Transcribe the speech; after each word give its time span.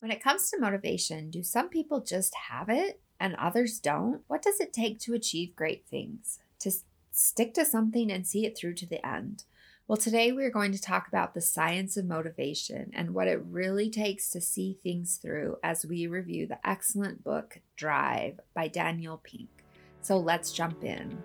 When 0.00 0.12
it 0.12 0.22
comes 0.22 0.48
to 0.50 0.60
motivation, 0.60 1.28
do 1.28 1.42
some 1.42 1.68
people 1.68 2.00
just 2.00 2.32
have 2.50 2.68
it 2.68 3.00
and 3.18 3.34
others 3.34 3.80
don't? 3.80 4.20
What 4.28 4.42
does 4.42 4.60
it 4.60 4.72
take 4.72 5.00
to 5.00 5.14
achieve 5.14 5.56
great 5.56 5.86
things? 5.88 6.38
To 6.60 6.70
stick 7.10 7.52
to 7.54 7.64
something 7.64 8.12
and 8.12 8.24
see 8.24 8.46
it 8.46 8.56
through 8.56 8.74
to 8.74 8.86
the 8.86 9.04
end? 9.04 9.42
Well, 9.88 9.96
today 9.96 10.30
we're 10.30 10.52
going 10.52 10.70
to 10.70 10.80
talk 10.80 11.08
about 11.08 11.34
the 11.34 11.40
science 11.40 11.96
of 11.96 12.04
motivation 12.04 12.92
and 12.94 13.12
what 13.12 13.26
it 13.26 13.42
really 13.44 13.90
takes 13.90 14.30
to 14.30 14.40
see 14.40 14.78
things 14.84 15.16
through 15.16 15.56
as 15.64 15.84
we 15.84 16.06
review 16.06 16.46
the 16.46 16.64
excellent 16.64 17.24
book 17.24 17.58
Drive 17.74 18.38
by 18.54 18.68
Daniel 18.68 19.20
Pink. 19.24 19.48
So 20.00 20.16
let's 20.18 20.52
jump 20.52 20.84
in. 20.84 21.24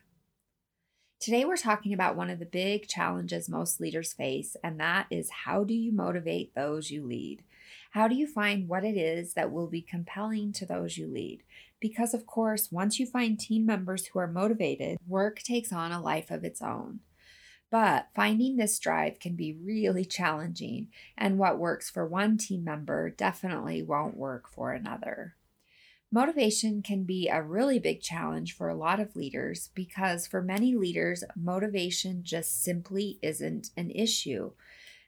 Today, 1.21 1.45
we're 1.45 1.55
talking 1.55 1.93
about 1.93 2.15
one 2.15 2.31
of 2.31 2.39
the 2.39 2.47
big 2.47 2.87
challenges 2.87 3.47
most 3.47 3.79
leaders 3.79 4.11
face, 4.11 4.55
and 4.63 4.79
that 4.79 5.05
is 5.11 5.29
how 5.45 5.63
do 5.63 5.75
you 5.75 5.91
motivate 5.91 6.55
those 6.55 6.89
you 6.89 7.05
lead? 7.05 7.43
How 7.91 8.07
do 8.07 8.15
you 8.15 8.25
find 8.25 8.67
what 8.67 8.83
it 8.83 8.97
is 8.97 9.35
that 9.35 9.51
will 9.51 9.67
be 9.67 9.83
compelling 9.83 10.51
to 10.53 10.65
those 10.65 10.97
you 10.97 11.05
lead? 11.05 11.43
Because, 11.79 12.15
of 12.15 12.25
course, 12.25 12.71
once 12.71 12.99
you 12.99 13.05
find 13.05 13.39
team 13.39 13.67
members 13.67 14.07
who 14.07 14.17
are 14.17 14.25
motivated, 14.25 14.97
work 15.07 15.43
takes 15.43 15.71
on 15.71 15.91
a 15.91 16.01
life 16.01 16.31
of 16.31 16.43
its 16.43 16.59
own. 16.59 17.01
But 17.69 18.07
finding 18.15 18.55
this 18.55 18.79
drive 18.79 19.19
can 19.19 19.35
be 19.35 19.53
really 19.53 20.05
challenging, 20.17 20.87
and 21.15 21.37
what 21.37 21.59
works 21.59 21.87
for 21.87 22.03
one 22.03 22.39
team 22.39 22.63
member 22.63 23.11
definitely 23.11 23.83
won't 23.83 24.17
work 24.17 24.49
for 24.49 24.71
another. 24.71 25.35
Motivation 26.13 26.81
can 26.81 27.05
be 27.05 27.29
a 27.29 27.41
really 27.41 27.79
big 27.79 28.01
challenge 28.01 28.53
for 28.53 28.67
a 28.67 28.75
lot 28.75 28.99
of 28.99 29.15
leaders 29.15 29.69
because 29.73 30.27
for 30.27 30.41
many 30.41 30.75
leaders, 30.75 31.23
motivation 31.37 32.21
just 32.21 32.61
simply 32.61 33.17
isn't 33.21 33.69
an 33.77 33.89
issue. 33.91 34.51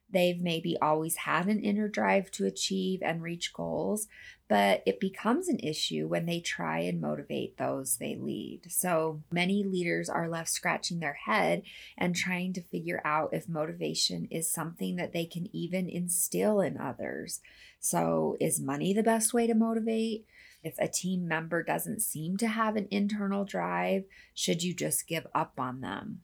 They've 0.10 0.40
maybe 0.40 0.78
always 0.82 1.16
had 1.16 1.48
an 1.48 1.60
inner 1.60 1.90
drive 1.90 2.32
to 2.32 2.46
achieve 2.46 3.02
and 3.02 3.22
reach 3.22 3.52
goals, 3.52 4.08
but 4.48 4.84
it 4.86 5.00
becomes 5.00 5.50
an 5.50 5.60
issue 5.60 6.08
when 6.08 6.26
they 6.26 6.40
try 6.40 6.80
and 6.80 7.02
motivate 7.02 7.58
those 7.58 7.98
they 7.98 8.16
lead. 8.16 8.62
So 8.70 9.24
many 9.32 9.64
leaders 9.64 10.10
are 10.10 10.30
left 10.30 10.52
scratching 10.52 11.00
their 11.00 11.18
head 11.26 11.64
and 11.98 12.16
trying 12.16 12.54
to 12.54 12.62
figure 12.62 13.02
out 13.04 13.34
if 13.34 13.50
motivation 13.50 14.28
is 14.32 14.50
something 14.50 14.96
that 14.98 15.12
they 15.12 15.26
can 15.26 15.54
even 15.54 15.90
instill 15.90 16.62
in 16.62 16.78
others. 16.78 17.42
So, 17.80 18.38
is 18.40 18.62
money 18.62 18.94
the 18.94 19.04
best 19.04 19.34
way 19.34 19.48
to 19.48 19.56
motivate? 19.56 20.26
If 20.64 20.76
a 20.80 20.88
team 20.88 21.28
member 21.28 21.62
doesn't 21.62 22.02
seem 22.02 22.38
to 22.38 22.48
have 22.48 22.76
an 22.78 22.88
internal 22.90 23.44
drive, 23.44 24.06
should 24.34 24.64
you 24.64 24.74
just 24.74 25.08
give 25.08 25.28
up 25.36 25.60
on 25.60 25.82
them? 25.82 26.22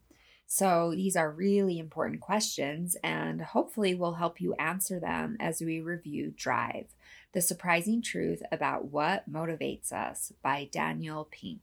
So, 0.48 0.94
these 0.96 1.16
are 1.16 1.30
really 1.30 1.78
important 1.78 2.22
questions, 2.22 2.96
and 3.04 3.42
hopefully, 3.42 3.94
will 3.94 4.16
help 4.16 4.42
you 4.42 4.56
answer 4.56 5.00
them 5.00 5.38
as 5.40 5.62
we 5.62 5.80
review 5.80 6.34
Drive 6.36 6.88
The 7.34 7.42
Surprising 7.42 8.02
Truth 8.02 8.42
About 8.52 8.86
What 8.86 9.32
Motivates 9.32 9.92
Us 9.92 10.34
by 10.42 10.68
Daniel 10.72 11.28
Pink. 11.30 11.62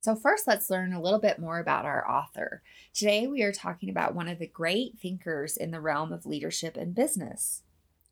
So, 0.00 0.14
first, 0.14 0.46
let's 0.46 0.70
learn 0.70 0.92
a 0.92 1.02
little 1.02 1.18
bit 1.18 1.38
more 1.38 1.58
about 1.58 1.84
our 1.84 2.08
author. 2.08 2.62
Today, 2.94 3.26
we 3.26 3.42
are 3.42 3.52
talking 3.52 3.90
about 3.90 4.14
one 4.14 4.28
of 4.28 4.38
the 4.38 4.46
great 4.46 4.98
thinkers 4.98 5.56
in 5.56 5.70
the 5.70 5.80
realm 5.80 6.12
of 6.12 6.24
leadership 6.24 6.76
and 6.78 6.94
business. 6.94 7.63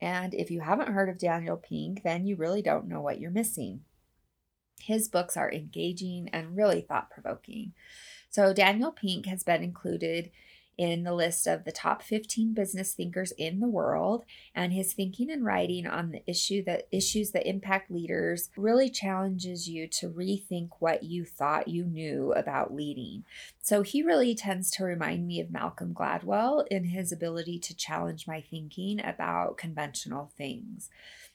And 0.02 0.34
if 0.34 0.50
you 0.50 0.60
haven't 0.60 0.92
heard 0.92 1.08
of 1.08 1.16
Daniel 1.16 1.56
Pink, 1.56 2.02
then 2.02 2.26
you 2.26 2.34
really 2.34 2.60
don't 2.60 2.88
know 2.88 3.00
what 3.00 3.20
you're 3.20 3.30
missing. 3.30 3.82
His 4.80 5.08
books 5.08 5.36
are 5.36 5.50
engaging 5.50 6.28
and 6.32 6.56
really 6.56 6.80
thought 6.80 7.08
provoking. 7.08 7.72
So, 8.28 8.52
Daniel 8.52 8.90
Pink 8.90 9.26
has 9.26 9.44
been 9.44 9.62
included 9.62 10.32
in 10.78 11.04
the 11.04 11.12
list 11.12 11.46
of 11.46 11.64
the 11.64 11.72
top 11.72 12.02
15 12.02 12.54
business 12.54 12.94
thinkers 12.94 13.32
in 13.32 13.60
the 13.60 13.68
world 13.68 14.24
and 14.54 14.72
his 14.72 14.92
thinking 14.92 15.30
and 15.30 15.44
writing 15.44 15.86
on 15.86 16.10
the 16.10 16.22
issue 16.26 16.62
that 16.64 16.88
issues 16.90 17.30
that 17.32 17.48
impact 17.48 17.90
leaders 17.90 18.50
really 18.56 18.88
challenges 18.88 19.68
you 19.68 19.86
to 19.86 20.08
rethink 20.08 20.70
what 20.78 21.02
you 21.02 21.24
thought 21.24 21.68
you 21.68 21.84
knew 21.84 22.32
about 22.32 22.74
leading. 22.74 23.24
So 23.60 23.82
he 23.82 24.02
really 24.02 24.34
tends 24.34 24.70
to 24.72 24.84
remind 24.84 25.26
me 25.26 25.40
of 25.40 25.50
Malcolm 25.50 25.94
Gladwell 25.94 26.66
in 26.68 26.84
his 26.84 27.12
ability 27.12 27.58
to 27.60 27.76
challenge 27.76 28.26
my 28.26 28.40
thinking 28.40 29.04
about 29.04 29.58
conventional 29.58 30.32
things. 30.36 30.88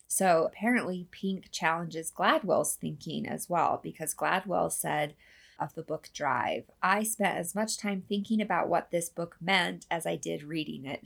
So 0.08 0.46
apparently 0.46 1.08
Pink 1.12 1.52
challenges 1.52 2.12
Gladwell's 2.16 2.76
thinking 2.76 3.28
as 3.28 3.50
well 3.50 3.80
because 3.84 4.16
Gladwell 4.16 4.72
said 4.72 5.16
of 5.60 5.74
the 5.74 5.84
book 5.84 6.10
Drive. 6.14 6.66
I 6.82 7.04
spent 7.04 7.38
as 7.38 7.56
much 7.56 7.78
time 7.78 8.04
thinking 8.08 8.42
about 8.42 8.70
what 8.70 8.92
this 8.92 9.10
book 9.10 9.38
meant 9.42 9.86
as 9.90 10.06
I 10.06 10.16
did 10.16 10.44
reading 10.44 10.86
it. 10.86 11.02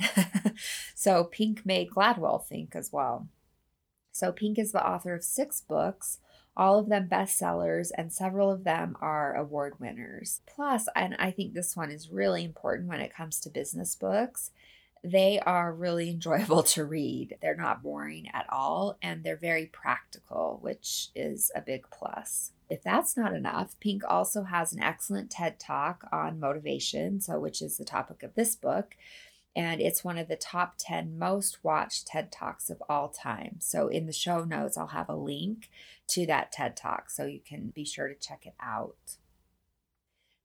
so 0.96 1.24
Pink 1.24 1.66
made 1.66 1.90
Gladwell 1.92 2.46
think 2.46 2.76
as 2.76 2.92
well. 2.92 3.28
So 4.12 4.32
Pink 4.32 4.60
is 4.60 4.72
the 4.72 4.86
author 4.86 5.14
of 5.14 5.24
six 5.24 5.62
books, 5.62 6.20
all 6.56 6.78
of 6.78 6.90
them 6.90 7.08
bestsellers, 7.10 7.92
and 7.98 8.12
several 8.12 8.52
of 8.52 8.64
them 8.64 8.98
are 9.00 9.36
award 9.36 9.80
winners. 9.80 10.42
Plus, 10.46 10.88
and 10.96 11.16
I 11.18 11.32
think 11.32 11.54
this 11.54 11.76
one 11.76 11.92
is 11.92 12.12
really 12.12 12.44
important 12.44 12.90
when 12.90 13.00
it 13.00 13.16
comes 13.16 13.40
to 13.42 13.50
business 13.50 13.96
books, 13.96 14.52
they 15.04 15.40
are 15.40 15.74
really 15.74 16.10
enjoyable 16.12 16.64
to 16.64 16.86
read. 16.86 17.38
They're 17.42 17.56
not 17.56 17.84
boring 17.84 18.30
at 18.34 18.46
all, 18.50 18.98
and 19.02 19.24
they're 19.24 19.38
very 19.38 19.66
practical, 19.68 20.60
which 20.62 21.10
is 21.16 21.52
a 21.56 21.62
big 21.62 21.86
plus. 21.92 22.52
If 22.70 22.84
that's 22.84 23.18
not 23.18 23.34
enough, 23.34 23.78
Pink 23.82 24.04
also 24.08 24.44
has 24.44 24.72
an 24.72 24.82
excellent 24.82 25.30
TED 25.30 25.60
Talk 25.60 26.08
on 26.12 26.40
motivation, 26.40 27.20
so 27.20 27.40
which 27.40 27.62
is 27.62 27.78
the 27.78 27.84
topic 27.84 28.24
of 28.24 28.36
this 28.36 28.56
book, 28.56 28.96
and 29.56 29.82
it's 29.82 30.04
one 30.04 30.18
of 30.18 30.30
the 30.30 30.38
top 30.38 30.76
10 30.78 31.18
most 31.20 31.64
watched 31.64 32.08
TED 32.08 32.32
Talks 32.32 32.70
of 32.70 32.82
all 32.88 33.10
time. 33.10 33.58
So 33.60 33.90
in 33.90 34.06
the 34.06 34.14
show 34.14 34.46
notes, 34.46 34.78
I'll 34.78 34.88
have 34.88 35.10
a 35.10 35.16
link 35.16 35.70
to 36.10 36.26
that 36.28 36.54
TED 36.54 36.78
Talk 36.78 37.10
so 37.10 37.26
you 37.26 37.42
can 37.46 37.72
be 37.76 37.84
sure 37.84 38.08
to 38.08 38.16
check 38.16 38.46
it 38.46 38.56
out. 38.62 39.18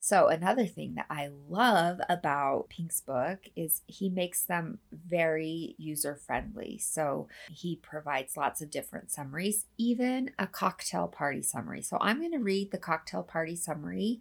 So, 0.07 0.29
another 0.29 0.67
thing 0.67 0.95
that 0.95 1.07
I 1.11 1.31
love 1.49 1.99
about 2.09 2.69
Pink's 2.69 3.01
book 3.01 3.41
is 3.57 3.83
he 3.89 4.09
makes 4.09 4.45
them 4.45 4.79
very 4.93 5.75
user 5.79 6.15
friendly. 6.15 6.79
So, 6.79 7.27
he 7.51 7.75
provides 7.75 8.37
lots 8.37 8.63
of 8.63 8.71
different 8.71 9.11
summaries, 9.11 9.67
even 9.77 10.31
a 10.39 10.47
cocktail 10.47 11.09
party 11.09 11.43
summary. 11.43 11.83
So, 11.83 11.99
I'm 12.01 12.21
going 12.21 12.31
to 12.31 12.39
read 12.39 12.71
the 12.71 12.79
cocktail 12.79 13.25
party 13.25 13.57
summary 13.57 14.21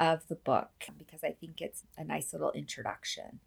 of 0.00 0.26
the 0.28 0.36
book 0.36 0.70
because 0.96 1.22
I 1.22 1.32
think 1.32 1.60
it's 1.60 1.82
a 1.98 2.04
nice 2.04 2.32
little 2.32 2.52
introduction. 2.52 3.40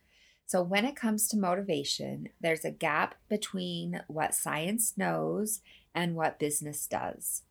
So, 0.46 0.62
when 0.62 0.86
it 0.86 0.96
comes 0.96 1.28
to 1.30 1.38
motivation, 1.38 2.30
there's 2.40 2.66
a 2.66 2.70
gap 2.70 3.16
between 3.30 4.04
what 4.06 4.36
science 4.36 4.94
knows 4.96 5.62
and 5.96 6.16
what 6.16 6.38
business 6.38 6.86
does. 6.86 7.42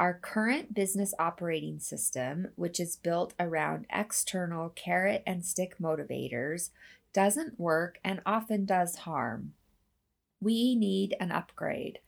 Our 0.00 0.14
current 0.14 0.74
business 0.74 1.12
operating 1.18 1.80
system, 1.80 2.48
which 2.54 2.78
is 2.78 2.94
built 2.94 3.34
around 3.40 3.86
external 3.92 4.68
carrot 4.68 5.24
and 5.26 5.44
stick 5.44 5.78
motivators, 5.80 6.70
doesn't 7.12 7.58
work 7.58 7.98
and 8.04 8.20
often 8.24 8.64
does 8.64 8.98
harm. 8.98 9.54
We 10.40 10.76
need 10.76 11.16
an 11.18 11.32
upgrade, 11.32 11.98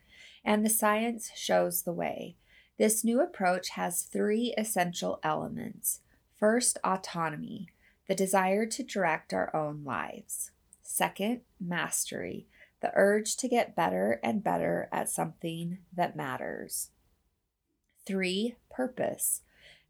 and 0.44 0.64
the 0.64 0.70
science 0.70 1.32
shows 1.34 1.82
the 1.82 1.92
way. 1.92 2.36
This 2.78 3.02
new 3.02 3.20
approach 3.20 3.70
has 3.70 4.02
three 4.02 4.54
essential 4.56 5.18
elements. 5.24 6.00
First, 6.38 6.78
autonomy, 6.84 7.70
the 8.06 8.14
desire 8.14 8.66
to 8.66 8.84
direct 8.84 9.34
our 9.34 9.54
own 9.54 9.82
lives. 9.82 10.52
Second, 10.80 11.40
mastery, 11.60 12.46
the 12.80 12.92
urge 12.94 13.36
to 13.38 13.48
get 13.48 13.74
better 13.74 14.20
and 14.22 14.44
better 14.44 14.88
at 14.92 15.10
something 15.10 15.78
that 15.92 16.14
matters. 16.14 16.90
Three, 18.10 18.56
purpose, 18.68 19.42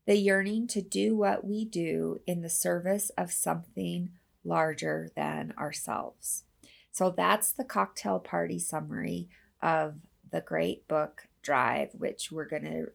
the 0.05 0.17
yearning 0.17 0.67
to 0.67 0.83
do 0.83 1.17
what 1.17 1.43
we 1.43 1.65
do 1.65 2.21
in 2.27 2.43
the 2.43 2.51
service 2.51 3.11
of 3.17 3.33
something 3.33 4.11
larger 4.45 5.09
than 5.17 5.55
ourselves. 5.57 6.45
So 6.93 7.09
that's 7.09 7.51
the 7.51 7.65
cocktail 7.65 8.19
party 8.19 8.59
summary 8.59 9.31
of 9.63 9.95
the 10.31 10.43
great 10.43 10.87
book 10.87 11.29
Drive, 11.41 11.95
which 11.95 12.31
we're 12.31 12.45
going 12.45 12.65
to 12.65 12.89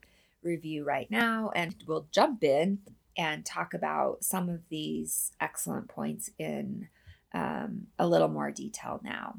review 0.44 0.84
right 0.84 1.10
now. 1.10 1.50
And 1.56 1.74
we'll 1.88 2.06
jump 2.12 2.44
in 2.44 2.82
and 3.18 3.44
talk 3.44 3.74
about 3.74 4.24
some 4.24 4.48
of 4.48 4.70
these 4.70 5.32
excellent 5.42 5.88
points 5.88 6.30
in 6.38 6.90
um, 7.34 7.88
a 7.98 8.08
little 8.08 8.28
more 8.28 8.52
detail 8.52 9.02
now. 9.04 9.38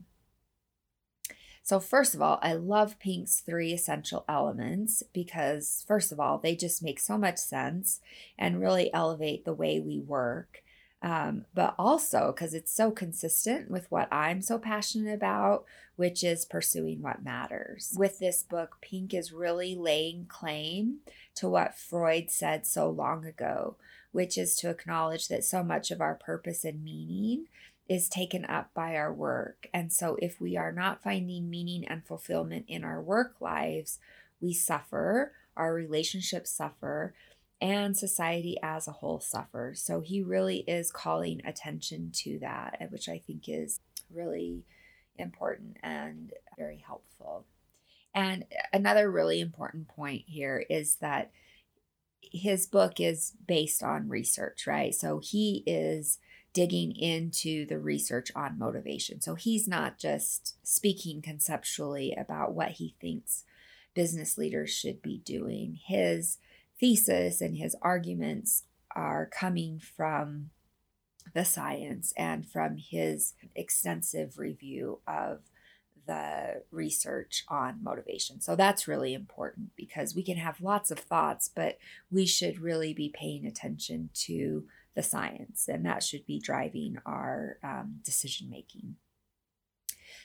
So, 1.67 1.81
first 1.81 2.15
of 2.15 2.23
all, 2.23 2.39
I 2.43 2.53
love 2.53 3.01
Pink's 3.01 3.41
three 3.41 3.73
essential 3.73 4.25
elements 4.29 5.03
because, 5.13 5.85
first 5.89 6.13
of 6.13 6.21
all, 6.21 6.39
they 6.39 6.55
just 6.55 6.81
make 6.81 7.01
so 7.01 7.19
much 7.19 7.39
sense 7.39 8.01
and 8.39 8.61
really 8.61 8.95
elevate 8.95 9.45
the 9.45 9.53
way 9.53 9.81
we 9.81 9.99
work. 9.99 10.63
Um, 11.03 11.45
but 11.55 11.75
also 11.77 12.31
because 12.31 12.55
it's 12.55 12.71
so 12.71 12.93
consistent 12.93 13.69
with 13.69 13.91
what 13.91 14.07
I'm 14.13 14.43
so 14.43 14.61
passionate 14.61 15.13
about, 15.13 15.65
which 15.97 16.23
is 16.23 16.45
pursuing 16.45 17.03
what 17.03 17.25
matters. 17.25 17.93
With 17.99 18.21
this 18.21 18.45
book, 18.45 18.77
Pink 18.81 19.13
is 19.13 19.33
really 19.33 19.75
laying 19.75 20.27
claim 20.27 20.99
to 21.35 21.49
what 21.49 21.77
Freud 21.77 22.31
said 22.31 22.65
so 22.65 22.89
long 22.89 23.25
ago, 23.25 23.75
which 24.13 24.39
is 24.39 24.55
to 24.59 24.71
acknowledge 24.71 25.27
that 25.27 25.43
so 25.43 25.65
much 25.65 25.91
of 25.91 26.01
our 26.01 26.15
purpose 26.15 26.65
and 26.65 26.85
meaning 26.85 27.47
is 27.89 28.09
taken 28.09 28.45
up 28.45 28.71
by 28.75 28.97
our 28.97 29.13
work. 29.13 29.69
And 29.73 29.93
so, 29.93 30.17
if 30.21 30.41
we 30.41 30.57
are 30.57 30.73
not 30.73 31.03
finding 31.03 31.49
meaning 31.49 31.87
and 31.87 32.05
fulfillment 32.05 32.67
in 32.69 32.85
our 32.85 33.01
work 33.01 33.37
lives, 33.41 33.99
we 34.41 34.53
suffer, 34.53 35.33
our 35.57 35.73
relationships 35.73 36.51
suffer, 36.51 37.15
and 37.61 37.97
society 37.97 38.57
as 38.63 38.87
a 38.87 38.93
whole 38.93 39.21
suffers. 39.21 39.81
So, 39.83 40.01
he 40.01 40.23
really 40.23 40.59
is 40.67 40.91
calling 40.91 41.41
attention 41.45 42.11
to 42.17 42.39
that, 42.41 42.77
eh, 42.81 42.87
which 42.87 43.09
I 43.09 43.19
think 43.19 43.49
is 43.49 43.81
really 44.13 44.65
important 45.17 45.77
and 45.83 46.33
very 46.59 46.83
helpful. 46.85 47.47
And 48.15 48.45
eh, 48.51 48.63
another 48.73 49.11
really 49.11 49.41
important 49.41 49.89
point 49.89 50.25
here 50.27 50.65
is 50.69 50.97
that 50.97 51.31
his 52.21 52.67
book 52.67 52.99
is 52.99 53.35
based 53.47 53.83
on 53.83 54.09
research, 54.09 54.67
right? 54.67 54.95
So 54.95 55.21
he 55.23 55.63
is 55.67 56.19
digging 56.57 56.97
into 56.97 57.67
the 57.67 57.79
research 57.79 58.31
on 58.35 58.59
motivation. 58.59 59.21
So 59.21 59.35
he's 59.35 59.69
not 59.69 59.99
just 59.99 60.57
speaking 60.67 61.21
conceptually 61.21 62.15
about 62.17 62.55
what 62.55 62.71
he 62.71 62.95
thinks 62.99 63.45
business 63.93 64.39
leaders 64.39 64.71
should 64.71 65.03
be 65.03 65.19
doing. 65.19 65.79
His 65.87 66.39
thesis 66.81 67.43
and 67.43 67.59
his 67.59 67.77
arguments 67.83 68.63
are 68.95 69.27
coming 69.27 69.79
from 69.81 70.49
the 71.35 71.45
science 71.45 72.15
and 72.17 72.49
from 72.49 72.79
his 72.79 73.35
extensive 73.55 74.39
review 74.39 75.01
of 75.07 75.41
the 76.07 76.63
research 76.71 77.45
on 77.49 77.81
motivation. 77.83 78.41
So 78.41 78.57
that's 78.57 78.89
really 78.89 79.13
important 79.13 79.73
because 79.77 80.15
we 80.15 80.23
can 80.23 80.39
have 80.39 80.63
lots 80.63 80.91
of 80.91 81.01
thoughts, 81.01 81.51
but 81.55 81.77
we 82.11 82.25
should 82.25 82.61
really 82.61 82.95
be 82.95 83.13
paying 83.15 83.45
attention 83.45 84.09
to 84.15 84.65
the 84.97 85.03
science, 85.03 85.69
and 85.69 85.87
that 85.87 86.03
should 86.03 86.27
be 86.27 86.41
driving 86.41 86.97
our 87.07 87.59
um, 87.63 88.01
decision 88.03 88.51
making. 88.51 88.97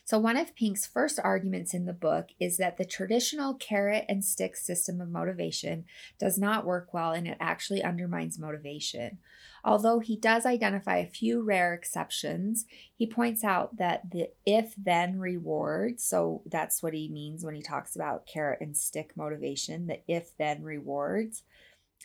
So, 0.04 0.18
one 0.18 0.38
of 0.38 0.56
Pink's 0.56 0.86
first 0.86 1.20
arguments 1.24 1.74
in 1.74 1.86
the 1.86 1.94
book 1.94 2.30
is 2.40 2.58
that 2.58 2.78
the 2.78 2.86
traditional 2.86 3.54
carrot 3.54 4.06
and 4.10 4.26
stick 4.26 4.58
system 4.58 5.00
of 5.00 5.10
motivation 5.10 5.86
does 6.20 6.40
not 6.40 6.66
work 6.66 6.94
well 6.94 7.12
and 7.12 7.28
it 7.28 7.38
actually 7.40 7.84
undermines 7.84 8.40
motivation. 8.40 9.20
Although 9.64 10.00
he 10.00 10.18
does 10.18 10.46
identify 10.46 10.98
a 10.98 11.08
few 11.08 11.44
rare 11.44 11.74
exceptions, 11.74 12.66
he 12.96 13.06
points 13.06 13.44
out 13.44 13.78
that 13.78 14.10
the 14.10 14.30
if 14.46 14.74
then 14.76 15.20
reward, 15.20 16.00
so 16.00 16.42
that's 16.48 16.82
what 16.82 16.94
he 16.94 17.08
means 17.08 17.46
when 17.46 17.56
he 17.56 17.62
talks 17.62 17.96
about 17.96 18.26
carrot 18.26 18.60
and 18.62 18.76
stick 18.76 19.12
motivation, 19.16 19.86
the 19.86 20.00
if 20.08 20.36
then 20.38 20.64
rewards, 20.64 21.44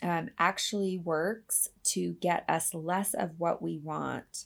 um, 0.01 0.29
actually 0.37 0.97
works 0.97 1.67
to 1.83 2.13
get 2.13 2.45
us 2.47 2.73
less 2.73 3.13
of 3.13 3.31
what 3.39 3.61
we 3.61 3.79
want 3.83 4.45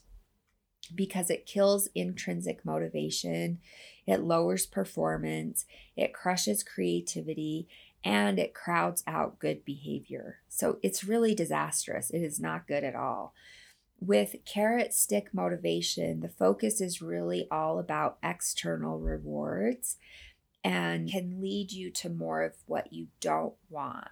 because 0.94 1.30
it 1.30 1.46
kills 1.46 1.88
intrinsic 1.94 2.64
motivation, 2.64 3.58
it 4.06 4.22
lowers 4.22 4.66
performance, 4.66 5.64
it 5.96 6.12
crushes 6.12 6.64
creativity, 6.64 7.68
and 8.04 8.38
it 8.38 8.54
crowds 8.54 9.04
out 9.06 9.38
good 9.38 9.64
behavior. 9.64 10.38
So 10.48 10.78
it's 10.82 11.04
really 11.04 11.34
disastrous. 11.34 12.10
It 12.10 12.22
is 12.22 12.40
not 12.40 12.66
good 12.66 12.82
at 12.82 12.96
all. 12.96 13.32
With 14.00 14.36
carrot 14.44 14.92
stick 14.92 15.28
motivation, 15.32 16.20
the 16.20 16.28
focus 16.28 16.80
is 16.80 17.00
really 17.00 17.46
all 17.50 17.78
about 17.78 18.18
external 18.22 18.98
rewards 18.98 19.98
and 20.64 21.08
can 21.08 21.40
lead 21.40 21.70
you 21.70 21.90
to 21.90 22.08
more 22.08 22.42
of 22.42 22.54
what 22.66 22.92
you 22.92 23.08
don't 23.20 23.54
want 23.70 24.08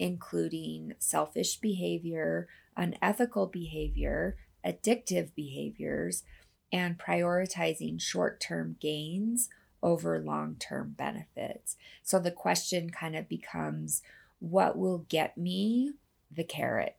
including 0.00 0.94
selfish 0.98 1.56
behavior, 1.56 2.48
unethical 2.74 3.46
behavior, 3.46 4.34
addictive 4.66 5.34
behaviors, 5.34 6.24
and 6.72 6.98
prioritizing 6.98 8.00
short 8.00 8.40
term 8.40 8.76
gains 8.80 9.50
over 9.82 10.18
long 10.18 10.56
term 10.58 10.94
benefits. 10.96 11.76
So 12.02 12.18
the 12.18 12.30
question 12.30 12.88
kind 12.88 13.14
of 13.14 13.28
becomes 13.28 14.02
what 14.38 14.78
will 14.78 15.04
get 15.10 15.36
me 15.36 15.92
the 16.34 16.44
carrot, 16.44 16.96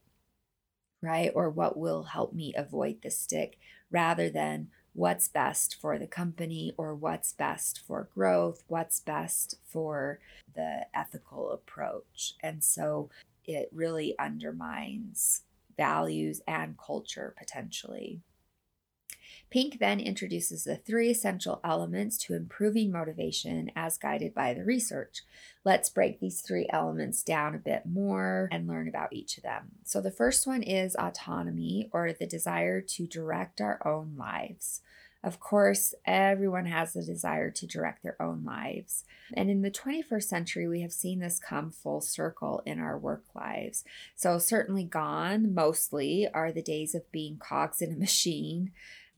right? 1.01 1.31
Or 1.33 1.50
what 1.50 1.75
will 1.77 2.03
help 2.03 2.33
me 2.33 2.53
avoid 2.56 3.01
the 3.01 3.09
stick 3.09 3.57
rather 3.89 4.30
than 4.30 4.68
what's 4.93 5.27
best 5.27 5.77
for 5.79 5.97
the 5.97 6.07
company 6.07 6.73
or 6.77 6.93
what's 6.93 7.33
best 7.33 7.81
for 7.85 8.09
growth, 8.13 8.63
what's 8.67 8.99
best 8.99 9.55
for 9.65 10.19
the 10.55 10.85
ethical 10.93 11.51
approach. 11.51 12.33
And 12.41 12.63
so 12.63 13.09
it 13.45 13.69
really 13.73 14.17
undermines 14.19 15.43
values 15.77 16.41
and 16.47 16.77
culture 16.77 17.33
potentially. 17.38 18.19
Pink 19.49 19.79
then 19.79 19.99
introduces 19.99 20.63
the 20.63 20.75
three 20.75 21.09
essential 21.09 21.59
elements 21.63 22.17
to 22.19 22.35
improving 22.35 22.91
motivation 22.91 23.71
as 23.75 23.97
guided 23.97 24.33
by 24.33 24.53
the 24.53 24.63
research. 24.63 25.21
Let's 25.63 25.89
break 25.89 26.19
these 26.19 26.41
three 26.41 26.67
elements 26.71 27.21
down 27.21 27.53
a 27.53 27.59
bit 27.59 27.85
more 27.85 28.49
and 28.51 28.67
learn 28.67 28.87
about 28.87 29.13
each 29.13 29.37
of 29.37 29.43
them. 29.43 29.71
So, 29.83 30.01
the 30.01 30.11
first 30.11 30.47
one 30.47 30.63
is 30.63 30.95
autonomy 30.95 31.89
or 31.91 32.13
the 32.13 32.25
desire 32.25 32.81
to 32.81 33.07
direct 33.07 33.61
our 33.61 33.85
own 33.85 34.15
lives. 34.17 34.81
Of 35.23 35.39
course, 35.39 35.93
everyone 36.03 36.65
has 36.65 36.93
the 36.93 37.03
desire 37.03 37.51
to 37.51 37.67
direct 37.67 38.01
their 38.01 38.19
own 38.19 38.43
lives. 38.43 39.03
And 39.33 39.51
in 39.51 39.61
the 39.61 39.69
21st 39.69 40.23
century, 40.23 40.67
we 40.67 40.81
have 40.81 40.91
seen 40.91 41.19
this 41.19 41.37
come 41.37 41.69
full 41.69 42.01
circle 42.01 42.63
in 42.65 42.79
our 42.79 42.97
work 42.97 43.25
lives. 43.35 43.83
So, 44.15 44.39
certainly 44.39 44.83
gone, 44.83 45.53
mostly, 45.53 46.27
are 46.33 46.51
the 46.51 46.63
days 46.63 46.95
of 46.95 47.11
being 47.11 47.37
cogs 47.37 47.81
in 47.81 47.93
a 47.93 47.97
machine. 47.99 48.71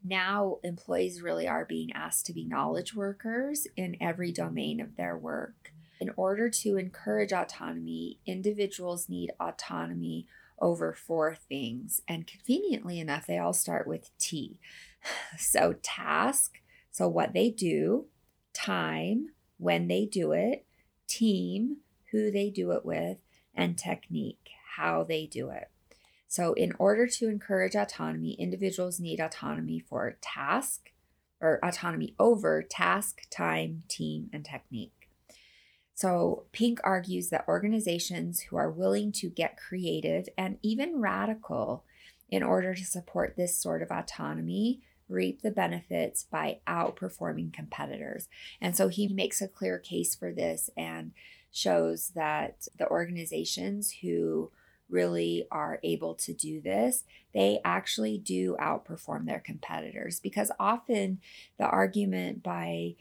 Now, 0.03 0.57
employees 0.63 1.21
really 1.21 1.47
are 1.47 1.65
being 1.65 1.93
asked 1.93 2.25
to 2.25 2.33
be 2.33 2.43
knowledge 2.43 2.93
workers 2.93 3.67
in 3.77 3.95
every 4.01 4.31
domain 4.31 4.81
of 4.81 4.97
their 4.97 5.17
work. 5.17 5.71
In 5.99 6.11
order 6.17 6.49
to 6.49 6.77
encourage 6.77 7.31
autonomy, 7.31 8.19
individuals 8.25 9.07
need 9.07 9.31
autonomy 9.39 10.27
over 10.59 10.93
four 10.93 11.35
things. 11.35 12.01
And 12.07 12.27
conveniently 12.27 12.99
enough, 12.99 13.25
they 13.25 13.37
all 13.37 13.53
start 13.53 13.87
with 13.87 14.09
T. 14.17 14.57
So, 15.37 15.75
task, 15.81 16.59
so 16.91 17.09
what 17.09 17.33
they 17.33 17.49
do, 17.49 18.05
time, 18.53 19.29
when 19.57 19.87
they 19.87 20.05
do 20.05 20.31
it, 20.31 20.65
team, 21.07 21.77
who 22.11 22.31
they 22.31 22.49
do 22.49 22.71
it 22.71 22.85
with, 22.85 23.17
and 23.53 23.77
technique, 23.77 24.49
how 24.77 25.03
they 25.03 25.25
do 25.25 25.49
it. 25.49 25.69
So, 26.33 26.53
in 26.53 26.73
order 26.79 27.05
to 27.05 27.29
encourage 27.29 27.75
autonomy, 27.75 28.31
individuals 28.39 28.99
need 28.99 29.19
autonomy 29.19 29.79
for 29.79 30.17
task 30.19 30.89
or 31.39 31.63
autonomy 31.63 32.15
over 32.17 32.63
task, 32.63 33.29
time, 33.29 33.83
team, 33.87 34.31
and 34.33 34.43
technique. 34.43 35.11
So, 35.93 36.45
Pink 36.51 36.79
argues 36.83 37.29
that 37.29 37.47
organizations 37.47 38.39
who 38.39 38.57
are 38.57 38.71
willing 38.71 39.11
to 39.11 39.29
get 39.29 39.59
creative 39.59 40.27
and 40.35 40.57
even 40.63 40.99
radical 40.99 41.83
in 42.31 42.41
order 42.41 42.73
to 42.73 42.83
support 42.83 43.35
this 43.37 43.55
sort 43.55 43.83
of 43.83 43.91
autonomy 43.91 44.81
reap 45.07 45.43
the 45.43 45.51
benefits 45.51 46.23
by 46.23 46.61
outperforming 46.65 47.53
competitors. 47.53 48.27
And 48.59 48.75
so 48.75 48.87
he 48.87 49.07
makes 49.07 49.39
a 49.39 49.47
clear 49.47 49.77
case 49.77 50.15
for 50.15 50.31
this 50.31 50.71
and 50.75 51.11
shows 51.51 52.09
that 52.15 52.67
the 52.79 52.89
organizations 52.89 53.97
who 54.01 54.49
really 54.89 55.47
are 55.51 55.79
able 55.83 56.15
to 56.15 56.33
do 56.33 56.61
this, 56.61 57.03
they 57.33 57.59
actually 57.65 58.17
do 58.17 58.55
outperform 58.59 59.25
their 59.25 59.39
competitors 59.39 60.19
because 60.19 60.51
often 60.59 61.19
the 61.57 61.65
argument 61.65 62.43
by 62.43 62.95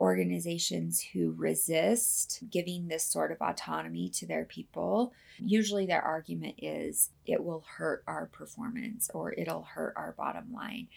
organizations 0.00 1.00
who 1.12 1.32
resist 1.32 2.42
giving 2.50 2.88
this 2.88 3.04
sort 3.04 3.30
of 3.30 3.40
autonomy 3.40 4.08
to 4.08 4.26
their 4.26 4.44
people, 4.44 5.12
usually 5.38 5.86
their 5.86 6.02
argument 6.02 6.56
is 6.58 7.10
it 7.26 7.42
will 7.42 7.64
hurt 7.76 8.02
our 8.06 8.26
performance 8.26 9.10
or 9.14 9.32
it'll 9.32 9.62
hurt 9.62 9.94
our 9.96 10.14
bottom 10.16 10.52
line. 10.52 10.88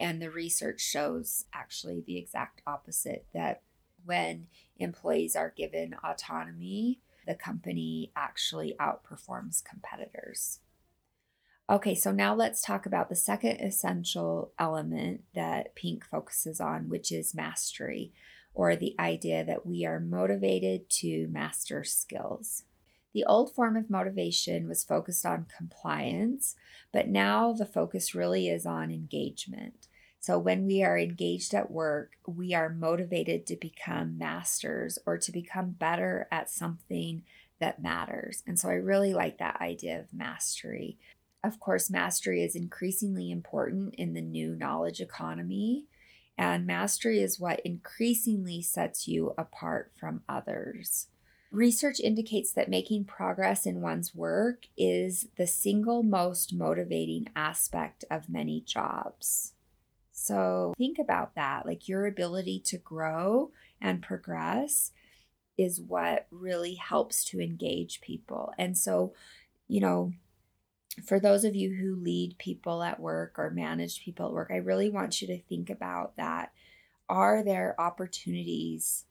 And 0.00 0.20
the 0.20 0.30
research 0.30 0.80
shows 0.80 1.46
actually 1.52 2.02
the 2.06 2.18
exact 2.18 2.62
opposite 2.66 3.26
that 3.34 3.62
when 4.04 4.46
employees 4.78 5.36
are 5.36 5.54
given 5.56 5.94
autonomy, 6.04 7.00
the 7.26 7.34
company 7.34 8.12
actually 8.16 8.74
outperforms 8.80 9.64
competitors. 9.64 10.60
Okay, 11.68 11.96
so 11.96 12.12
now 12.12 12.34
let's 12.34 12.62
talk 12.62 12.86
about 12.86 13.08
the 13.08 13.16
second 13.16 13.56
essential 13.60 14.52
element 14.58 15.22
that 15.34 15.74
Pink 15.74 16.04
focuses 16.04 16.60
on, 16.60 16.88
which 16.88 17.10
is 17.10 17.34
mastery 17.34 18.12
or 18.54 18.76
the 18.76 18.94
idea 18.98 19.44
that 19.44 19.66
we 19.66 19.84
are 19.84 20.00
motivated 20.00 20.88
to 20.88 21.26
master 21.28 21.82
skills. 21.82 22.62
The 23.12 23.24
old 23.24 23.54
form 23.54 23.76
of 23.76 23.90
motivation 23.90 24.68
was 24.68 24.84
focused 24.84 25.26
on 25.26 25.46
compliance, 25.56 26.54
but 26.92 27.08
now 27.08 27.52
the 27.52 27.66
focus 27.66 28.14
really 28.14 28.48
is 28.48 28.64
on 28.64 28.90
engagement. 28.90 29.88
So, 30.26 30.40
when 30.40 30.66
we 30.66 30.82
are 30.82 30.98
engaged 30.98 31.54
at 31.54 31.70
work, 31.70 32.16
we 32.26 32.52
are 32.52 32.68
motivated 32.68 33.46
to 33.46 33.54
become 33.54 34.18
masters 34.18 34.98
or 35.06 35.18
to 35.18 35.30
become 35.30 35.70
better 35.70 36.26
at 36.32 36.50
something 36.50 37.22
that 37.60 37.80
matters. 37.80 38.42
And 38.44 38.58
so, 38.58 38.68
I 38.68 38.72
really 38.72 39.14
like 39.14 39.38
that 39.38 39.60
idea 39.60 40.00
of 40.00 40.12
mastery. 40.12 40.98
Of 41.44 41.60
course, 41.60 41.90
mastery 41.90 42.42
is 42.42 42.56
increasingly 42.56 43.30
important 43.30 43.94
in 43.94 44.14
the 44.14 44.20
new 44.20 44.56
knowledge 44.56 45.00
economy, 45.00 45.84
and 46.36 46.66
mastery 46.66 47.22
is 47.22 47.38
what 47.38 47.60
increasingly 47.60 48.62
sets 48.62 49.06
you 49.06 49.32
apart 49.38 49.92
from 49.94 50.24
others. 50.28 51.06
Research 51.52 52.00
indicates 52.00 52.50
that 52.50 52.68
making 52.68 53.04
progress 53.04 53.64
in 53.64 53.80
one's 53.80 54.12
work 54.12 54.64
is 54.76 55.28
the 55.36 55.46
single 55.46 56.02
most 56.02 56.52
motivating 56.52 57.28
aspect 57.36 58.04
of 58.10 58.28
many 58.28 58.60
jobs. 58.60 59.52
So 60.26 60.74
think 60.76 60.98
about 60.98 61.34
that. 61.34 61.66
Like 61.66 61.88
your 61.88 62.06
ability 62.06 62.60
to 62.66 62.78
grow 62.78 63.50
and 63.80 64.02
progress 64.02 64.92
is 65.56 65.80
what 65.80 66.26
really 66.30 66.74
helps 66.74 67.24
to 67.26 67.40
engage 67.40 68.00
people. 68.00 68.52
And 68.58 68.76
so, 68.76 69.14
you 69.68 69.80
know, 69.80 70.12
for 71.04 71.20
those 71.20 71.44
of 71.44 71.54
you 71.54 71.74
who 71.74 71.94
lead 71.94 72.38
people 72.38 72.82
at 72.82 73.00
work 73.00 73.34
or 73.38 73.50
manage 73.50 74.02
people 74.02 74.26
at 74.26 74.32
work, 74.32 74.50
I 74.50 74.56
really 74.56 74.90
want 74.90 75.20
you 75.20 75.28
to 75.28 75.42
think 75.42 75.70
about 75.70 76.16
that. 76.16 76.52
Are 77.08 77.42
there 77.42 77.74
opportunities 77.78 79.04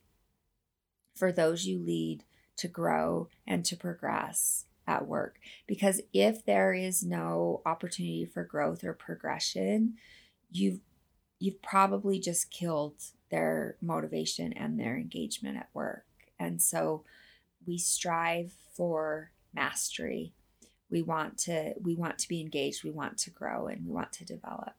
for 1.15 1.31
those 1.31 1.65
you 1.65 1.79
lead 1.79 2.24
to 2.57 2.67
grow 2.67 3.29
and 3.48 3.63
to 3.65 3.75
progress 3.75 4.65
at 4.88 5.07
work. 5.07 5.39
Because 5.67 6.01
if 6.13 6.45
there 6.45 6.74
is 6.74 7.03
no 7.03 7.62
opportunity 7.65 8.25
for 8.25 8.43
growth 8.43 8.84
or 8.84 8.93
progression, 8.93 9.95
you've 10.51 10.79
you've 11.39 11.62
probably 11.62 12.20
just 12.20 12.51
killed 12.51 12.96
their 13.30 13.75
motivation 13.82 14.54
and 14.54 14.80
their 14.80 14.96
engagement 14.96 15.58
at 15.58 15.70
work. 15.74 16.06
And 16.39 16.62
so 16.62 17.04
we 17.65 17.77
strive 17.77 18.54
for 18.75 19.32
mastery. 19.54 20.34
We 20.89 21.01
want 21.01 21.38
to 21.39 21.74
we 21.82 21.96
want 21.96 22.20
to 22.20 22.27
be 22.27 22.42
engaged, 22.42 22.84
we 22.84 22.92
want 22.92 23.18
to 23.20 23.32
grow 23.32 23.68
and 23.68 23.86
we 23.86 23.92
want 23.92 24.12
to 24.13 24.25
develop. 24.25 24.74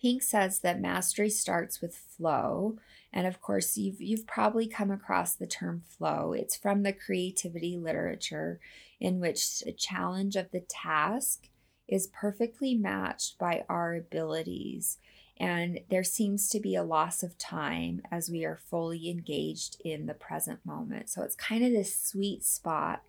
Pink 0.00 0.22
says 0.22 0.60
that 0.60 0.80
mastery 0.80 1.28
starts 1.28 1.82
with 1.82 1.94
flow. 1.94 2.78
And 3.12 3.26
of 3.26 3.42
course, 3.42 3.76
you've, 3.76 4.00
you've 4.00 4.26
probably 4.26 4.66
come 4.66 4.90
across 4.90 5.34
the 5.34 5.46
term 5.46 5.82
flow. 5.86 6.32
It's 6.32 6.56
from 6.56 6.82
the 6.82 6.92
creativity 6.94 7.76
literature, 7.76 8.60
in 8.98 9.20
which 9.20 9.60
the 9.60 9.72
challenge 9.72 10.36
of 10.36 10.50
the 10.52 10.60
task 10.60 11.49
is 11.90 12.06
perfectly 12.06 12.74
matched 12.74 13.38
by 13.38 13.64
our 13.68 13.94
abilities. 13.94 14.96
And 15.38 15.80
there 15.90 16.04
seems 16.04 16.48
to 16.50 16.60
be 16.60 16.74
a 16.76 16.84
loss 16.84 17.22
of 17.22 17.36
time 17.36 18.02
as 18.10 18.30
we 18.30 18.44
are 18.44 18.56
fully 18.56 19.10
engaged 19.10 19.76
in 19.84 20.06
the 20.06 20.14
present 20.14 20.64
moment. 20.64 21.10
So 21.10 21.22
it's 21.22 21.34
kind 21.34 21.64
of 21.64 21.72
this 21.72 21.98
sweet 21.98 22.44
spot 22.44 23.02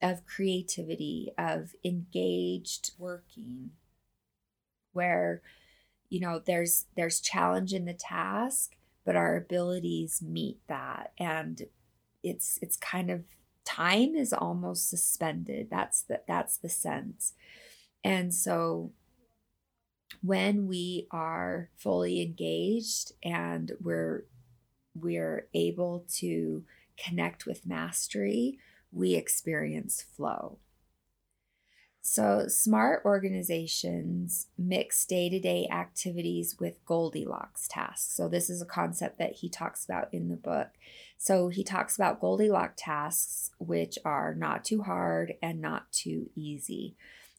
of 0.00 0.26
creativity, 0.26 1.32
of 1.36 1.74
engaged 1.84 2.92
working, 2.98 3.70
where 4.92 5.42
you 6.08 6.20
know 6.20 6.40
there's 6.44 6.86
there's 6.96 7.20
challenge 7.20 7.72
in 7.72 7.84
the 7.84 7.92
task 7.92 8.76
but 9.04 9.16
our 9.16 9.36
abilities 9.36 10.22
meet 10.22 10.58
that 10.68 11.12
and 11.18 11.62
it's 12.22 12.58
it's 12.62 12.76
kind 12.76 13.10
of 13.10 13.24
time 13.64 14.14
is 14.14 14.32
almost 14.32 14.88
suspended 14.88 15.68
that's 15.70 16.02
the 16.02 16.20
that's 16.28 16.56
the 16.56 16.68
sense 16.68 17.32
and 18.04 18.32
so 18.32 18.92
when 20.22 20.68
we 20.68 21.08
are 21.10 21.70
fully 21.76 22.22
engaged 22.22 23.12
and 23.24 23.72
we're 23.82 24.24
we're 24.94 25.48
able 25.54 26.04
to 26.08 26.64
connect 26.96 27.46
with 27.46 27.66
mastery 27.66 28.58
we 28.92 29.14
experience 29.14 30.04
flow 30.16 30.58
so, 32.06 32.48
smart 32.48 33.00
organizations 33.06 34.48
mix 34.58 35.06
day 35.06 35.30
to 35.30 35.40
day 35.40 35.66
activities 35.70 36.56
with 36.60 36.84
Goldilocks 36.84 37.66
tasks. 37.66 38.14
So, 38.14 38.28
this 38.28 38.50
is 38.50 38.60
a 38.60 38.66
concept 38.66 39.18
that 39.18 39.36
he 39.36 39.48
talks 39.48 39.86
about 39.86 40.12
in 40.12 40.28
the 40.28 40.36
book. 40.36 40.68
So, 41.16 41.48
he 41.48 41.64
talks 41.64 41.96
about 41.96 42.20
Goldilocks 42.20 42.74
tasks, 42.76 43.52
which 43.56 43.98
are 44.04 44.34
not 44.34 44.66
too 44.66 44.82
hard 44.82 45.36
and 45.40 45.62
not 45.62 45.90
too 45.92 46.28
easy. 46.36 46.94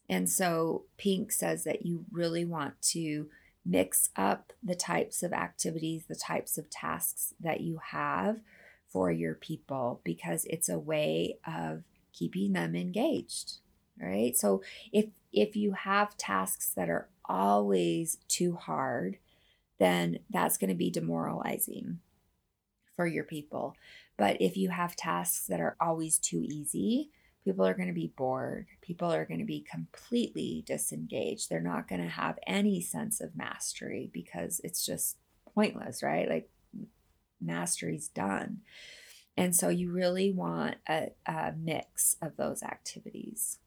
And 0.08 0.28
so, 0.28 0.84
Pink 0.96 1.32
says 1.32 1.64
that 1.64 1.84
you 1.84 2.04
really 2.12 2.44
want 2.44 2.80
to 2.90 3.28
mix 3.64 4.10
up 4.14 4.52
the 4.62 4.76
types 4.76 5.22
of 5.22 5.32
activities, 5.32 6.04
the 6.08 6.14
types 6.14 6.56
of 6.56 6.70
tasks 6.70 7.34
that 7.40 7.60
you 7.60 7.80
have 7.90 8.38
for 8.86 9.10
your 9.10 9.34
people 9.34 10.00
because 10.04 10.44
it's 10.44 10.68
a 10.68 10.78
way 10.78 11.38
of 11.44 11.82
keeping 12.12 12.52
them 12.52 12.76
engaged 12.76 13.58
right? 14.00 14.36
So 14.36 14.62
if 14.92 15.06
if 15.32 15.56
you 15.56 15.72
have 15.72 16.16
tasks 16.16 16.70
that 16.76 16.88
are 16.88 17.08
always 17.24 18.18
too 18.28 18.54
hard, 18.54 19.18
then 19.78 20.20
that's 20.30 20.56
going 20.56 20.70
to 20.70 20.74
be 20.74 20.90
demoralizing 20.90 22.00
for 22.94 23.06
your 23.06 23.24
people. 23.24 23.76
But 24.16 24.40
if 24.40 24.56
you 24.56 24.70
have 24.70 24.96
tasks 24.96 25.46
that 25.46 25.60
are 25.60 25.76
always 25.80 26.18
too 26.18 26.42
easy, 26.42 27.10
people 27.46 27.64
are 27.64 27.74
going 27.74 27.86
to 27.86 27.94
be 27.94 28.12
bored. 28.16 28.66
People 28.82 29.12
are 29.12 29.24
going 29.24 29.38
to 29.38 29.46
be 29.46 29.64
completely 29.70 30.64
disengaged. 30.66 31.48
They're 31.48 31.60
not 31.60 31.86
going 31.86 32.02
to 32.02 32.08
have 32.08 32.40
any 32.44 32.80
sense 32.80 33.20
of 33.20 33.36
mastery 33.36 34.10
because 34.12 34.60
it's 34.64 34.84
just 34.84 35.16
pointless, 35.54 36.02
right? 36.02 36.28
Like 36.28 36.50
mastery's 37.40 38.08
done. 38.08 38.62
And 39.36 39.54
so 39.54 39.68
you 39.68 39.92
really 39.92 40.32
want 40.32 40.74
a, 40.88 41.10
a 41.24 41.52
mix 41.56 42.16
of 42.20 42.36
those 42.36 42.64
activities. 42.64 43.58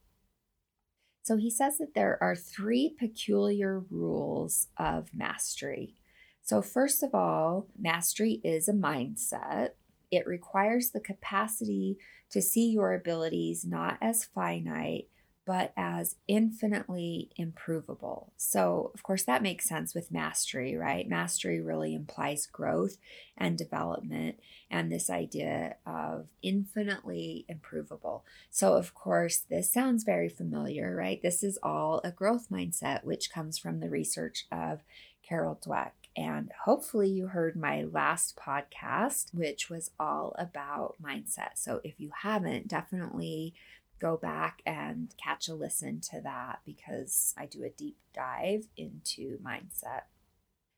So 1.21 1.37
he 1.37 1.49
says 1.49 1.77
that 1.77 1.93
there 1.95 2.17
are 2.21 2.35
three 2.35 2.93
peculiar 2.99 3.79
rules 3.89 4.67
of 4.75 5.11
mastery. 5.13 5.95
So, 6.41 6.61
first 6.61 7.03
of 7.03 7.13
all, 7.13 7.67
mastery 7.79 8.41
is 8.43 8.67
a 8.67 8.73
mindset. 8.73 9.69
It 10.11 10.27
requires 10.27 10.89
the 10.89 10.99
capacity 10.99 11.97
to 12.31 12.41
see 12.41 12.69
your 12.69 12.93
abilities 12.93 13.65
not 13.65 13.97
as 14.01 14.25
finite, 14.25 15.07
but 15.45 15.73
as 15.75 16.15
infinitely 16.27 17.31
improvable. 17.35 18.31
So, 18.37 18.91
of 18.93 19.01
course, 19.01 19.23
that 19.23 19.41
makes 19.41 19.67
sense 19.67 19.95
with 19.95 20.11
mastery, 20.11 20.75
right? 20.75 21.09
Mastery 21.09 21.59
really 21.59 21.95
implies 21.95 22.45
growth 22.45 22.97
and 23.35 23.57
development 23.57 24.39
and 24.69 24.91
this 24.91 25.09
idea 25.09 25.77
of 25.87 26.27
infinitely 26.43 27.45
improvable. 27.49 28.25
So, 28.51 28.75
of 28.75 28.93
course, 28.93 29.39
this 29.39 29.73
sounds 29.73 30.03
very 30.03 30.29
familiar, 30.29 30.95
right? 30.95 31.19
This 31.19 31.41
is 31.41 31.57
all 31.63 31.99
a 32.03 32.11
growth 32.11 32.49
mindset, 32.51 33.03
which 33.03 33.31
comes 33.31 33.57
from 33.57 33.79
the 33.79 33.89
research 33.89 34.45
of 34.51 34.81
Carol 35.23 35.59
Dweck. 35.65 35.98
And 36.19 36.51
hopefully, 36.65 37.07
you 37.07 37.27
heard 37.27 37.55
my 37.55 37.83
last 37.83 38.35
podcast, 38.35 39.33
which 39.33 39.69
was 39.69 39.91
all 39.97 40.35
about 40.37 40.95
mindset. 41.01 41.51
So, 41.55 41.79
if 41.81 41.97
you 41.97 42.11
haven't, 42.23 42.67
definitely 42.67 43.53
go 44.01 44.17
back 44.17 44.61
and 44.65 45.15
catch 45.15 45.47
a 45.47 45.53
listen 45.53 46.01
to 46.11 46.19
that 46.19 46.59
because 46.65 47.33
I 47.37 47.45
do 47.45 47.63
a 47.63 47.69
deep 47.69 47.95
dive 48.13 48.67
into 48.75 49.39
mindset. 49.39 50.03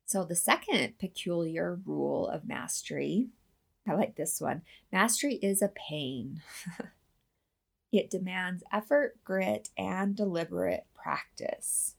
So, 0.06 0.24
the 0.24 0.36
second 0.36 1.00
peculiar 1.00 1.80
rule 1.88 2.28
of 2.28 2.46
mastery, 2.48 3.30
I 3.88 3.94
like 3.94 4.18
this 4.18 4.40
one 4.40 4.62
mastery 4.92 5.40
is 5.42 5.64
a 5.64 5.70
pain. 5.70 6.44
it 7.92 8.12
demands 8.12 8.64
effort, 8.72 9.18
grit, 9.24 9.70
and 9.76 10.16
deliberate 10.16 10.86
practice. 10.94 11.96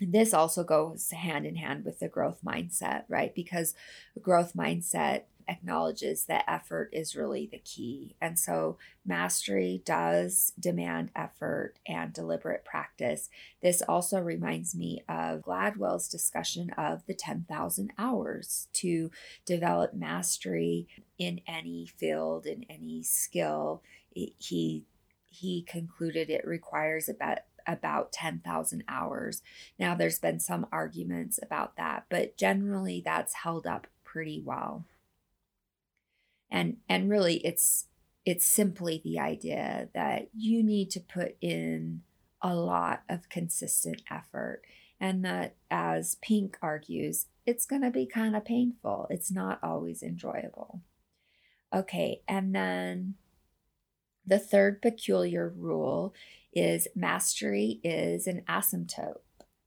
This 0.00 0.32
also 0.32 0.64
goes 0.64 1.10
hand 1.10 1.46
in 1.46 1.56
hand 1.56 1.84
with 1.84 1.98
the 1.98 2.08
growth 2.08 2.38
mindset, 2.44 3.04
right? 3.08 3.34
Because 3.34 3.74
a 4.16 4.20
growth 4.20 4.52
mindset 4.54 5.22
acknowledges 5.48 6.24
that 6.24 6.44
effort 6.46 6.90
is 6.92 7.16
really 7.16 7.48
the 7.50 7.58
key. 7.58 8.14
And 8.20 8.38
so 8.38 8.76
mastery 9.06 9.82
does 9.84 10.52
demand 10.60 11.10
effort 11.16 11.74
and 11.86 12.12
deliberate 12.12 12.64
practice. 12.64 13.30
This 13.62 13.80
also 13.80 14.20
reminds 14.20 14.74
me 14.74 15.02
of 15.08 15.40
Gladwell's 15.42 16.08
discussion 16.08 16.70
of 16.76 17.06
the 17.06 17.14
10,000 17.14 17.92
hours 17.98 18.68
to 18.74 19.10
develop 19.46 19.94
mastery 19.94 20.86
in 21.18 21.40
any 21.46 21.86
field, 21.86 22.44
in 22.44 22.64
any 22.68 23.02
skill. 23.02 23.82
He 24.12 24.84
he 25.30 25.62
concluded 25.62 26.30
it 26.30 26.46
requires 26.46 27.08
about 27.08 27.38
about 27.68 28.12
10,000 28.12 28.82
hours. 28.88 29.42
Now, 29.78 29.94
there's 29.94 30.18
been 30.18 30.40
some 30.40 30.66
arguments 30.72 31.38
about 31.40 31.76
that, 31.76 32.06
but 32.08 32.36
generally 32.36 33.02
that's 33.04 33.34
held 33.34 33.66
up 33.66 33.86
pretty 34.02 34.42
well. 34.44 34.86
And 36.50 36.78
and 36.88 37.10
really 37.10 37.36
it's 37.46 37.88
it's 38.24 38.46
simply 38.46 39.02
the 39.04 39.18
idea 39.18 39.90
that 39.94 40.28
you 40.34 40.62
need 40.62 40.90
to 40.90 41.00
put 41.00 41.36
in 41.42 42.02
a 42.40 42.54
lot 42.54 43.02
of 43.08 43.28
consistent 43.28 44.02
effort 44.10 44.62
and 45.00 45.24
that 45.24 45.56
as 45.70 46.16
Pink 46.16 46.58
argues, 46.60 47.26
it's 47.46 47.66
going 47.66 47.82
to 47.82 47.90
be 47.90 48.06
kind 48.06 48.34
of 48.34 48.44
painful. 48.44 49.06
It's 49.10 49.30
not 49.30 49.60
always 49.62 50.02
enjoyable. 50.02 50.82
Okay, 51.74 52.22
and 52.26 52.54
then 52.54 53.14
the 54.26 54.38
third 54.38 54.82
peculiar 54.82 55.52
rule 55.56 56.14
is 56.52 56.88
mastery 56.94 57.80
is 57.84 58.26
an 58.26 58.42
asymptote. 58.48 59.20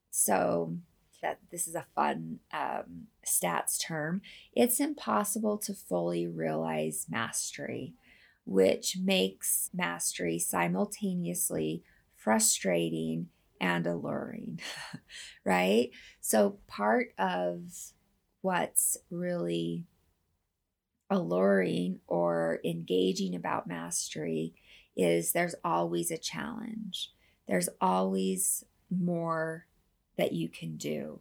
So, 0.09 0.75
that 1.21 1.39
this 1.51 1.67
is 1.67 1.75
a 1.75 1.85
fun 1.95 2.39
um, 2.51 3.07
stats 3.25 3.79
term. 3.79 4.21
It's 4.53 4.79
impossible 4.79 5.57
to 5.59 5.73
fully 5.73 6.27
realize 6.27 7.05
mastery, 7.09 7.93
which 8.45 8.97
makes 8.97 9.69
mastery 9.73 10.39
simultaneously 10.39 11.83
frustrating 12.15 13.27
and 13.59 13.85
alluring, 13.85 14.59
right? 15.45 15.91
So, 16.19 16.57
part 16.67 17.13
of 17.17 17.61
what's 18.41 18.97
really 19.09 19.85
alluring 21.09 21.99
or 22.07 22.59
engaging 22.63 23.35
about 23.35 23.67
mastery 23.67 24.53
is 24.95 25.31
there's 25.31 25.55
always 25.63 26.11
a 26.11 26.17
challenge. 26.17 27.11
There's 27.47 27.69
always 27.79 28.63
more 28.89 29.67
that 30.17 30.33
you 30.33 30.49
can 30.49 30.77
do 30.77 31.19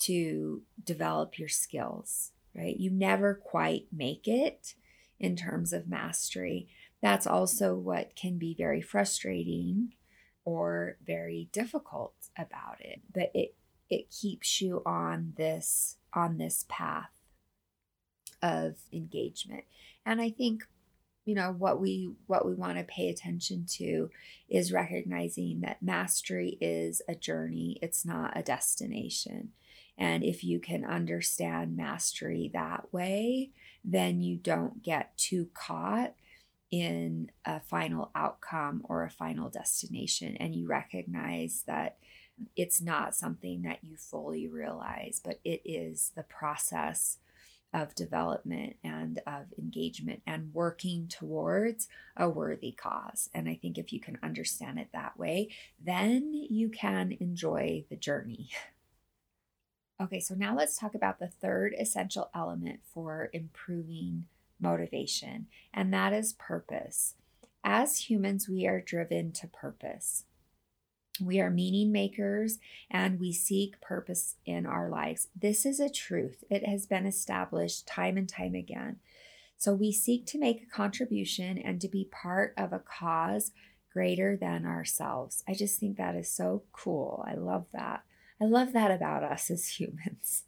to 0.00 0.62
develop 0.82 1.38
your 1.38 1.48
skills, 1.48 2.32
right? 2.54 2.76
You 2.76 2.90
never 2.90 3.34
quite 3.34 3.86
make 3.92 4.26
it 4.26 4.74
in 5.20 5.36
terms 5.36 5.72
of 5.72 5.88
mastery. 5.88 6.68
That's 7.00 7.26
also 7.26 7.74
what 7.74 8.16
can 8.16 8.38
be 8.38 8.54
very 8.56 8.80
frustrating 8.80 9.92
or 10.44 10.96
very 11.04 11.48
difficult 11.52 12.14
about 12.36 12.76
it 12.80 13.00
but 13.12 13.30
it 13.34 13.54
it 13.88 14.10
keeps 14.10 14.60
you 14.60 14.82
on 14.84 15.32
this 15.36 15.96
on 16.14 16.38
this 16.38 16.64
path 16.68 17.10
of 18.42 18.76
engagement 18.92 19.64
and 20.04 20.20
i 20.20 20.30
think 20.30 20.64
you 21.24 21.34
know 21.34 21.54
what 21.56 21.80
we 21.80 22.10
what 22.26 22.44
we 22.44 22.54
want 22.54 22.78
to 22.78 22.84
pay 22.84 23.08
attention 23.08 23.64
to 23.68 24.10
is 24.48 24.72
recognizing 24.72 25.60
that 25.60 25.82
mastery 25.82 26.58
is 26.60 27.00
a 27.08 27.14
journey 27.14 27.78
it's 27.82 28.04
not 28.04 28.36
a 28.36 28.42
destination. 28.42 29.50
And 29.98 30.24
if 30.24 30.42
you 30.42 30.58
can 30.58 30.84
understand 30.84 31.76
mastery 31.76 32.50
that 32.54 32.92
way 32.92 33.50
then 33.84 34.20
you 34.20 34.36
don't 34.36 34.82
get 34.82 35.16
too 35.16 35.48
caught 35.54 36.14
in 36.70 37.30
a 37.44 37.60
final 37.60 38.10
outcome 38.14 38.80
or 38.84 39.04
a 39.04 39.10
final 39.10 39.50
destination 39.50 40.36
and 40.38 40.56
you 40.56 40.66
recognize 40.66 41.64
that 41.66 41.98
it's 42.56 42.80
not 42.80 43.14
something 43.14 43.62
that 43.62 43.78
you 43.82 43.96
fully 43.96 44.48
realize 44.48 45.20
but 45.22 45.38
it 45.44 45.60
is 45.64 46.12
the 46.16 46.22
process 46.22 47.18
of 47.72 47.94
development 47.94 48.76
and 48.84 49.20
of 49.26 49.46
engagement 49.58 50.22
and 50.26 50.52
working 50.52 51.08
towards 51.08 51.88
a 52.16 52.28
worthy 52.28 52.72
cause. 52.72 53.30
And 53.32 53.48
I 53.48 53.58
think 53.60 53.78
if 53.78 53.92
you 53.92 54.00
can 54.00 54.18
understand 54.22 54.78
it 54.78 54.88
that 54.92 55.18
way, 55.18 55.48
then 55.82 56.32
you 56.32 56.68
can 56.68 57.16
enjoy 57.20 57.84
the 57.88 57.96
journey. 57.96 58.50
Okay, 60.00 60.18
so 60.18 60.34
now 60.34 60.56
let's 60.56 60.76
talk 60.76 60.96
about 60.96 61.20
the 61.20 61.28
third 61.28 61.76
essential 61.78 62.28
element 62.34 62.80
for 62.92 63.30
improving 63.32 64.24
motivation, 64.58 65.46
and 65.72 65.94
that 65.94 66.12
is 66.12 66.32
purpose. 66.32 67.14
As 67.62 68.10
humans, 68.10 68.48
we 68.48 68.66
are 68.66 68.80
driven 68.80 69.30
to 69.32 69.46
purpose. 69.46 70.24
We 71.26 71.40
are 71.40 71.50
meaning 71.50 71.92
makers 71.92 72.58
and 72.90 73.18
we 73.18 73.32
seek 73.32 73.80
purpose 73.80 74.36
in 74.44 74.66
our 74.66 74.88
lives. 74.88 75.28
This 75.34 75.64
is 75.64 75.80
a 75.80 75.90
truth. 75.90 76.44
It 76.50 76.66
has 76.66 76.86
been 76.86 77.06
established 77.06 77.86
time 77.86 78.16
and 78.16 78.28
time 78.28 78.54
again. 78.54 78.96
So 79.58 79.74
we 79.74 79.92
seek 79.92 80.26
to 80.26 80.38
make 80.38 80.62
a 80.62 80.74
contribution 80.74 81.56
and 81.58 81.80
to 81.80 81.88
be 81.88 82.08
part 82.10 82.52
of 82.56 82.72
a 82.72 82.80
cause 82.80 83.52
greater 83.92 84.36
than 84.36 84.66
ourselves. 84.66 85.44
I 85.46 85.54
just 85.54 85.78
think 85.78 85.96
that 85.96 86.16
is 86.16 86.30
so 86.30 86.62
cool. 86.72 87.24
I 87.28 87.34
love 87.34 87.66
that. 87.72 88.02
I 88.40 88.46
love 88.46 88.72
that 88.72 88.90
about 88.90 89.22
us 89.22 89.50
as 89.50 89.68
humans. 89.78 90.44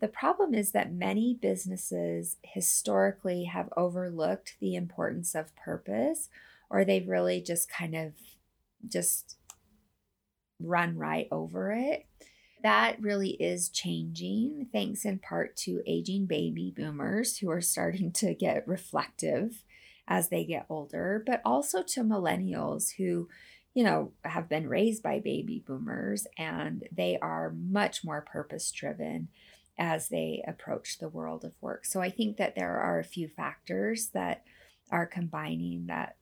The 0.00 0.08
problem 0.08 0.54
is 0.54 0.72
that 0.72 0.92
many 0.92 1.38
businesses 1.40 2.36
historically 2.42 3.44
have 3.44 3.72
overlooked 3.76 4.56
the 4.60 4.74
importance 4.74 5.34
of 5.34 5.54
purpose, 5.56 6.28
or 6.70 6.84
they've 6.84 7.08
really 7.08 7.42
just 7.42 7.68
kind 7.70 7.94
of 7.94 8.12
just 8.88 9.36
run 10.60 10.96
right 10.96 11.28
over 11.30 11.72
it. 11.72 12.06
That 12.62 13.00
really 13.00 13.30
is 13.30 13.70
changing, 13.70 14.68
thanks 14.72 15.04
in 15.04 15.18
part 15.18 15.56
to 15.58 15.82
aging 15.86 16.26
baby 16.26 16.72
boomers 16.76 17.38
who 17.38 17.50
are 17.50 17.62
starting 17.62 18.12
to 18.12 18.34
get 18.34 18.68
reflective 18.68 19.64
as 20.06 20.28
they 20.28 20.44
get 20.44 20.66
older, 20.68 21.22
but 21.24 21.40
also 21.44 21.82
to 21.82 22.02
millennials 22.02 22.96
who, 22.98 23.28
you 23.72 23.84
know, 23.84 24.12
have 24.24 24.48
been 24.48 24.68
raised 24.68 25.02
by 25.02 25.20
baby 25.20 25.62
boomers 25.66 26.26
and 26.36 26.86
they 26.92 27.18
are 27.22 27.54
much 27.56 28.04
more 28.04 28.20
purpose 28.20 28.70
driven 28.72 29.28
as 29.78 30.08
they 30.08 30.44
approach 30.46 30.98
the 30.98 31.08
world 31.08 31.44
of 31.44 31.52
work. 31.62 31.86
So 31.86 32.02
I 32.02 32.10
think 32.10 32.36
that 32.36 32.54
there 32.56 32.78
are 32.78 32.98
a 32.98 33.04
few 33.04 33.28
factors 33.28 34.08
that 34.08 34.44
are 34.90 35.06
combining 35.06 35.86
that 35.86 36.16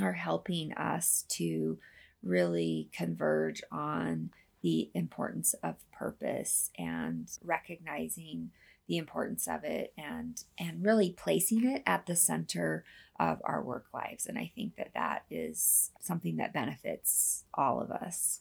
are 0.00 0.12
helping 0.12 0.74
us 0.74 1.24
to 1.28 1.78
really 2.24 2.88
converge 2.92 3.62
on 3.70 4.30
the 4.62 4.90
importance 4.94 5.54
of 5.62 5.76
purpose 5.92 6.70
and 6.78 7.28
recognizing 7.42 8.50
the 8.88 8.96
importance 8.96 9.46
of 9.46 9.64
it 9.64 9.92
and 9.96 10.42
and 10.58 10.84
really 10.84 11.10
placing 11.10 11.64
it 11.64 11.82
at 11.86 12.06
the 12.06 12.16
center 12.16 12.84
of 13.18 13.40
our 13.44 13.62
work 13.62 13.86
lives. 13.92 14.26
And 14.26 14.38
i 14.38 14.50
think 14.54 14.76
that 14.76 14.92
that 14.94 15.24
is 15.30 15.90
something 16.00 16.36
that 16.36 16.52
benefits 16.52 17.44
all 17.54 17.80
of 17.80 17.90
us. 17.90 18.40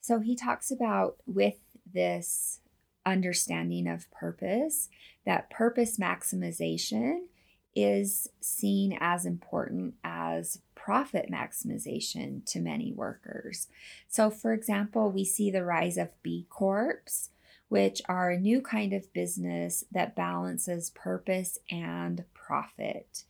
So 0.00 0.20
he 0.20 0.34
talks 0.34 0.70
about 0.70 1.16
with 1.26 1.58
this 1.92 2.60
understanding 3.04 3.88
of 3.88 4.10
purpose 4.12 4.88
that 5.24 5.50
purpose 5.50 5.98
maximization 5.98 7.22
is 7.74 8.28
seen 8.40 8.96
as 9.00 9.24
important 9.24 9.94
as 10.04 10.60
profit 10.82 11.30
maximization 11.30 12.44
to 12.44 12.58
many 12.58 12.92
workers. 12.92 13.68
So, 14.08 14.30
for 14.30 14.52
example, 14.52 15.12
we 15.12 15.24
see 15.24 15.48
the 15.50 15.64
rise 15.64 15.96
of 15.96 16.10
B 16.24 16.46
Corps, 16.50 17.30
which 17.68 18.02
are 18.08 18.30
a 18.30 18.38
new 18.38 18.60
kind 18.60 18.92
of 18.92 19.12
business 19.12 19.84
that 19.92 20.16
balances 20.16 20.90
purpose 20.90 21.58
and 21.70 22.24
profit. 22.34 23.24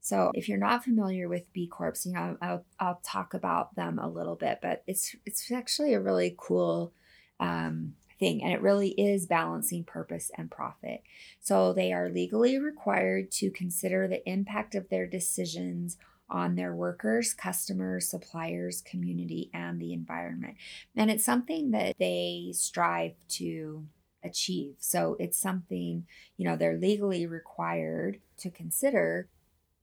So, 0.00 0.30
if 0.34 0.48
you're 0.48 0.56
not 0.56 0.82
familiar 0.82 1.28
with 1.28 1.52
B 1.52 1.66
Corps, 1.66 2.06
you 2.06 2.12
know, 2.12 2.38
I'll, 2.40 2.64
I'll 2.80 3.00
talk 3.04 3.34
about 3.34 3.74
them 3.74 3.98
a 3.98 4.08
little 4.08 4.36
bit, 4.36 4.60
but 4.62 4.82
it's 4.86 5.14
it's 5.26 5.52
actually 5.52 5.92
a 5.92 6.00
really 6.00 6.34
cool 6.38 6.94
um, 7.38 7.96
thing 8.18 8.42
and 8.42 8.52
it 8.52 8.62
really 8.62 8.90
is 8.90 9.26
balancing 9.26 9.84
purpose 9.84 10.30
and 10.38 10.50
profit. 10.50 11.02
So 11.40 11.74
they 11.74 11.92
are 11.92 12.08
legally 12.08 12.58
required 12.58 13.30
to 13.32 13.50
consider 13.50 14.08
the 14.08 14.26
impact 14.26 14.74
of 14.74 14.88
their 14.88 15.06
decisions 15.06 15.98
on 16.28 16.54
their 16.54 16.74
workers, 16.74 17.34
customers, 17.34 18.08
suppliers, 18.08 18.80
community, 18.80 19.50
and 19.52 19.80
the 19.80 19.92
environment. 19.92 20.56
And 20.96 21.10
it's 21.10 21.24
something 21.24 21.70
that 21.72 21.96
they 21.98 22.50
strive 22.54 23.14
to 23.30 23.86
achieve. 24.24 24.76
So 24.78 25.16
it's 25.20 25.38
something, 25.38 26.06
you 26.36 26.44
know, 26.44 26.56
they're 26.56 26.78
legally 26.78 27.26
required 27.26 28.20
to 28.38 28.50
consider 28.50 29.28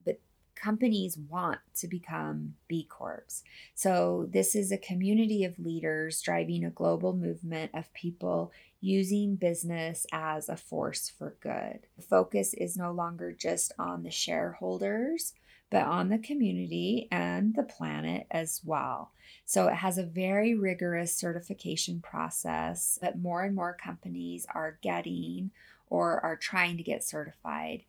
but 0.05 0.19
companies 0.55 1.17
want 1.17 1.59
to 1.75 1.87
become 1.87 2.55
B 2.67 2.85
Corps. 2.89 3.43
So, 3.75 4.27
this 4.31 4.55
is 4.55 4.71
a 4.71 4.77
community 4.77 5.43
of 5.43 5.59
leaders 5.59 6.21
driving 6.21 6.65
a 6.65 6.69
global 6.69 7.13
movement 7.13 7.71
of 7.73 7.93
people 7.93 8.51
using 8.79 9.35
business 9.35 10.07
as 10.11 10.49
a 10.49 10.57
force 10.57 11.11
for 11.15 11.35
good. 11.39 11.81
The 11.95 12.01
focus 12.01 12.55
is 12.55 12.75
no 12.75 12.91
longer 12.91 13.31
just 13.31 13.71
on 13.77 14.03
the 14.03 14.11
shareholders, 14.11 15.33
but 15.71 15.83
on 15.83 16.09
the 16.09 16.19
community 16.19 17.07
and 17.11 17.55
the 17.55 17.63
planet 17.63 18.27
as 18.29 18.61
well. 18.63 19.11
So, 19.45 19.67
it 19.67 19.75
has 19.75 19.97
a 19.97 20.03
very 20.03 20.53
rigorous 20.53 21.15
certification 21.15 22.01
process 22.01 22.99
that 23.01 23.19
more 23.19 23.43
and 23.43 23.55
more 23.55 23.73
companies 23.73 24.45
are 24.53 24.77
getting 24.83 25.51
or 25.89 26.19
are 26.23 26.37
trying 26.37 26.77
to 26.77 26.83
get 26.83 27.03
certified 27.03 27.83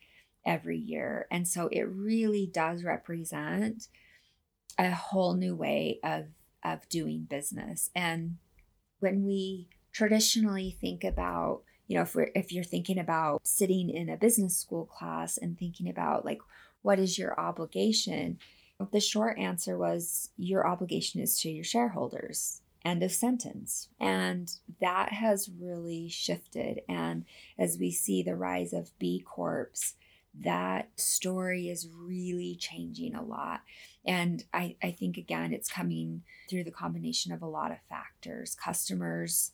every 0.44 0.78
year. 0.78 1.26
And 1.30 1.46
so 1.46 1.68
it 1.68 1.82
really 1.82 2.50
does 2.52 2.84
represent 2.84 3.88
a 4.78 4.90
whole 4.90 5.34
new 5.34 5.54
way 5.54 6.00
of 6.02 6.26
of 6.64 6.88
doing 6.88 7.26
business. 7.28 7.90
And 7.94 8.36
when 9.00 9.24
we 9.24 9.68
traditionally 9.92 10.76
think 10.80 11.04
about 11.04 11.62
you 11.88 11.96
know, 11.96 12.02
if 12.02 12.14
we're 12.14 12.30
if 12.34 12.52
you're 12.52 12.64
thinking 12.64 12.98
about 12.98 13.46
sitting 13.46 13.90
in 13.90 14.08
a 14.08 14.16
business 14.16 14.56
school 14.56 14.86
class 14.86 15.36
and 15.36 15.58
thinking 15.58 15.88
about 15.88 16.24
like 16.24 16.40
what 16.82 16.98
is 16.98 17.18
your 17.18 17.38
obligation, 17.38 18.38
the 18.90 19.00
short 19.00 19.38
answer 19.38 19.78
was 19.78 20.30
your 20.36 20.66
obligation 20.66 21.20
is 21.20 21.38
to 21.38 21.50
your 21.50 21.64
shareholders. 21.64 22.60
End 22.84 23.02
of 23.04 23.12
sentence. 23.12 23.88
And 24.00 24.50
that 24.80 25.12
has 25.12 25.48
really 25.48 26.08
shifted. 26.08 26.80
And 26.88 27.24
as 27.56 27.78
we 27.78 27.92
see 27.92 28.22
the 28.22 28.34
rise 28.34 28.72
of 28.72 28.96
B 28.98 29.22
Corps, 29.24 29.70
that 30.40 30.88
story 30.96 31.68
is 31.68 31.88
really 31.88 32.56
changing 32.56 33.14
a 33.14 33.22
lot. 33.22 33.60
And 34.04 34.42
I, 34.52 34.76
I 34.82 34.90
think, 34.90 35.16
again, 35.16 35.52
it's 35.52 35.70
coming 35.70 36.22
through 36.50 36.64
the 36.64 36.72
combination 36.72 37.32
of 37.32 37.42
a 37.42 37.46
lot 37.46 37.70
of 37.70 37.78
factors. 37.88 38.56
Customers 38.56 39.52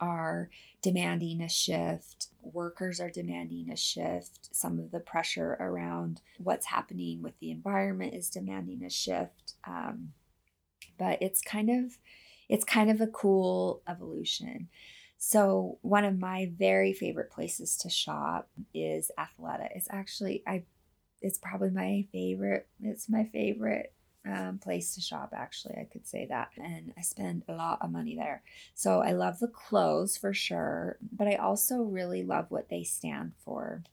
are 0.00 0.50
demanding 0.82 1.42
a 1.42 1.48
shift, 1.48 2.28
workers 2.42 3.00
are 3.00 3.10
demanding 3.10 3.70
a 3.70 3.76
shift, 3.76 4.48
some 4.52 4.78
of 4.78 4.90
the 4.90 5.00
pressure 5.00 5.56
around 5.60 6.20
what's 6.38 6.66
happening 6.66 7.22
with 7.22 7.38
the 7.40 7.50
environment 7.50 8.14
is 8.14 8.30
demanding 8.30 8.84
a 8.84 8.90
shift. 8.90 9.54
Um, 9.66 10.12
but 10.98 11.18
it's 11.20 11.40
kind 11.40 11.70
of 11.70 11.98
it's 12.48 12.64
kind 12.64 12.90
of 12.90 13.00
a 13.00 13.08
cool 13.08 13.82
evolution. 13.88 14.68
So 15.18 15.78
one 15.82 16.04
of 16.04 16.18
my 16.18 16.50
very 16.56 16.92
favorite 16.92 17.30
places 17.30 17.76
to 17.78 17.90
shop 17.90 18.48
is 18.74 19.10
Athleta. 19.18 19.68
It's 19.74 19.88
actually 19.90 20.42
I 20.46 20.64
it's 21.22 21.38
probably 21.38 21.70
my 21.70 22.06
favorite. 22.12 22.68
It's 22.82 23.08
my 23.08 23.24
favorite 23.24 23.92
um, 24.26 24.58
place 24.58 24.94
to 24.94 25.00
shop, 25.00 25.32
actually. 25.34 25.76
I 25.78 25.88
could 25.90 26.06
say 26.06 26.26
that. 26.26 26.50
And 26.56 26.92
I 26.96 27.02
spend 27.02 27.44
a 27.48 27.54
lot 27.54 27.78
of 27.80 27.90
money 27.90 28.16
there. 28.16 28.42
So 28.74 29.00
I 29.00 29.12
love 29.12 29.38
the 29.38 29.48
clothes 29.48 30.16
for 30.16 30.32
sure, 30.32 30.98
but 31.12 31.28
I 31.28 31.36
also 31.36 31.82
really 31.82 32.22
love 32.22 32.46
what 32.50 32.68
they 32.68 32.82
stand 32.82 33.32
for. 33.44 33.84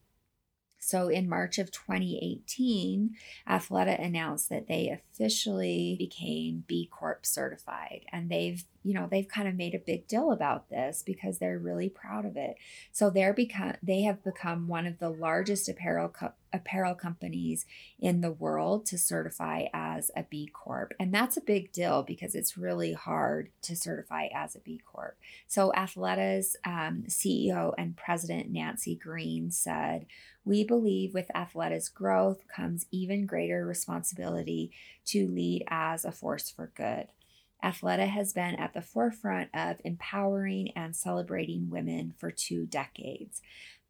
So 0.80 1.08
in 1.08 1.30
March 1.30 1.60
of 1.60 1.72
2018, 1.72 3.12
Athleta 3.48 4.04
announced 4.04 4.50
that 4.50 4.68
they 4.68 4.90
officially 4.90 5.96
became 5.98 6.66
B 6.68 6.90
Corp 6.92 7.26
certified 7.26 8.02
and 8.12 8.30
they've, 8.30 8.66
you 8.84 8.94
know, 8.94 9.08
they've 9.10 9.28
kind 9.28 9.48
of 9.48 9.56
made 9.56 9.74
a 9.74 9.80
big 9.80 10.08
deal 10.08 10.32
about 10.32 10.70
this 10.70 11.04
because 11.06 11.40
they're 11.40 11.58
really 11.58 11.90
proud 11.90 12.26
of 12.26 12.36
it. 12.36 12.56
So 12.92 13.10
they're 13.10 13.34
become 13.34 13.74
they 13.82 14.02
have 14.02 14.24
become 14.24 14.68
one 14.68 14.86
of 14.86 15.00
the 15.00 15.10
largest 15.10 15.70
apparel 15.70 16.10
co- 16.10 16.34
apparel 16.52 16.94
companies 16.94 17.66
in 18.00 18.22
the 18.22 18.32
world 18.32 18.86
to 18.86 18.98
certify 18.98 19.66
as 19.74 20.12
a 20.16 20.24
B 20.24 20.50
Corp. 20.54 20.94
And 21.00 21.14
that's 21.14 21.38
a 21.38 21.42
big 21.42 21.72
deal 21.72 22.04
because 22.04 22.36
it's 22.36 22.58
really 22.58 22.94
hard 22.94 23.50
to 23.64 23.76
certify 23.76 24.28
as 24.34 24.56
a 24.56 24.60
B 24.60 24.82
Corp. 24.86 25.18
So 25.48 25.72
Athleta's 25.76 26.56
um, 26.66 27.06
CEO 27.08 27.74
and 27.78 27.98
president 27.98 28.52
Nancy 28.52 28.96
Green 28.96 29.50
said, 29.50 30.06
we 30.46 30.64
believe 30.64 31.14
with 31.14 31.32
Athleta's 31.34 31.90
growth 31.90 32.44
comes 32.54 32.86
even 32.92 33.26
greater 33.26 33.66
responsibility 33.66 34.72
to 35.06 35.28
lead 35.28 35.64
as 35.70 36.04
a 36.04 36.12
force 36.12 36.50
for 36.50 36.72
good. 36.76 37.08
Athleta 37.64 38.08
has 38.08 38.34
been 38.34 38.56
at 38.56 38.74
the 38.74 38.82
forefront 38.82 39.50
of 39.54 39.78
empowering 39.86 40.72
and 40.76 40.96
celebrating 40.96 41.70
women 41.70 42.14
for 42.18 42.30
two 42.30 42.66
decades. 42.66 43.42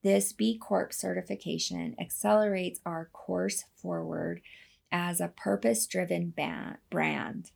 This 0.03 0.31
B 0.31 0.57
Corp 0.57 0.93
certification 0.93 1.95
accelerates 1.99 2.79
our 2.85 3.09
course 3.13 3.63
forward 3.75 4.41
as 4.91 5.19
a 5.19 5.29
purpose 5.29 5.87
driven 5.87 6.33
brand, 6.91 7.51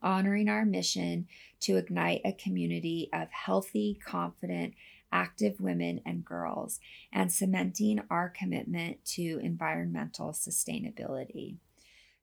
honoring 0.00 0.48
our 0.48 0.64
mission 0.64 1.26
to 1.60 1.78
ignite 1.78 2.20
a 2.24 2.32
community 2.32 3.08
of 3.12 3.28
healthy, 3.30 3.98
confident, 4.06 4.74
active 5.10 5.60
women 5.60 6.00
and 6.06 6.24
girls, 6.24 6.78
and 7.12 7.32
cementing 7.32 8.00
our 8.10 8.28
commitment 8.28 9.04
to 9.04 9.40
environmental 9.42 10.30
sustainability. 10.32 11.56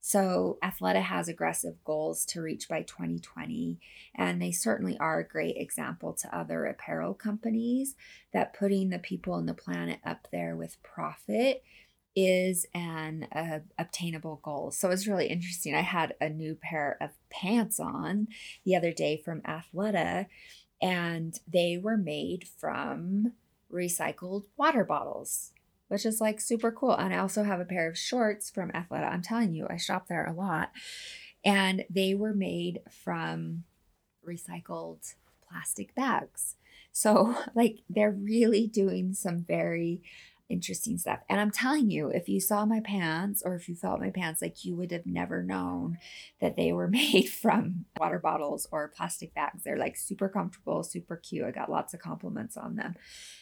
So, 0.04 0.58
Athleta 0.64 1.02
has 1.02 1.28
aggressive 1.28 1.76
goals 1.84 2.26
to 2.26 2.42
reach 2.42 2.68
by 2.68 2.82
2020, 2.82 3.80
and 4.16 4.42
they 4.42 4.52
certainly 4.52 4.98
are 4.98 5.20
a 5.20 5.28
great 5.28 5.58
example 5.58 6.14
to 6.14 6.36
other 6.36 6.66
apparel 6.66 7.14
companies 7.14 7.96
that 8.34 8.56
putting 8.56 8.90
the 8.90 8.98
people 8.98 9.36
and 9.36 9.48
the 9.48 9.54
planet 9.54 10.00
up 10.04 10.28
there 10.32 10.56
with 10.56 10.82
profit 10.82 11.64
is 12.16 12.66
an 12.74 13.28
uh, 13.32 13.60
obtainable 13.78 14.42
goal. 14.44 14.72
So 14.72 14.90
it's 14.90 15.08
really 15.08 15.28
interesting. 15.28 15.76
I 15.76 15.82
had 15.82 16.16
a 16.20 16.30
new 16.30 16.56
pair 16.56 16.98
of 17.00 17.12
pants 17.30 17.80
on 17.80 18.28
the 18.66 18.76
other 18.76 18.92
day 18.92 19.22
from 19.24 19.42
Athleta, 19.42 20.26
and 20.82 21.40
they 21.48 21.78
were 21.78 21.96
made 21.96 22.48
from 22.60 23.34
recycled 23.72 24.46
water 24.58 24.84
bottles, 24.84 25.52
which 25.92 26.06
is 26.06 26.22
like 26.22 26.40
super 26.40 26.72
cool. 26.72 26.94
And 26.94 27.14
I 27.14 27.18
also 27.18 27.44
have 27.44 27.60
a 27.60 27.66
pair 27.66 27.90
of 27.90 27.98
shorts 27.98 28.50
from 28.50 28.72
Athleta. 28.72 29.12
I'm 29.12 29.22
telling 29.22 29.54
you, 29.54 29.68
I 29.70 29.76
shop 29.76 30.08
there 30.08 30.26
a 30.26 30.32
lot. 30.32 30.72
And 31.44 31.84
they 31.90 32.16
were 32.16 32.34
made 32.34 32.80
from 32.90 33.66
recycled 34.26 35.16
plastic 35.46 35.94
bags. 35.94 36.56
So, 36.94 37.36
like, 37.56 37.80
they're 37.90 38.10
really 38.10 38.68
doing 38.68 39.14
some 39.14 39.44
very 39.44 40.02
interesting 40.52 40.98
stuff. 40.98 41.20
And 41.30 41.40
I'm 41.40 41.52
telling 41.52 41.90
you, 41.90 42.10
if 42.10 42.28
you 42.30 42.40
saw 42.40 42.66
my 42.66 42.80
pants 42.80 43.42
or 43.44 43.56
if 43.56 43.70
you 43.70 43.76
felt 43.76 44.00
my 44.00 44.10
pants, 44.10 44.42
like 44.42 44.64
you 44.66 44.76
would 44.76 44.92
have 44.92 45.06
never 45.06 45.42
known 45.42 45.98
that 46.40 46.56
they 46.56 46.74
were 46.74 46.88
made 46.90 47.30
from 47.30 47.86
water 48.00 48.20
bottles 48.20 48.68
or 48.72 48.90
plastic 48.90 49.34
bags. 49.34 49.64
They're 49.64 49.78
like 49.78 49.98
super 49.98 50.30
comfortable, 50.30 50.84
super 50.84 51.16
cute. 51.16 51.46
I 51.46 51.52
got 51.52 51.72
lots 51.72 51.94
of 51.94 52.02
compliments 52.02 52.58
on 52.58 52.76
them. 52.76 52.96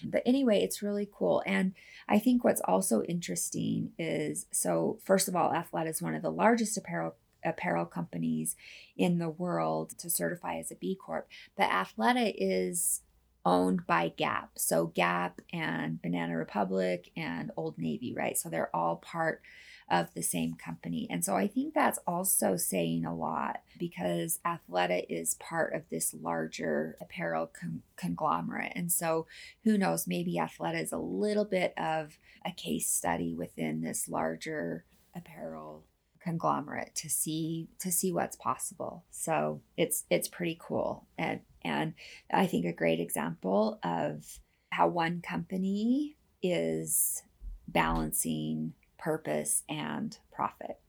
But 0.03 0.23
anyway, 0.25 0.61
it's 0.61 0.81
really 0.81 1.09
cool. 1.11 1.41
And 1.45 1.73
I 2.07 2.19
think 2.19 2.43
what's 2.43 2.61
also 2.61 3.01
interesting 3.03 3.91
is 3.97 4.45
so, 4.51 4.99
first 5.03 5.27
of 5.27 5.35
all, 5.35 5.51
Athleta 5.51 5.89
is 5.89 6.01
one 6.01 6.15
of 6.15 6.21
the 6.21 6.31
largest 6.31 6.77
apparel 6.77 7.15
apparel 7.45 7.85
companies 7.85 8.55
in 8.97 9.17
the 9.17 9.29
world 9.29 9.97
to 9.97 10.09
certify 10.09 10.57
as 10.57 10.71
a 10.71 10.75
B 10.75 10.95
Corp. 10.95 11.27
But 11.55 11.69
Athleta 11.69 12.33
is 12.37 13.01
owned 13.49 13.87
by 13.87 14.13
Gap. 14.15 14.51
So 14.57 14.85
Gap 14.85 15.41
and 15.51 15.99
Banana 15.99 16.37
Republic 16.37 17.09
and 17.17 17.51
Old 17.57 17.79
Navy, 17.79 18.13
right? 18.15 18.37
So 18.37 18.47
they're 18.47 18.73
all 18.75 18.97
part 18.97 19.41
of 19.89 20.13
the 20.13 20.21
same 20.21 20.53
company. 20.53 21.07
And 21.09 21.25
so 21.25 21.35
I 21.35 21.47
think 21.47 21.73
that's 21.73 21.97
also 22.05 22.55
saying 22.57 23.05
a 23.05 23.15
lot 23.15 23.61
because 23.79 24.39
Athleta 24.45 25.03
is 25.09 25.33
part 25.35 25.73
of 25.73 25.89
this 25.89 26.13
larger 26.13 26.95
apparel 27.01 27.47
con- 27.47 27.81
conglomerate. 27.95 28.73
And 28.75 28.91
so 28.91 29.25
who 29.63 29.79
knows, 29.79 30.07
maybe 30.07 30.35
Athleta 30.35 30.79
is 30.83 30.91
a 30.91 30.99
little 30.99 31.45
bit 31.45 31.73
of 31.75 32.19
a 32.45 32.51
case 32.51 32.87
study 32.87 33.33
within 33.33 33.81
this 33.81 34.07
larger 34.07 34.85
apparel 35.15 35.85
conglomerate 36.21 36.93
to 36.95 37.09
see 37.09 37.67
to 37.79 37.91
see 37.91 38.11
what's 38.11 38.35
possible. 38.35 39.05
So 39.11 39.61
it's 39.77 40.05
it's 40.09 40.27
pretty 40.27 40.57
cool. 40.59 41.07
And 41.17 41.41
and 41.63 41.93
I 42.31 42.47
think 42.47 42.65
a 42.65 42.73
great 42.73 42.99
example 42.99 43.79
of 43.83 44.39
how 44.71 44.87
one 44.87 45.21
company 45.21 46.17
is 46.41 47.23
balancing 47.67 48.73
purpose 48.97 49.63
and 49.69 50.17
profit. 50.31 50.79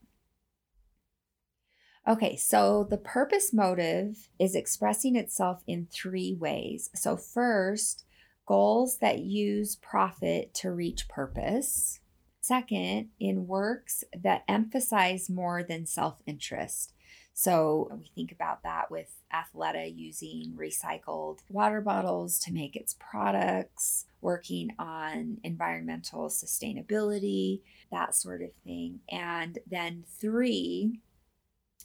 Okay, 2.08 2.34
so 2.34 2.86
the 2.88 2.96
purpose 2.96 3.52
motive 3.52 4.28
is 4.38 4.54
expressing 4.54 5.16
itself 5.16 5.62
in 5.66 5.86
three 5.92 6.34
ways. 6.34 6.88
So, 6.94 7.16
first, 7.16 8.04
goals 8.46 8.98
that 8.98 9.20
use 9.20 9.76
profit 9.76 10.54
to 10.54 10.72
reach 10.72 11.08
purpose. 11.08 12.00
Second, 12.40 13.10
in 13.18 13.46
works 13.46 14.02
that 14.18 14.44
emphasize 14.48 15.28
more 15.28 15.62
than 15.62 15.86
self 15.86 16.22
interest. 16.26 16.92
So 17.32 17.88
we 17.98 18.10
think 18.14 18.32
about 18.32 18.62
that 18.64 18.90
with 18.90 19.14
Athleta 19.32 19.90
using 19.94 20.54
recycled 20.58 21.38
water 21.48 21.80
bottles 21.80 22.38
to 22.40 22.52
make 22.52 22.76
its 22.76 22.96
products, 22.98 24.06
working 24.20 24.70
on 24.78 25.38
environmental 25.44 26.28
sustainability, 26.28 27.60
that 27.90 28.14
sort 28.14 28.42
of 28.42 28.50
thing. 28.64 29.00
And 29.10 29.58
then 29.66 30.04
three, 30.20 31.00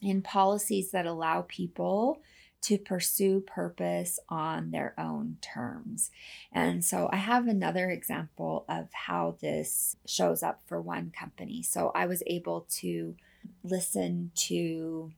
in 0.02 0.22
policies 0.22 0.92
that 0.92 1.06
allow 1.06 1.46
people 1.48 2.22
to 2.66 2.80
pursue 2.80 3.42
purpose 3.42 4.20
on 4.28 4.72
their 4.72 4.96
own 4.98 5.38
terms. 5.40 6.10
And 6.52 6.84
so 6.84 7.08
I 7.12 7.18
have 7.18 7.48
another 7.48 7.92
example 7.92 8.66
of 8.68 8.88
how 8.92 9.38
this 9.40 9.96
shows 10.08 10.42
up 10.42 10.62
for 10.66 10.82
one 10.82 11.12
company. 11.18 11.62
So 11.62 11.92
I 11.94 12.08
was 12.08 12.24
able 12.26 12.66
to 12.78 13.16
listen 13.64 14.32
to 14.48 15.12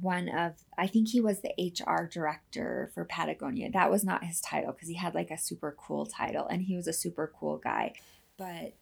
one 0.00 0.30
of 0.30 0.54
I 0.78 0.86
think 0.86 1.08
he 1.08 1.20
was 1.20 1.40
the 1.40 1.52
HR 1.58 2.08
director 2.10 2.90
for 2.94 3.04
Patagonia. 3.04 3.70
That 3.70 3.90
was 3.90 4.02
not 4.02 4.24
his 4.24 4.40
title 4.40 4.72
because 4.72 4.88
he 4.88 4.94
had 4.94 5.14
like 5.14 5.30
a 5.30 5.38
super 5.38 5.76
cool 5.78 6.06
title 6.06 6.46
and 6.46 6.62
he 6.62 6.76
was 6.76 6.88
a 6.88 6.94
super 6.94 7.30
cool 7.38 7.58
guy. 7.58 7.92
But 8.38 8.72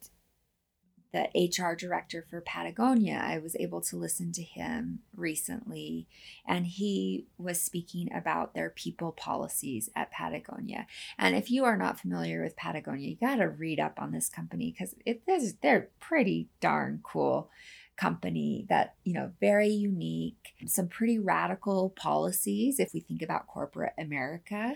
the 1.13 1.29
HR 1.35 1.75
director 1.75 2.25
for 2.27 2.41
Patagonia. 2.41 3.21
I 3.23 3.37
was 3.37 3.55
able 3.59 3.81
to 3.81 3.95
listen 3.95 4.31
to 4.33 4.41
him 4.41 4.99
recently, 5.15 6.07
and 6.45 6.65
he 6.65 7.27
was 7.37 7.61
speaking 7.61 8.11
about 8.11 8.55
their 8.55 8.71
people 8.71 9.11
policies 9.11 9.89
at 9.95 10.11
Patagonia. 10.11 10.87
And 11.17 11.35
if 11.35 11.51
you 11.51 11.65
are 11.65 11.77
not 11.77 11.99
familiar 11.99 12.41
with 12.41 12.57
Patagonia, 12.57 13.09
you 13.09 13.15
got 13.15 13.35
to 13.35 13.47
read 13.47 13.79
up 13.79 14.01
on 14.01 14.11
this 14.11 14.27
company 14.27 14.71
because 14.71 14.95
it 15.05 15.21
is 15.27 15.55
they're 15.61 15.89
pretty 15.99 16.49
darn 16.59 16.99
cool 17.03 17.49
company 17.95 18.65
that 18.69 18.95
you 19.03 19.13
know 19.13 19.31
very 19.39 19.69
unique 19.69 20.55
some 20.65 20.87
pretty 20.87 21.19
radical 21.19 21.91
policies 21.91 22.79
if 22.79 22.91
we 22.91 22.99
think 22.99 23.21
about 23.21 23.45
corporate 23.45 23.93
america 23.99 24.73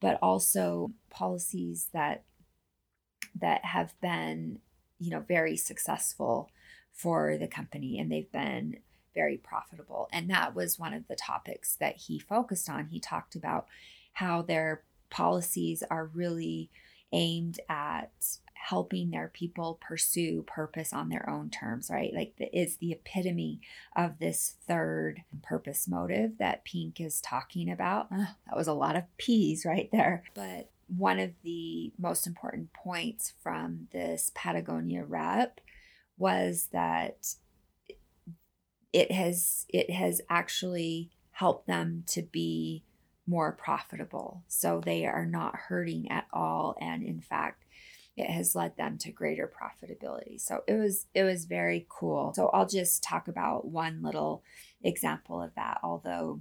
but 0.00 0.18
also 0.20 0.92
policies 1.08 1.88
that 1.94 2.24
that 3.40 3.64
have 3.64 3.98
been 4.02 4.58
you 4.98 5.10
know, 5.10 5.20
very 5.20 5.56
successful 5.56 6.50
for 6.92 7.36
the 7.38 7.48
company 7.48 7.98
and 7.98 8.10
they've 8.10 8.32
been 8.32 8.78
very 9.14 9.36
profitable. 9.36 10.08
And 10.12 10.30
that 10.30 10.54
was 10.54 10.78
one 10.78 10.94
of 10.94 11.08
the 11.08 11.16
topics 11.16 11.76
that 11.76 11.96
he 11.96 12.18
focused 12.18 12.68
on. 12.68 12.86
He 12.86 13.00
talked 13.00 13.34
about 13.34 13.66
how 14.12 14.42
their 14.42 14.82
policies 15.10 15.82
are 15.90 16.06
really 16.06 16.70
aimed 17.12 17.58
at 17.68 18.10
helping 18.52 19.10
their 19.10 19.28
people 19.28 19.78
pursue 19.80 20.42
purpose 20.42 20.92
on 20.92 21.08
their 21.08 21.28
own 21.28 21.48
terms, 21.48 21.88
right? 21.90 22.12
Like 22.14 22.34
the, 22.38 22.54
is 22.56 22.76
the 22.76 22.92
epitome 22.92 23.60
of 23.96 24.18
this 24.18 24.56
third 24.66 25.22
purpose 25.42 25.88
motive 25.88 26.38
that 26.38 26.64
Pink 26.64 27.00
is 27.00 27.20
talking 27.20 27.70
about. 27.70 28.10
That 28.10 28.56
was 28.56 28.68
a 28.68 28.74
lot 28.74 28.96
of 28.96 29.04
P's 29.16 29.64
right 29.64 29.88
there. 29.90 30.24
But 30.34 30.70
one 30.88 31.18
of 31.18 31.30
the 31.42 31.92
most 31.98 32.26
important 32.26 32.72
points 32.72 33.32
from 33.42 33.88
this 33.92 34.30
Patagonia 34.34 35.04
rep 35.04 35.60
was 36.16 36.68
that 36.72 37.34
it 38.92 39.12
has 39.12 39.66
it 39.68 39.90
has 39.90 40.20
actually 40.28 41.10
helped 41.30 41.66
them 41.66 42.04
to 42.06 42.22
be 42.22 42.84
more 43.26 43.52
profitable. 43.52 44.42
So 44.48 44.80
they 44.84 45.06
are 45.06 45.26
not 45.26 45.54
hurting 45.54 46.10
at 46.10 46.26
all 46.32 46.76
and 46.80 47.02
in 47.02 47.20
fact 47.20 47.64
it 48.16 48.28
has 48.30 48.56
led 48.56 48.76
them 48.76 48.98
to 48.98 49.12
greater 49.12 49.48
profitability. 49.48 50.40
So 50.40 50.62
it 50.66 50.74
was 50.74 51.06
it 51.14 51.22
was 51.22 51.44
very 51.44 51.86
cool. 51.88 52.32
So 52.34 52.48
I'll 52.48 52.66
just 52.66 53.02
talk 53.02 53.28
about 53.28 53.66
one 53.66 54.02
little 54.02 54.42
example 54.82 55.42
of 55.42 55.54
that 55.54 55.78
although 55.82 56.40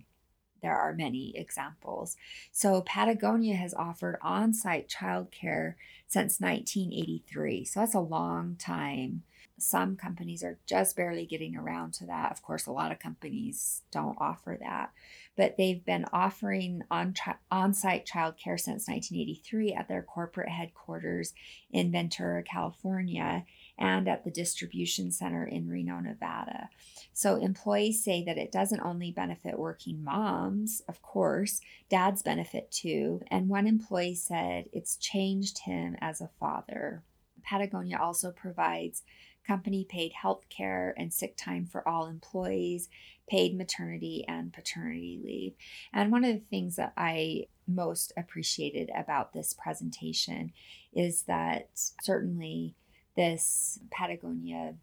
there 0.61 0.77
are 0.77 0.93
many 0.93 1.33
examples. 1.35 2.17
So, 2.51 2.81
Patagonia 2.81 3.55
has 3.55 3.73
offered 3.73 4.17
on 4.21 4.53
site 4.53 4.89
childcare 4.89 5.75
since 6.07 6.39
1983. 6.39 7.65
So, 7.65 7.79
that's 7.79 7.93
a 7.93 7.99
long 7.99 8.55
time. 8.57 9.23
Some 9.59 9.95
companies 9.95 10.43
are 10.43 10.59
just 10.67 10.95
barely 10.95 11.25
getting 11.25 11.55
around 11.55 11.93
to 11.95 12.05
that. 12.05 12.31
Of 12.31 12.43
course, 12.43 12.67
a 12.67 12.71
lot 12.71 12.91
of 12.91 12.99
companies 12.99 13.81
don't 13.91 14.17
offer 14.19 14.55
that, 14.61 14.91
but 15.35 15.57
they've 15.57 15.83
been 15.83 16.05
offering 16.13 16.83
on 16.91 17.15
on-site 17.49 18.05
childcare 18.05 18.59
since 18.59 18.87
1983 18.87 19.73
at 19.73 19.87
their 19.87 20.03
corporate 20.03 20.49
headquarters 20.49 21.33
in 21.71 21.91
Ventura, 21.91 22.43
California, 22.43 23.45
and 23.79 24.07
at 24.07 24.23
the 24.23 24.31
distribution 24.31 25.11
center 25.11 25.43
in 25.43 25.67
Reno, 25.67 25.99
Nevada. 25.99 26.69
So 27.13 27.37
employees 27.37 28.03
say 28.03 28.23
that 28.25 28.37
it 28.37 28.51
doesn't 28.51 28.81
only 28.81 29.11
benefit 29.11 29.57
working 29.57 30.03
moms, 30.03 30.83
of 30.87 31.01
course, 31.01 31.61
dads 31.89 32.21
benefit 32.21 32.69
too. 32.69 33.21
And 33.31 33.49
one 33.49 33.65
employee 33.65 34.13
said 34.13 34.69
it's 34.71 34.97
changed 34.97 35.59
him 35.59 35.95
as 35.99 36.21
a 36.21 36.29
father. 36.39 37.03
Patagonia 37.43 37.97
also 37.97 38.31
provides 38.31 39.03
company 39.47 39.85
paid 39.89 40.11
health 40.13 40.45
care 40.49 40.93
and 40.97 41.13
sick 41.13 41.37
time 41.37 41.65
for 41.65 41.87
all 41.87 42.07
employees, 42.07 42.89
paid 43.29 43.57
maternity 43.57 44.25
and 44.27 44.53
paternity 44.53 45.19
leave. 45.23 45.53
And 45.93 46.11
one 46.11 46.23
of 46.23 46.33
the 46.33 46.45
things 46.45 46.75
that 46.75 46.93
I 46.97 47.45
most 47.67 48.13
appreciated 48.17 48.89
about 48.95 49.33
this 49.33 49.53
presentation 49.53 50.51
is 50.93 51.23
that 51.23 51.69
certainly 52.01 52.75
this 53.15 53.79
Patagonia 53.91 54.75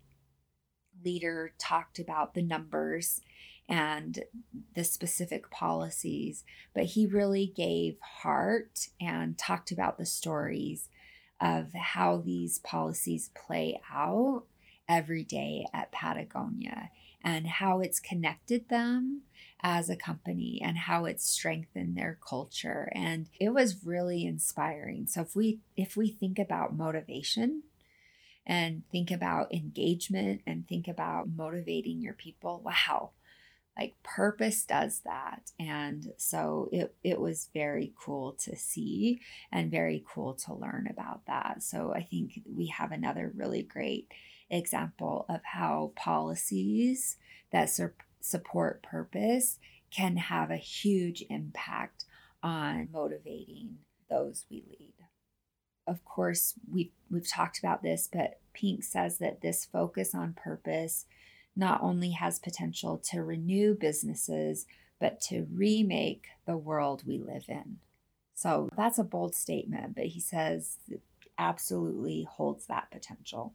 leader 1.05 1.53
talked 1.59 1.98
about 1.98 2.35
the 2.35 2.42
numbers 2.42 3.20
and 3.68 4.24
the 4.74 4.85
specific 4.85 5.50
policies, 5.50 6.44
but 6.74 6.85
he 6.85 7.07
really 7.07 7.53
gave 7.57 7.96
heart 8.00 8.88
and 9.00 9.38
talked 9.38 9.72
about 9.72 9.96
the 9.96 10.07
stories 10.07 10.88
of 11.40 11.72
how 11.72 12.18
these 12.18 12.59
policies 12.59 13.31
play 13.35 13.81
out 13.92 14.44
every 14.88 15.25
day 15.25 15.66
at 15.73 15.92
Patagonia 15.92 16.90
and 17.23 17.47
how 17.47 17.81
it's 17.81 18.01
connected 18.01 18.68
them 18.68 19.23
as 19.62 19.88
a 19.88 19.97
company 19.97 20.61
and 20.62 20.77
how 20.77 21.07
it's 21.07 21.29
strengthened 21.29 21.97
their 21.97 22.18
culture 22.27 22.90
and 22.94 23.31
it 23.40 23.49
was 23.49 23.85
really 23.87 24.27
inspiring 24.27 25.07
so 25.07 25.23
if 25.23 25.35
we 25.35 25.59
if 25.75 25.97
we 25.97 26.09
think 26.11 26.38
about 26.38 26.77
motivation 26.77 27.62
and 28.47 28.83
think 28.90 29.11
about 29.11 29.53
engagement 29.53 30.42
and 30.47 30.68
think 30.68 30.88
about 30.88 31.29
motivating 31.35 32.01
your 32.01 32.12
people. 32.12 32.62
Wow. 32.64 33.11
Like 33.77 33.94
purpose 34.03 34.64
does 34.64 35.01
that. 35.01 35.51
And 35.59 36.12
so 36.16 36.68
it, 36.70 36.94
it 37.03 37.20
was 37.20 37.49
very 37.53 37.92
cool 37.99 38.33
to 38.44 38.55
see 38.55 39.20
and 39.51 39.70
very 39.70 40.05
cool 40.07 40.35
to 40.35 40.55
learn 40.55 40.87
about 40.88 41.27
that. 41.27 41.62
So 41.62 41.92
I 41.92 42.03
think 42.03 42.40
we 42.55 42.66
have 42.66 42.92
another 42.92 43.33
really 43.35 43.62
great 43.62 44.12
example 44.50 45.26
of 45.28 45.40
how 45.44 45.92
policies 45.96 47.16
that 47.50 47.70
su- 47.70 47.90
support 48.20 48.83
purpose 48.83 49.59
can 49.90 50.16
have 50.16 50.50
a 50.50 50.57
huge 50.57 51.24
impact 51.30 52.04
on 52.42 52.88
motivating 52.92 53.78
those 54.09 54.44
we 54.50 54.64
lead 54.68 54.94
of 55.87 56.04
course, 56.04 56.54
we've, 56.70 56.90
we've 57.11 57.28
talked 57.28 57.59
about 57.59 57.83
this, 57.83 58.09
but 58.11 58.38
Pink 58.52 58.85
says 58.85 59.18
that 59.18 59.40
this 59.40 59.64
focus 59.64 60.14
on 60.14 60.35
purpose 60.35 61.07
not 61.57 61.83
only 61.83 62.11
has 62.12 62.38
potential 62.38 63.00
to 63.11 63.22
renew 63.22 63.74
businesses, 63.74 64.66
but 64.98 65.20
to 65.20 65.46
remake 65.52 66.26
the 66.46 66.57
world 66.57 67.02
we 67.07 67.18
live 67.18 67.44
in. 67.48 67.78
So 68.35 68.68
that's 68.76 68.98
a 68.98 69.04
bold 69.04 69.35
statement, 69.35 69.94
but 69.94 70.07
he 70.07 70.20
says 70.20 70.78
absolutely 71.38 72.26
holds 72.28 72.66
that 72.66 72.90
potential. 72.90 73.54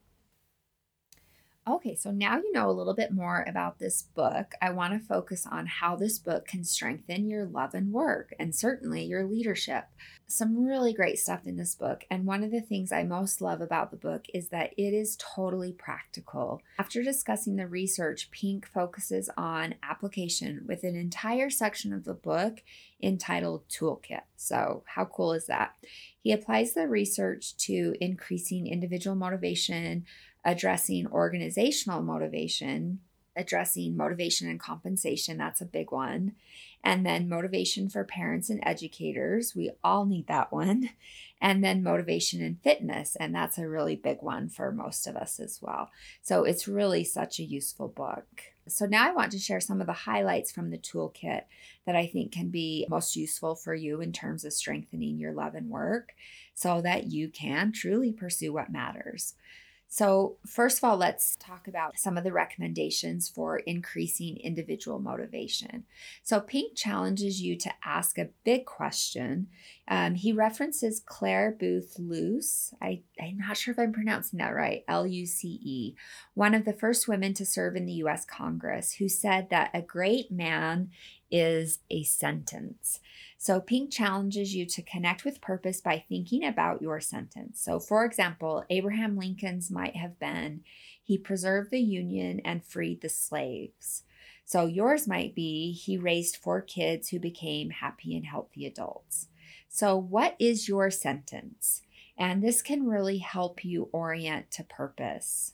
Okay, 1.70 1.94
so 1.94 2.10
now 2.10 2.38
you 2.38 2.52
know 2.52 2.68
a 2.68 2.74
little 2.74 2.96
bit 2.96 3.12
more 3.12 3.46
about 3.48 3.78
this 3.78 4.02
book. 4.02 4.54
I 4.60 4.72
want 4.72 4.94
to 4.94 5.08
focus 5.08 5.46
on 5.46 5.68
how 5.68 5.96
this 5.96 6.18
book 6.18 6.48
can 6.48 6.64
strengthen 6.64 7.28
your 7.28 7.46
love 7.46 7.76
and 7.76 7.94
work 7.94 8.34
and 8.40 8.56
certainly 8.56 9.04
your 9.04 9.24
leadership. 9.24 9.84
Some 10.26 10.66
really 10.66 10.94
great 10.94 11.20
stuff 11.20 11.46
in 11.46 11.58
this 11.58 11.76
book, 11.76 12.06
and 12.10 12.26
one 12.26 12.44
of 12.44 12.50
the 12.50 12.62
things 12.62 12.92
I 12.92 13.04
most 13.04 13.40
love 13.40 13.62
about 13.62 13.92
the 13.92 13.98
book 13.98 14.26
is 14.34 14.50
that 14.50 14.74
it 14.78 14.94
is 14.96 15.18
totally 15.18 15.72
practical. 15.72 16.62
After 16.80 17.04
discussing 17.04 17.56
the 17.56 17.68
research, 17.68 18.32
Pink 18.32 18.66
focuses 18.68 19.30
on 19.38 19.76
application 19.84 20.66
with 20.68 20.84
an 20.84 20.96
entire 20.96 21.52
section 21.52 21.94
of 21.94 22.04
the 22.04 22.14
book 22.16 22.64
entitled 23.02 23.68
Toolkit. 23.70 24.22
So, 24.36 24.84
how 24.88 25.06
cool 25.06 25.34
is 25.34 25.48
that? 25.48 25.76
He 26.22 26.32
applies 26.32 26.74
the 26.74 26.88
research 26.88 27.56
to 27.58 27.96
increasing 28.02 28.68
individual 28.68 29.16
motivation 29.16 30.06
addressing 30.50 31.06
organizational 31.06 32.02
motivation, 32.02 33.00
addressing 33.36 33.96
motivation 33.96 34.50
and 34.50 34.60
compensation. 34.60 35.38
That's 35.38 35.62
a 35.62 35.66
big 35.66 35.92
one. 35.92 36.34
And 36.84 37.06
then 37.06 37.30
motivation 37.30 37.88
for 37.88 38.04
parents 38.04 38.50
and 38.50 38.60
educators. 38.64 39.56
We 39.56 39.70
all 39.84 40.06
need 40.06 40.28
that 40.28 40.52
one. 40.52 40.90
And 41.42 41.64
then 41.64 41.84
motivation 41.84 42.44
and 42.44 42.62
fitness. 42.62 43.16
And 43.16 43.34
that's 43.34 43.58
a 43.58 43.66
really 43.66 43.96
big 43.96 44.18
one 44.20 44.50
for 44.50 44.74
most 44.74 45.08
of 45.08 45.16
us 45.16 45.40
as 45.40 45.60
well. 45.62 45.90
So 46.22 46.44
it's 46.44 46.68
really 46.68 47.06
such 47.06 47.40
a 47.40 47.46
useful 47.46 47.88
book. 47.88 48.28
So 48.68 48.86
now 48.86 49.08
I 49.08 49.14
want 49.14 49.32
to 49.32 49.40
share 49.40 49.62
some 49.62 49.80
of 49.80 49.88
the 49.88 49.94
highlights 49.94 50.52
from 50.52 50.70
the 50.70 50.78
toolkit 50.78 51.44
that 51.86 51.96
I 51.96 52.08
think 52.08 52.34
can 52.34 52.50
be 52.50 52.86
most 52.90 53.16
useful 53.16 53.56
for 53.56 53.74
you 53.74 54.02
in 54.02 54.12
terms 54.12 54.44
of 54.44 54.52
strengthening 54.52 55.18
your 55.18 55.32
love 55.32 55.56
and 55.56 55.70
work 55.70 56.10
so 56.56 56.82
that 56.82 57.06
you 57.06 57.30
can 57.30 57.72
truly 57.72 58.12
pursue 58.12 58.52
what 58.52 58.70
matters. 58.70 59.36
So, 59.92 60.38
first 60.46 60.78
of 60.78 60.84
all, 60.84 60.98
let's 60.98 61.36
talk 61.38 61.68
about 61.68 61.98
some 61.98 62.16
of 62.16 62.24
the 62.24 62.32
recommendations 62.32 63.28
for 63.28 63.58
increasing 63.58 64.38
individual 64.38 65.00
motivation. 65.00 65.86
So, 66.22 66.40
Pink 66.40 66.78
challenges 66.78 67.42
you 67.42 67.58
to 67.58 67.72
ask 67.84 68.20
a 68.20 68.30
big 68.46 68.68
question. 68.68 69.48
Um, 69.88 70.14
he 70.14 70.32
references 70.32 71.02
Clare 71.04 71.52
Boothe 71.60 71.98
Luce. 71.98 72.72
I, 72.80 73.02
I'm 73.20 73.40
not 73.40 73.58
sure 73.58 73.72
if 73.72 73.80
I'm 73.80 73.92
pronouncing 73.92 74.38
that 74.38 74.54
right, 74.54 74.84
L 74.88 75.08
U 75.08 75.26
C 75.26 75.60
E, 75.64 75.96
one 76.36 76.54
of 76.54 76.66
the 76.66 76.74
first 76.74 77.08
women 77.08 77.34
to 77.34 77.46
serve 77.46 77.76
in 77.76 77.88
the 77.88 78.04
US 78.04 78.26
Congress, 78.26 78.94
who 78.94 79.10
said 79.10 79.50
that 79.50 79.72
a 79.74 79.82
great 79.82 80.32
man 80.32 80.92
is 81.32 81.80
a 81.90 82.04
sentence. 82.04 83.00
So, 83.42 83.62
Pink 83.62 83.90
challenges 83.90 84.54
you 84.54 84.66
to 84.66 84.82
connect 84.82 85.24
with 85.24 85.40
purpose 85.40 85.80
by 85.80 86.04
thinking 86.10 86.44
about 86.44 86.82
your 86.82 87.00
sentence. 87.00 87.62
So, 87.62 87.80
for 87.80 88.04
example, 88.04 88.66
Abraham 88.70 89.18
Lincoln's 89.18 89.72
might 89.72 89.96
have 89.96 90.20
been 90.20 90.66
He 91.02 91.18
preserved 91.18 91.72
the 91.72 91.80
Union 91.80 92.42
and 92.44 92.66
freed 92.66 93.00
the 93.00 93.08
slaves. 93.08 94.04
So 94.44 94.66
yours 94.66 95.08
might 95.08 95.36
be 95.36 95.72
He 95.72 95.98
raised 95.98 96.36
four 96.36 96.62
kids 96.62 97.10
who 97.10 97.20
became 97.20 97.70
happy 97.70 98.14
and 98.14 98.26
healthy 98.26 98.66
adults. 98.66 99.28
So, 99.70 99.96
what 99.96 100.36
is 100.38 100.68
your 100.68 100.92
sentence? 100.92 101.82
And 102.18 102.44
this 102.44 102.62
can 102.62 102.88
really 102.88 103.20
help 103.20 103.64
you 103.64 103.88
orient 103.94 104.52
to 104.52 104.66
purpose. 104.66 105.54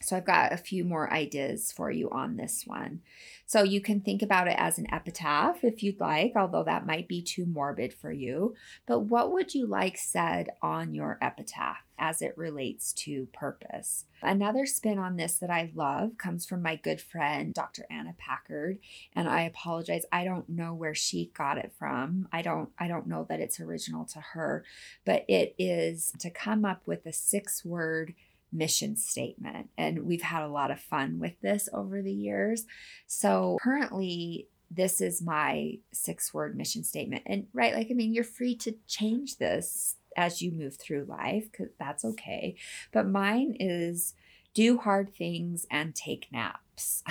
So 0.00 0.16
I've 0.16 0.24
got 0.24 0.52
a 0.52 0.56
few 0.56 0.84
more 0.84 1.12
ideas 1.12 1.72
for 1.72 1.90
you 1.90 2.08
on 2.10 2.36
this 2.36 2.64
one. 2.66 3.00
So 3.46 3.62
you 3.62 3.80
can 3.80 4.00
think 4.00 4.22
about 4.22 4.46
it 4.46 4.56
as 4.58 4.78
an 4.78 4.92
epitaph 4.92 5.64
if 5.64 5.82
you'd 5.82 6.00
like, 6.00 6.32
although 6.36 6.64
that 6.64 6.86
might 6.86 7.08
be 7.08 7.22
too 7.22 7.46
morbid 7.46 7.94
for 7.94 8.12
you. 8.12 8.54
But 8.86 9.00
what 9.00 9.32
would 9.32 9.54
you 9.54 9.66
like 9.66 9.96
said 9.96 10.50
on 10.60 10.94
your 10.94 11.18
epitaph 11.22 11.78
as 11.98 12.20
it 12.20 12.36
relates 12.36 12.92
to 12.92 13.26
purpose? 13.32 14.04
Another 14.22 14.66
spin 14.66 14.98
on 14.98 15.16
this 15.16 15.38
that 15.38 15.50
I 15.50 15.70
love 15.74 16.18
comes 16.18 16.44
from 16.44 16.60
my 16.60 16.76
good 16.76 17.00
friend, 17.00 17.54
Dr. 17.54 17.86
Anna 17.90 18.14
Packard, 18.18 18.78
and 19.16 19.28
I 19.28 19.42
apologize. 19.42 20.04
I 20.12 20.24
don't 20.24 20.48
know 20.48 20.74
where 20.74 20.94
she 20.94 21.32
got 21.34 21.56
it 21.56 21.72
from. 21.78 22.28
I 22.32 22.42
don't 22.42 22.68
I 22.78 22.88
don't 22.88 23.06
know 23.06 23.24
that 23.28 23.40
it's 23.40 23.60
original 23.60 24.04
to 24.06 24.20
her, 24.20 24.64
but 25.04 25.24
it 25.28 25.54
is 25.58 26.12
to 26.18 26.30
come 26.30 26.64
up 26.64 26.82
with 26.86 27.06
a 27.06 27.12
six-word 27.12 28.14
mission 28.52 28.96
statement. 28.96 29.70
And 29.76 30.04
we've 30.04 30.22
had 30.22 30.42
a 30.42 30.48
lot 30.48 30.70
of 30.70 30.80
fun 30.80 31.18
with 31.18 31.40
this 31.40 31.68
over 31.72 32.02
the 32.02 32.12
years. 32.12 32.64
So 33.06 33.58
currently, 33.62 34.48
this 34.70 35.00
is 35.00 35.22
my 35.22 35.78
six 35.92 36.32
word 36.34 36.56
mission 36.56 36.84
statement. 36.84 37.22
And 37.26 37.46
right, 37.52 37.74
like, 37.74 37.88
I 37.90 37.94
mean, 37.94 38.12
you're 38.12 38.24
free 38.24 38.54
to 38.56 38.74
change 38.86 39.38
this 39.38 39.96
as 40.16 40.42
you 40.42 40.50
move 40.50 40.76
through 40.76 41.04
life, 41.04 41.50
because 41.50 41.72
that's 41.78 42.04
okay. 42.04 42.56
But 42.92 43.06
mine 43.06 43.56
is 43.58 44.14
do 44.54 44.78
hard 44.78 45.14
things 45.14 45.66
and 45.70 45.94
take 45.94 46.26
naps, 46.32 47.04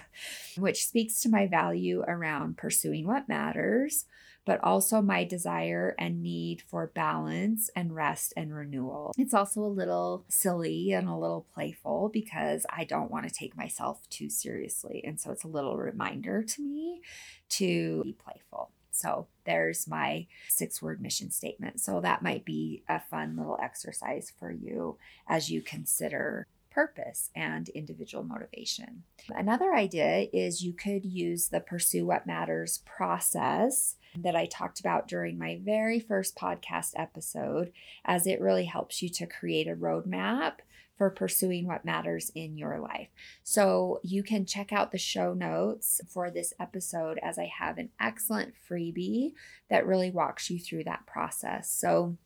which 0.58 0.86
speaks 0.86 1.20
to 1.20 1.28
my 1.28 1.46
value 1.46 2.02
around 2.06 2.56
pursuing 2.56 3.06
what 3.06 3.28
matters 3.28 4.04
but 4.48 4.64
also 4.64 5.02
my 5.02 5.24
desire 5.24 5.94
and 5.98 6.22
need 6.22 6.62
for 6.62 6.86
balance 6.94 7.68
and 7.76 7.94
rest 7.94 8.32
and 8.34 8.54
renewal. 8.54 9.12
It's 9.18 9.34
also 9.34 9.60
a 9.60 9.68
little 9.68 10.24
silly 10.30 10.92
and 10.92 11.06
a 11.06 11.14
little 11.14 11.46
playful 11.52 12.08
because 12.10 12.64
I 12.70 12.84
don't 12.84 13.10
want 13.10 13.28
to 13.28 13.34
take 13.34 13.58
myself 13.58 14.08
too 14.08 14.30
seriously. 14.30 15.02
And 15.04 15.20
so 15.20 15.32
it's 15.32 15.44
a 15.44 15.48
little 15.48 15.76
reminder 15.76 16.42
to 16.42 16.62
me 16.62 17.02
to 17.50 18.02
be 18.04 18.14
playful. 18.14 18.70
So 18.90 19.26
there's 19.44 19.86
my 19.86 20.26
six 20.48 20.80
word 20.80 21.02
mission 21.02 21.30
statement. 21.30 21.78
So 21.78 22.00
that 22.00 22.22
might 22.22 22.46
be 22.46 22.84
a 22.88 23.00
fun 23.00 23.36
little 23.36 23.58
exercise 23.62 24.32
for 24.40 24.50
you 24.50 24.96
as 25.28 25.50
you 25.50 25.60
consider 25.60 26.46
purpose 26.70 27.30
and 27.34 27.68
individual 27.70 28.22
motivation. 28.22 29.02
Another 29.30 29.74
idea 29.74 30.28
is 30.32 30.62
you 30.62 30.72
could 30.72 31.04
use 31.04 31.48
the 31.48 31.60
Pursue 31.60 32.06
What 32.06 32.26
Matters 32.26 32.78
process 32.86 33.96
that 34.16 34.36
I 34.36 34.46
talked 34.46 34.80
about 34.80 35.08
during 35.08 35.38
my 35.38 35.60
very 35.62 36.00
first 36.00 36.36
podcast 36.36 36.92
episode, 36.96 37.72
as 38.04 38.26
it 38.26 38.40
really 38.40 38.64
helps 38.64 39.02
you 39.02 39.08
to 39.10 39.26
create 39.26 39.68
a 39.68 39.74
roadmap 39.74 40.54
for 40.96 41.10
pursuing 41.10 41.66
what 41.66 41.84
matters 41.84 42.30
in 42.34 42.58
your 42.58 42.80
life. 42.80 43.08
So 43.44 44.00
you 44.02 44.24
can 44.24 44.44
check 44.44 44.72
out 44.72 44.90
the 44.90 44.98
show 44.98 45.32
notes 45.32 46.00
for 46.08 46.28
this 46.30 46.52
episode 46.58 47.20
as 47.22 47.38
I 47.38 47.50
have 47.58 47.78
an 47.78 47.90
excellent 48.00 48.54
freebie 48.68 49.32
that 49.70 49.86
really 49.86 50.10
walks 50.10 50.50
you 50.50 50.58
through 50.58 50.84
that 50.84 51.06
process. 51.06 51.70
So 51.70 52.16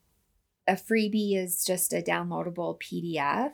a 0.67 0.73
freebie 0.73 1.37
is 1.37 1.63
just 1.63 1.93
a 1.93 2.01
downloadable 2.01 2.79
PDF 2.81 3.51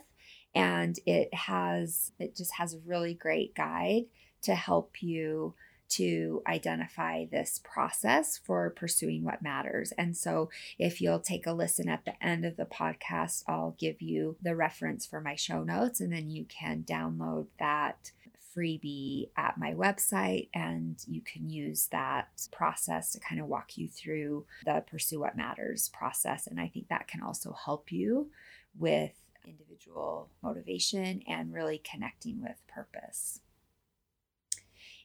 and 0.54 0.98
it 1.06 1.32
has 1.34 2.12
it 2.18 2.34
just 2.36 2.54
has 2.54 2.74
a 2.74 2.80
really 2.84 3.14
great 3.14 3.54
guide 3.54 4.04
to 4.42 4.54
help 4.54 5.02
you 5.02 5.54
to 5.90 6.42
identify 6.46 7.26
this 7.26 7.60
process 7.62 8.38
for 8.38 8.70
pursuing 8.70 9.24
what 9.24 9.42
matters. 9.42 9.92
And 9.98 10.16
so, 10.16 10.50
if 10.78 11.00
you'll 11.00 11.20
take 11.20 11.46
a 11.46 11.52
listen 11.52 11.88
at 11.88 12.04
the 12.04 12.22
end 12.24 12.44
of 12.44 12.56
the 12.56 12.64
podcast, 12.64 13.44
I'll 13.46 13.76
give 13.78 14.00
you 14.00 14.36
the 14.42 14.56
reference 14.56 15.06
for 15.06 15.20
my 15.20 15.34
show 15.34 15.62
notes, 15.62 16.00
and 16.00 16.12
then 16.12 16.30
you 16.30 16.44
can 16.44 16.84
download 16.84 17.46
that 17.58 18.12
freebie 18.56 19.28
at 19.36 19.56
my 19.56 19.72
website 19.72 20.48
and 20.52 21.04
you 21.06 21.20
can 21.20 21.48
use 21.48 21.86
that 21.92 22.48
process 22.50 23.12
to 23.12 23.20
kind 23.20 23.40
of 23.40 23.46
walk 23.46 23.78
you 23.78 23.86
through 23.86 24.44
the 24.64 24.82
pursue 24.90 25.20
what 25.20 25.36
matters 25.36 25.88
process 25.90 26.48
and 26.48 26.58
i 26.58 26.66
think 26.66 26.88
that 26.88 27.06
can 27.06 27.22
also 27.22 27.56
help 27.64 27.92
you 27.92 28.28
with 28.76 29.12
individual 29.46 30.30
motivation 30.42 31.22
and 31.26 31.52
really 31.52 31.78
connecting 31.78 32.40
with 32.40 32.56
purpose. 32.68 33.40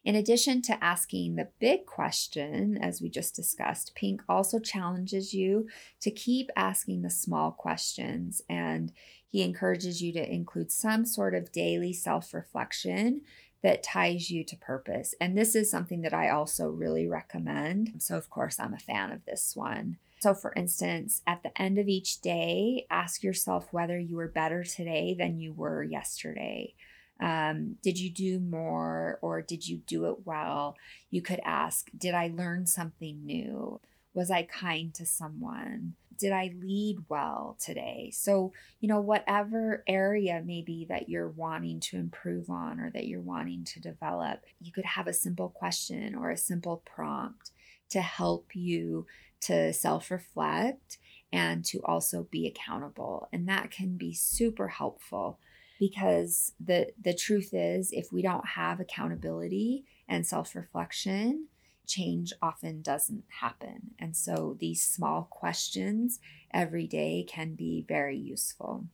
In 0.06 0.16
addition 0.16 0.62
to 0.62 0.84
asking 0.84 1.36
the 1.36 1.50
big 1.60 1.88
question, 1.88 2.78
as 2.78 3.02
we 3.02 3.10
just 3.10 3.36
discussed, 3.36 3.96
Pink 3.96 4.22
also 4.30 4.60
challenges 4.60 5.34
you 5.34 5.68
to 6.00 6.12
keep 6.12 6.52
asking 6.56 7.02
the 7.02 7.10
small 7.10 7.52
questions. 7.52 8.40
And 8.48 8.92
he 9.28 9.42
encourages 9.42 10.04
you 10.04 10.14
to 10.14 10.32
include 10.34 10.72
some 10.72 11.08
sort 11.08 11.34
of 11.34 11.52
daily 11.52 11.92
self 11.92 12.36
reflection 12.36 13.22
that 13.64 13.82
ties 13.82 14.30
you 14.30 14.44
to 14.44 14.56
purpose. 14.58 15.16
And 15.20 15.36
this 15.36 15.56
is 15.56 15.72
something 15.72 16.02
that 16.04 16.14
I 16.14 16.30
also 16.30 16.70
really 16.70 17.08
recommend. 17.08 17.94
So, 17.98 18.16
of 18.16 18.30
course, 18.30 18.60
I'm 18.60 18.76
a 18.76 18.80
fan 18.80 19.12
of 19.12 19.26
this 19.26 19.56
one. 19.56 19.98
So, 20.20 20.36
for 20.36 20.54
instance, 20.56 21.24
at 21.26 21.42
the 21.42 21.60
end 21.60 21.80
of 21.80 21.88
each 21.88 22.22
day, 22.22 22.86
ask 22.92 23.24
yourself 23.24 23.74
whether 23.74 23.98
you 23.98 24.18
were 24.18 24.28
better 24.28 24.64
today 24.64 25.16
than 25.18 25.40
you 25.40 25.52
were 25.52 25.82
yesterday. 25.82 26.76
Um, 27.22 27.78
did 27.82 27.98
you 27.98 28.10
do 28.10 28.40
more 28.40 29.20
or 29.22 29.42
did 29.42 29.68
you 29.68 29.78
do 29.78 30.06
it 30.06 30.26
well? 30.26 30.76
You 31.10 31.22
could 31.22 31.40
ask, 31.44 31.90
Did 31.98 32.14
I 32.14 32.32
learn 32.36 32.68
something 32.68 33.26
new? 33.26 33.80
Was 34.14 34.32
I 34.32 34.44
kind 34.44 34.94
to 34.96 35.06
someone? 35.06 35.96
Did 36.18 36.32
I 36.32 36.54
lead 36.62 37.00
well 37.10 37.58
today? 37.60 38.10
So, 38.14 38.54
you 38.80 38.88
know, 38.88 39.02
whatever 39.02 39.84
area 39.88 40.42
maybe 40.46 40.86
that 40.88 41.10
you're 41.10 41.28
wanting 41.28 41.82
to 41.82 41.98
improve 41.98 42.50
on 42.50 42.80
or 42.80 42.90
that 42.92 43.08
you're 43.08 43.20
wanting 43.20 43.66
to 43.66 43.82
develop, 43.82 44.46
you 44.62 44.72
could 44.72 44.86
have 44.86 45.08
a 45.08 45.14
simple 45.14 45.50
question 45.50 46.16
or 46.16 46.32
a 46.32 46.38
simple 46.38 46.82
prompt 46.86 47.52
to 47.90 48.02
help 48.02 48.56
you 48.56 49.06
to 49.42 49.74
self 49.74 50.10
reflect 50.10 50.98
and 51.32 51.66
to 51.66 51.80
also 51.84 52.28
be 52.32 52.48
accountable. 52.48 53.28
And 53.34 53.48
that 53.50 53.72
can 53.72 53.98
be 53.98 54.14
super 54.14 54.70
helpful 54.70 55.40
because 55.80 56.54
the 56.60 56.92
the 57.02 57.14
truth 57.14 57.50
is 57.54 57.92
if 57.92 58.12
we 58.12 58.22
don't 58.22 58.48
have 58.48 58.80
accountability 58.80 59.86
and 60.08 60.26
self-reflection, 60.26 61.48
change 61.86 62.34
often 62.42 62.82
doesn't 62.82 63.24
happen. 63.42 63.92
And 64.00 64.16
so 64.16 64.56
these 64.60 64.82
small 64.82 65.28
questions 65.30 66.20
every 66.54 66.88
day 66.88 67.26
can 67.28 67.56
be 67.56 67.86
very 67.88 68.18
useful. 68.18 68.86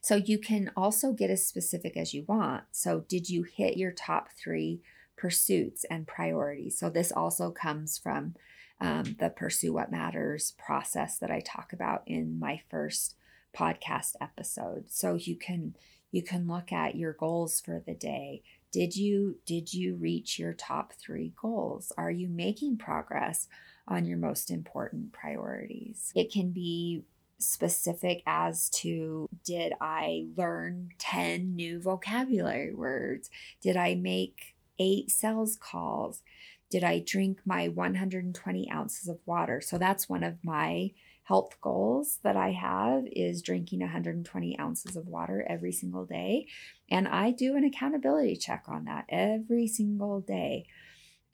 So 0.00 0.16
you 0.16 0.38
can 0.38 0.70
also 0.76 1.12
get 1.12 1.30
as 1.30 1.46
specific 1.46 1.96
as 1.96 2.12
you 2.12 2.24
want. 2.26 2.64
So 2.72 3.04
did 3.08 3.28
you 3.28 3.44
hit 3.44 3.76
your 3.76 3.92
top 3.92 4.28
3 4.36 4.80
pursuits 5.16 5.84
and 5.84 6.06
priorities? 6.06 6.78
So 6.78 6.90
this 6.90 7.12
also 7.12 7.50
comes 7.50 7.98
from 7.98 8.34
um, 8.80 9.16
the 9.20 9.30
Pursue 9.30 9.72
What 9.72 9.92
Matters 9.92 10.54
process 10.58 11.18
that 11.18 11.30
I 11.30 11.40
talk 11.40 11.72
about 11.72 12.02
in 12.06 12.38
my 12.38 12.60
first 12.68 13.14
podcast 13.56 14.14
episode. 14.20 14.84
So 14.88 15.14
you 15.14 15.36
can 15.36 15.74
you 16.10 16.22
can 16.22 16.46
look 16.46 16.72
at 16.72 16.96
your 16.96 17.14
goals 17.14 17.60
for 17.60 17.82
the 17.84 17.94
day. 17.94 18.42
Did 18.70 18.96
you 18.96 19.38
did 19.46 19.72
you 19.74 19.96
reach 19.96 20.38
your 20.38 20.52
top 20.52 20.92
3 20.94 21.32
goals? 21.40 21.92
Are 21.96 22.10
you 22.10 22.28
making 22.28 22.78
progress 22.78 23.48
on 23.88 24.04
your 24.04 24.18
most 24.18 24.50
important 24.50 25.12
priorities? 25.12 26.12
It 26.14 26.32
can 26.32 26.50
be 26.50 27.04
specific 27.38 28.22
as 28.26 28.70
to 28.70 29.28
did 29.44 29.72
I 29.80 30.26
learn 30.36 30.90
10 30.98 31.56
new 31.56 31.80
vocabulary 31.80 32.72
words? 32.74 33.30
Did 33.60 33.76
I 33.76 33.94
make 33.94 34.54
8 34.78 35.10
sales 35.10 35.56
calls? 35.56 36.22
Did 36.70 36.84
I 36.84 37.00
drink 37.04 37.40
my 37.44 37.68
120 37.68 38.70
ounces 38.70 39.08
of 39.08 39.18
water? 39.26 39.60
So 39.60 39.76
that's 39.76 40.08
one 40.08 40.22
of 40.22 40.42
my 40.42 40.92
health 41.24 41.60
goals 41.60 42.18
that 42.22 42.36
I 42.36 42.50
have 42.50 43.04
is 43.12 43.42
drinking 43.42 43.80
120 43.80 44.58
ounces 44.58 44.96
of 44.96 45.06
water 45.06 45.44
every 45.48 45.72
single 45.72 46.04
day. 46.04 46.46
And 46.90 47.06
I 47.06 47.30
do 47.30 47.56
an 47.56 47.64
accountability 47.64 48.36
check 48.36 48.64
on 48.66 48.84
that 48.86 49.04
every 49.08 49.66
single 49.66 50.20
day. 50.20 50.66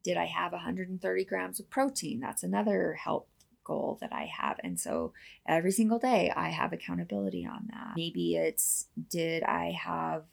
Did 0.04 0.16
I 0.16 0.26
have 0.26 0.52
130 0.52 1.24
grams 1.24 1.58
of 1.58 1.70
protein? 1.70 2.20
That's 2.20 2.42
another 2.42 2.94
health 2.94 3.26
goal 3.64 3.98
that 4.00 4.12
I 4.12 4.30
have. 4.40 4.58
And 4.62 4.78
so 4.78 5.12
every 5.46 5.72
single 5.72 5.98
day 5.98 6.32
I 6.34 6.48
have 6.48 6.72
accountability 6.72 7.46
on 7.46 7.68
that. 7.70 7.94
Maybe 7.96 8.36
it's 8.36 8.86
did 9.10 9.42
I 9.42 9.72
have 9.72 10.24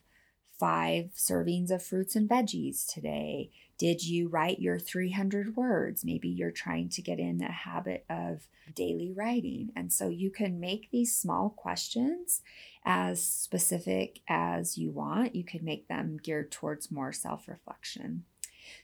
five 0.59 1.11
servings 1.15 1.71
of 1.71 1.83
fruits 1.83 2.15
and 2.15 2.29
veggies 2.29 2.91
today? 2.91 3.51
Did 3.77 4.05
you 4.05 4.29
write 4.29 4.59
your 4.59 4.79
300 4.79 5.55
words? 5.55 6.05
Maybe 6.05 6.29
you're 6.29 6.51
trying 6.51 6.89
to 6.89 7.01
get 7.01 7.19
in 7.19 7.41
a 7.41 7.51
habit 7.51 8.05
of 8.09 8.47
daily 8.73 9.11
writing. 9.11 9.71
And 9.75 9.91
so 9.91 10.07
you 10.07 10.31
can 10.31 10.59
make 10.59 10.89
these 10.91 11.15
small 11.15 11.49
questions 11.49 12.41
as 12.85 13.21
specific 13.23 14.21
as 14.29 14.77
you 14.77 14.91
want. 14.91 15.35
You 15.35 15.43
could 15.43 15.63
make 15.63 15.87
them 15.87 16.17
geared 16.21 16.51
towards 16.51 16.89
more 16.91 17.11
self 17.11 17.47
reflection. 17.47 18.23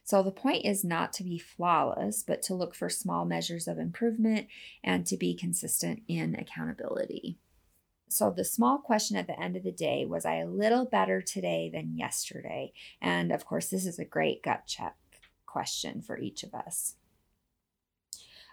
So, 0.04 0.22
the 0.22 0.32
point 0.32 0.66
is 0.66 0.84
not 0.84 1.12
to 1.14 1.24
be 1.24 1.40
flawless, 1.40 2.24
but 2.24 2.42
to 2.44 2.54
look 2.54 2.76
for 2.76 2.90
small 2.90 3.26
measures 3.26 3.68
of 3.68 3.80
improvement 3.80 4.48
and 4.84 5.08
to 5.08 5.18
be 5.18 5.34
consistent 5.34 6.04
in 6.08 6.36
accountability. 6.36 7.38
So, 8.12 8.30
the 8.30 8.44
small 8.44 8.78
question 8.78 9.16
at 9.16 9.28
the 9.28 9.40
end 9.40 9.56
of 9.56 9.64
the 9.64 9.72
day 9.72 10.06
was 10.06 10.26
I 10.26 10.36
a 10.36 10.46
little 10.46 10.86
better 10.86 11.22
today 11.22 11.72
than 11.74 11.98
yesterday? 11.98 12.74
And 13.02 13.32
of 13.32 13.46
course, 13.46 13.68
this 13.68 13.86
is 13.86 14.00
a 14.00 14.06
great 14.06 14.44
gut 14.44 14.68
check 14.68 14.98
question 15.46 16.02
for 16.02 16.20
each 16.20 16.44
of 16.44 16.54
us. 16.54 16.96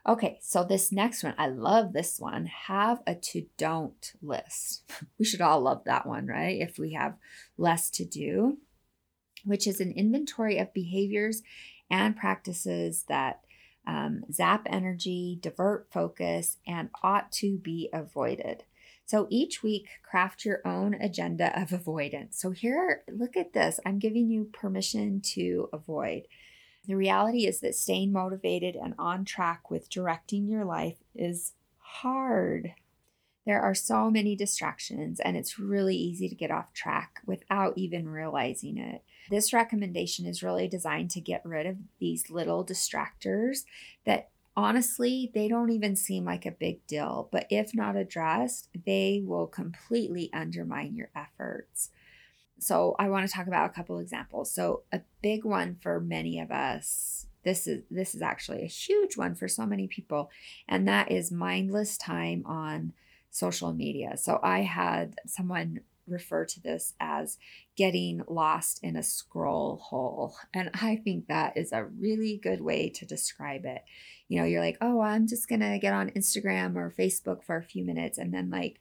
Okay, 0.06 0.38
so 0.40 0.62
this 0.62 0.92
next 0.92 1.24
one, 1.24 1.34
I 1.36 1.48
love 1.48 1.92
this 1.92 2.20
one. 2.20 2.46
Have 2.46 3.02
a 3.04 3.16
to 3.16 3.46
don't 3.56 4.12
list. 4.22 4.84
We 5.18 5.24
should 5.24 5.40
all 5.40 5.60
love 5.60 5.82
that 5.86 6.06
one, 6.06 6.26
right? 6.26 6.60
If 6.60 6.78
we 6.78 6.92
have 6.92 7.16
less 7.56 7.90
to 7.90 8.04
do, 8.04 8.58
which 9.44 9.66
is 9.66 9.80
an 9.80 9.90
inventory 9.90 10.58
of 10.58 10.72
behaviors 10.72 11.42
and 11.90 12.16
practices 12.16 13.06
that 13.08 13.40
um, 13.88 14.22
zap 14.30 14.68
energy, 14.70 15.36
divert 15.40 15.88
focus, 15.90 16.58
and 16.64 16.90
ought 17.02 17.32
to 17.32 17.58
be 17.58 17.88
avoided. 17.92 18.62
So 19.08 19.26
each 19.30 19.62
week, 19.62 19.88
craft 20.02 20.44
your 20.44 20.60
own 20.66 20.92
agenda 20.92 21.58
of 21.58 21.72
avoidance. 21.72 22.38
So 22.38 22.50
here, 22.50 23.04
look 23.10 23.38
at 23.38 23.54
this. 23.54 23.80
I'm 23.86 23.98
giving 23.98 24.28
you 24.28 24.50
permission 24.52 25.22
to 25.32 25.70
avoid. 25.72 26.24
The 26.86 26.94
reality 26.94 27.46
is 27.46 27.60
that 27.60 27.74
staying 27.74 28.12
motivated 28.12 28.76
and 28.76 28.92
on 28.98 29.24
track 29.24 29.70
with 29.70 29.88
directing 29.88 30.46
your 30.46 30.66
life 30.66 30.98
is 31.14 31.54
hard. 31.78 32.74
There 33.46 33.62
are 33.62 33.74
so 33.74 34.10
many 34.10 34.36
distractions, 34.36 35.20
and 35.20 35.38
it's 35.38 35.58
really 35.58 35.96
easy 35.96 36.28
to 36.28 36.34
get 36.34 36.50
off 36.50 36.74
track 36.74 37.22
without 37.24 37.78
even 37.78 38.10
realizing 38.10 38.76
it. 38.76 39.02
This 39.30 39.54
recommendation 39.54 40.26
is 40.26 40.42
really 40.42 40.68
designed 40.68 41.10
to 41.12 41.20
get 41.22 41.40
rid 41.46 41.64
of 41.64 41.76
these 41.98 42.28
little 42.28 42.62
distractors 42.62 43.60
that 44.04 44.28
honestly, 44.58 45.30
they 45.34 45.46
don't 45.46 45.70
even 45.70 45.94
seem 45.94 46.24
like 46.24 46.44
a 46.44 46.50
big 46.50 46.84
deal, 46.88 47.28
but 47.30 47.46
if 47.48 47.76
not 47.76 47.94
addressed, 47.94 48.68
they 48.84 49.22
will 49.24 49.46
completely 49.46 50.30
undermine 50.32 50.96
your 50.96 51.10
efforts. 51.14 51.90
So 52.58 52.96
I 52.98 53.08
want 53.08 53.24
to 53.24 53.32
talk 53.32 53.46
about 53.46 53.70
a 53.70 53.72
couple 53.72 54.00
examples. 54.00 54.52
So 54.52 54.82
a 54.90 55.00
big 55.22 55.44
one 55.44 55.76
for 55.80 56.00
many 56.00 56.40
of 56.40 56.50
us, 56.50 57.26
this 57.44 57.68
is 57.68 57.84
this 57.88 58.16
is 58.16 58.20
actually 58.20 58.62
a 58.64 58.66
huge 58.66 59.16
one 59.16 59.36
for 59.36 59.46
so 59.46 59.64
many 59.64 59.86
people, 59.86 60.28
and 60.68 60.88
that 60.88 61.12
is 61.12 61.30
mindless 61.30 61.96
time 61.96 62.42
on 62.44 62.94
social 63.30 63.72
media. 63.72 64.16
So 64.16 64.40
I 64.42 64.62
had 64.62 65.14
someone 65.24 65.82
refer 66.08 66.44
to 66.46 66.60
this 66.60 66.94
as 66.98 67.38
getting 67.76 68.22
lost 68.26 68.80
in 68.82 68.96
a 68.96 69.02
scroll 69.04 69.76
hole. 69.76 70.34
And 70.52 70.70
I 70.74 70.96
think 70.96 71.28
that 71.28 71.56
is 71.56 71.70
a 71.70 71.84
really 71.84 72.40
good 72.42 72.60
way 72.60 72.88
to 72.90 73.06
describe 73.06 73.64
it. 73.64 73.82
You 74.28 74.40
know, 74.40 74.46
you're 74.46 74.60
like, 74.60 74.78
oh, 74.80 75.00
I'm 75.00 75.26
just 75.26 75.48
going 75.48 75.60
to 75.60 75.78
get 75.78 75.94
on 75.94 76.10
Instagram 76.10 76.76
or 76.76 76.94
Facebook 76.96 77.42
for 77.42 77.56
a 77.56 77.62
few 77.62 77.84
minutes. 77.84 78.18
And 78.18 78.32
then, 78.32 78.50
like, 78.50 78.78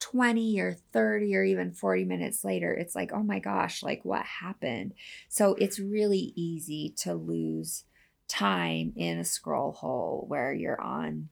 20 0.00 0.60
or 0.60 0.76
30 0.92 1.36
or 1.36 1.44
even 1.44 1.72
40 1.72 2.04
minutes 2.04 2.44
later, 2.44 2.72
it's 2.72 2.94
like, 2.94 3.12
oh 3.12 3.22
my 3.22 3.38
gosh, 3.38 3.82
like 3.82 4.04
what 4.04 4.24
happened? 4.24 4.94
So 5.28 5.54
it's 5.54 5.78
really 5.78 6.32
easy 6.36 6.94
to 6.98 7.14
lose 7.14 7.84
time 8.28 8.92
in 8.96 9.18
a 9.18 9.24
scroll 9.24 9.72
hole 9.72 10.24
where 10.28 10.52
you're 10.52 10.80
on 10.80 11.30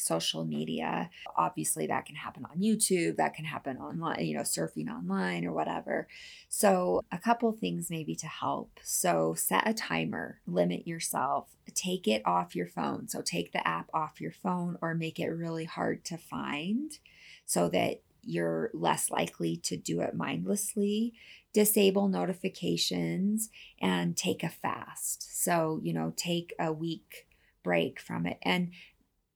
social 0.00 0.44
media. 0.44 1.10
Obviously, 1.36 1.86
that 1.86 2.06
can 2.06 2.16
happen 2.16 2.44
on 2.44 2.60
YouTube, 2.60 3.16
that 3.16 3.34
can 3.34 3.44
happen 3.44 3.76
online, 3.76 4.24
you 4.24 4.34
know, 4.34 4.42
surfing 4.42 4.88
online 4.88 5.44
or 5.44 5.52
whatever. 5.52 6.08
So, 6.48 7.02
a 7.12 7.18
couple 7.18 7.52
things 7.52 7.90
maybe 7.90 8.14
to 8.16 8.26
help. 8.26 8.80
So, 8.82 9.34
set 9.34 9.68
a 9.68 9.74
timer, 9.74 10.40
limit 10.46 10.86
yourself, 10.86 11.48
take 11.74 12.08
it 12.08 12.22
off 12.26 12.56
your 12.56 12.66
phone. 12.66 13.08
So, 13.08 13.22
take 13.22 13.52
the 13.52 13.66
app 13.66 13.88
off 13.94 14.20
your 14.20 14.32
phone 14.32 14.76
or 14.82 14.94
make 14.94 15.18
it 15.18 15.28
really 15.28 15.64
hard 15.64 16.04
to 16.06 16.16
find 16.16 16.98
so 17.46 17.68
that 17.70 18.02
you're 18.22 18.70
less 18.74 19.10
likely 19.10 19.56
to 19.56 19.76
do 19.76 20.00
it 20.00 20.14
mindlessly. 20.14 21.14
Disable 21.52 22.08
notifications 22.08 23.50
and 23.80 24.16
take 24.16 24.42
a 24.42 24.48
fast. 24.48 25.42
So, 25.42 25.80
you 25.82 25.92
know, 25.92 26.12
take 26.16 26.54
a 26.58 26.72
week 26.72 27.26
break 27.62 28.00
from 28.00 28.26
it. 28.26 28.38
And 28.42 28.70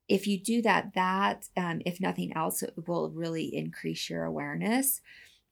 if 0.08 0.26
you 0.26 0.38
do 0.38 0.62
that, 0.62 0.94
that, 0.94 1.48
um, 1.56 1.80
if 1.86 2.00
nothing 2.00 2.36
else, 2.36 2.62
it 2.62 2.74
will 2.86 3.10
really 3.10 3.54
increase 3.54 4.10
your 4.10 4.24
awareness 4.24 5.00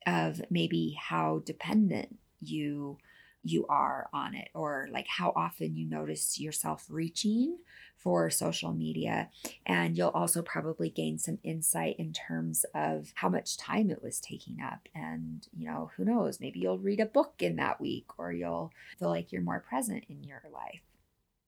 of 0.06 0.42
maybe 0.50 0.98
how 1.00 1.42
dependent 1.44 2.18
you 2.40 2.98
you 3.44 3.66
are 3.66 4.08
on 4.12 4.34
it 4.34 4.48
or 4.54 4.88
like 4.92 5.06
how 5.08 5.32
often 5.34 5.74
you 5.74 5.84
notice 5.84 6.38
yourself 6.38 6.86
reaching 6.88 7.58
for 7.96 8.30
social 8.30 8.72
media. 8.72 9.30
And 9.66 9.96
you'll 9.96 10.10
also 10.10 10.42
probably 10.42 10.90
gain 10.90 11.18
some 11.18 11.38
insight 11.42 11.96
in 11.98 12.12
terms 12.12 12.64
of 12.74 13.12
how 13.14 13.28
much 13.28 13.56
time 13.56 13.90
it 13.90 14.02
was 14.02 14.20
taking 14.20 14.60
up. 14.60 14.88
And, 14.94 15.46
you 15.56 15.66
know, 15.66 15.90
who 15.96 16.04
knows, 16.04 16.40
maybe 16.40 16.60
you'll 16.60 16.78
read 16.78 17.00
a 17.00 17.06
book 17.06 17.34
in 17.40 17.56
that 17.56 17.80
week 17.80 18.06
or 18.18 18.32
you'll 18.32 18.72
feel 18.98 19.08
like 19.08 19.32
you're 19.32 19.42
more 19.42 19.60
present 19.60 20.04
in 20.08 20.22
your 20.24 20.42
life. 20.52 20.82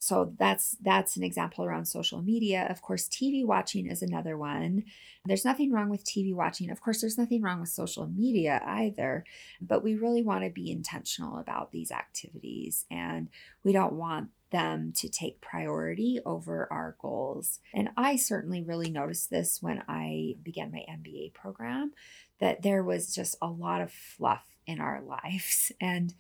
So 0.05 0.35
that's 0.39 0.77
that's 0.83 1.17
an 1.17 1.23
example 1.23 1.65
around 1.65 1.87
social 1.87 2.21
media. 2.21 2.67
Of 2.69 2.83
course, 2.83 3.09
TV 3.09 3.43
watching 3.43 3.87
is 3.87 4.03
another 4.03 4.37
one. 4.37 4.85
There's 5.25 5.47
nothing 5.47 5.73
wrong 5.73 5.89
with 5.89 6.05
TV 6.05 6.35
watching. 6.35 6.69
Of 6.69 6.83
course, 6.83 7.01
there's 7.01 7.17
nothing 7.17 7.41
wrong 7.41 7.59
with 7.61 7.71
social 7.71 8.07
media 8.07 8.61
either, 8.67 9.25
but 9.63 9.83
we 9.83 9.95
really 9.95 10.23
want 10.23 10.45
to 10.45 10.51
be 10.51 10.71
intentional 10.71 11.39
about 11.39 11.73
these 11.73 11.91
activities 11.91 12.85
and 12.91 13.29
we 13.63 13.73
don't 13.73 13.95
want 13.95 14.29
them 14.51 14.93
to 14.97 15.09
take 15.09 15.41
priority 15.41 16.21
over 16.27 16.69
our 16.71 16.97
goals. 17.01 17.61
And 17.73 17.89
I 17.97 18.17
certainly 18.17 18.63
really 18.63 18.91
noticed 18.91 19.31
this 19.31 19.63
when 19.63 19.85
I 19.89 20.35
began 20.43 20.71
my 20.71 20.85
MBA 20.87 21.33
program 21.33 21.93
that 22.41 22.61
there 22.61 22.85
was 22.85 23.15
just 23.15 23.37
a 23.41 23.47
lot 23.47 23.81
of 23.81 23.91
fluff 23.91 24.45
in 24.67 24.81
our 24.81 25.03
lives 25.03 25.73
and 25.81 26.15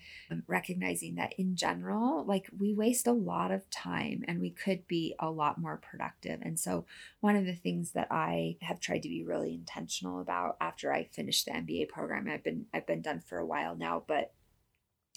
recognizing 0.46 1.14
that 1.14 1.34
in 1.38 1.56
general 1.56 2.24
like 2.24 2.48
we 2.58 2.74
waste 2.74 3.06
a 3.06 3.12
lot 3.12 3.50
of 3.50 3.68
time 3.70 4.24
and 4.26 4.40
we 4.40 4.50
could 4.50 4.86
be 4.86 5.14
a 5.18 5.30
lot 5.30 5.60
more 5.60 5.76
productive. 5.78 6.40
And 6.42 6.58
so 6.58 6.86
one 7.20 7.36
of 7.36 7.46
the 7.46 7.54
things 7.54 7.92
that 7.92 8.08
i 8.10 8.56
have 8.60 8.80
tried 8.80 9.02
to 9.02 9.08
be 9.08 9.24
really 9.24 9.54
intentional 9.54 10.20
about 10.20 10.56
after 10.60 10.92
i 10.92 11.04
finished 11.04 11.46
the 11.46 11.52
mba 11.52 11.88
program 11.88 12.28
i've 12.28 12.44
been 12.44 12.66
i've 12.72 12.86
been 12.86 13.02
done 13.02 13.20
for 13.20 13.38
a 13.38 13.46
while 13.46 13.74
now 13.74 14.02
but 14.06 14.32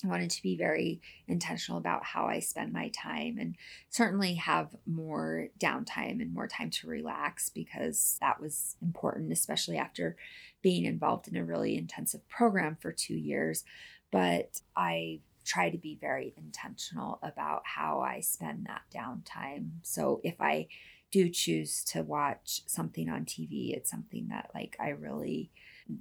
I 0.03 0.07
wanted 0.07 0.29
to 0.31 0.43
be 0.43 0.55
very 0.55 1.01
intentional 1.27 1.79
about 1.79 2.03
how 2.03 2.25
I 2.25 2.39
spend 2.39 2.71
my 2.71 2.89
time 2.89 3.37
and 3.39 3.55
certainly 3.89 4.35
have 4.35 4.75
more 4.85 5.47
downtime 5.59 6.21
and 6.21 6.33
more 6.33 6.47
time 6.47 6.69
to 6.69 6.87
relax 6.87 7.49
because 7.49 8.17
that 8.21 8.39
was 8.39 8.75
important, 8.81 9.31
especially 9.31 9.77
after 9.77 10.15
being 10.61 10.85
involved 10.85 11.27
in 11.27 11.35
a 11.35 11.43
really 11.43 11.77
intensive 11.77 12.27
program 12.29 12.77
for 12.79 12.91
two 12.91 13.15
years. 13.15 13.63
But 14.11 14.61
I 14.75 15.21
try 15.45 15.69
to 15.69 15.77
be 15.77 15.97
very 15.99 16.33
intentional 16.37 17.19
about 17.23 17.61
how 17.63 18.01
I 18.01 18.19
spend 18.19 18.67
that 18.67 18.81
downtime. 18.93 19.69
So 19.81 20.21
if 20.23 20.39
I 20.39 20.67
do 21.11 21.29
choose 21.29 21.83
to 21.85 22.01
watch 22.03 22.61
something 22.67 23.09
on 23.09 23.25
TV, 23.25 23.75
it's 23.75 23.89
something 23.89 24.27
that 24.29 24.49
like 24.53 24.75
I 24.79 24.89
really 24.89 25.51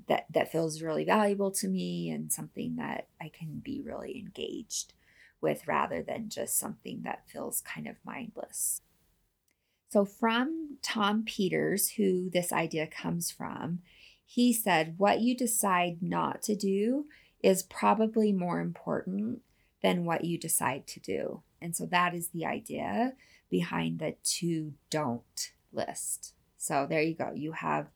that 0.09 0.27
that 0.31 0.51
feels 0.51 0.83
really 0.83 1.05
valuable 1.05 1.51
to 1.53 1.69
me 1.69 2.11
and 2.11 2.33
something 2.33 2.77
that 2.77 3.09
I 3.21 3.29
can 3.29 3.61
be 3.65 3.83
really 3.85 4.19
engaged 4.19 4.93
with 5.41 5.67
rather 5.69 6.03
than 6.03 6.29
just 6.29 6.59
something 6.59 7.03
that 7.05 7.29
feels 7.29 7.61
kind 7.61 7.87
of 7.87 7.97
mindless. 8.05 8.81
So 9.91 10.05
from 10.05 10.79
Tom 10.83 11.25
Peters, 11.25 11.91
who 11.91 12.29
this 12.31 12.53
idea 12.53 12.87
comes 12.87 13.31
from, 13.31 13.81
he 14.25 14.53
said 14.53 14.95
what 14.99 15.21
you 15.21 15.37
decide 15.37 16.03
not 16.03 16.43
to 16.43 16.57
do 16.57 17.07
is 17.43 17.63
probably 17.63 18.33
more 18.33 18.61
important 18.61 19.43
than 19.83 20.05
what 20.05 20.25
you 20.25 20.37
decide 20.37 20.87
to 20.89 21.01
do. 21.01 21.43
And 21.63 21.77
so 21.77 21.87
that 21.87 22.15
is 22.15 22.29
the 22.29 22.45
idea 22.45 23.13
behind 23.51 23.99
the 23.99 24.17
to 24.23 24.75
don't 24.91 25.53
list. 25.73 26.35
So 26.57 26.87
there 26.89 27.03
you 27.03 27.15
go. 27.15 27.33
You 27.35 27.53
have 27.53 27.89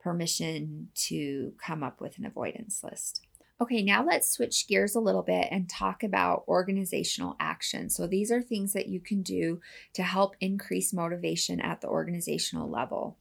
permission 0.00 0.88
to 0.94 1.52
come 1.64 1.82
up 1.82 2.00
with 2.00 2.18
an 2.18 2.26
avoidance 2.26 2.82
list. 2.82 3.26
Okay, 3.60 3.82
now 3.82 4.04
let's 4.04 4.30
switch 4.30 4.68
gears 4.68 4.94
a 4.94 5.00
little 5.00 5.22
bit 5.22 5.48
and 5.50 5.68
talk 5.68 6.04
about 6.04 6.44
organizational 6.46 7.36
action. 7.40 7.90
So, 7.90 8.06
these 8.06 8.30
are 8.30 8.40
things 8.40 8.72
that 8.72 8.86
you 8.86 9.00
can 9.00 9.22
do 9.22 9.60
to 9.94 10.04
help 10.04 10.36
increase 10.40 10.92
motivation 10.92 11.60
at 11.60 11.80
the 11.80 11.88
organizational 11.88 12.70
level. 12.70 13.18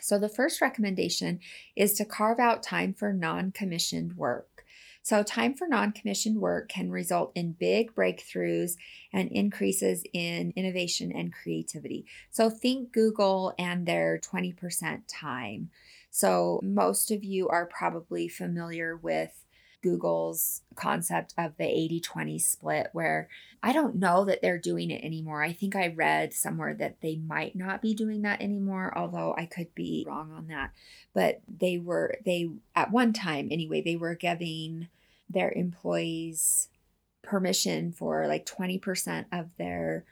So, 0.00 0.16
the 0.16 0.28
first 0.28 0.60
recommendation 0.60 1.40
is 1.74 1.94
to 1.94 2.04
carve 2.04 2.38
out 2.38 2.62
time 2.62 2.94
for 2.94 3.12
non 3.12 3.50
commissioned 3.50 4.16
work. 4.16 4.64
So, 5.08 5.22
time 5.22 5.54
for 5.54 5.66
non 5.66 5.92
commissioned 5.92 6.36
work 6.36 6.68
can 6.68 6.90
result 6.90 7.32
in 7.34 7.52
big 7.52 7.94
breakthroughs 7.94 8.76
and 9.10 9.30
increases 9.30 10.04
in 10.12 10.52
innovation 10.54 11.10
and 11.12 11.32
creativity. 11.32 12.04
So, 12.30 12.50
think 12.50 12.92
Google 12.92 13.54
and 13.58 13.86
their 13.86 14.18
20% 14.18 15.04
time. 15.08 15.70
So, 16.10 16.60
most 16.62 17.10
of 17.10 17.24
you 17.24 17.48
are 17.48 17.64
probably 17.64 18.28
familiar 18.28 18.98
with 18.98 19.46
Google's 19.82 20.60
concept 20.74 21.32
of 21.38 21.56
the 21.56 21.64
80 21.64 22.00
20 22.00 22.38
split, 22.38 22.88
where 22.92 23.30
I 23.62 23.72
don't 23.72 23.96
know 23.96 24.26
that 24.26 24.42
they're 24.42 24.58
doing 24.58 24.90
it 24.90 25.02
anymore. 25.02 25.42
I 25.42 25.54
think 25.54 25.74
I 25.74 25.88
read 25.88 26.34
somewhere 26.34 26.74
that 26.74 27.00
they 27.00 27.16
might 27.16 27.56
not 27.56 27.80
be 27.80 27.94
doing 27.94 28.20
that 28.22 28.42
anymore, 28.42 28.92
although 28.94 29.34
I 29.38 29.46
could 29.46 29.74
be 29.74 30.04
wrong 30.06 30.32
on 30.32 30.48
that. 30.48 30.72
But 31.14 31.40
they 31.48 31.78
were, 31.78 32.18
they, 32.26 32.50
at 32.76 32.90
one 32.90 33.14
time 33.14 33.48
anyway, 33.50 33.80
they 33.80 33.96
were 33.96 34.14
giving 34.14 34.88
their 35.30 35.52
employees 35.52 36.68
permission 37.22 37.92
for 37.92 38.26
like 38.26 38.46
20% 38.46 39.26
of 39.32 39.56
their 39.56 40.04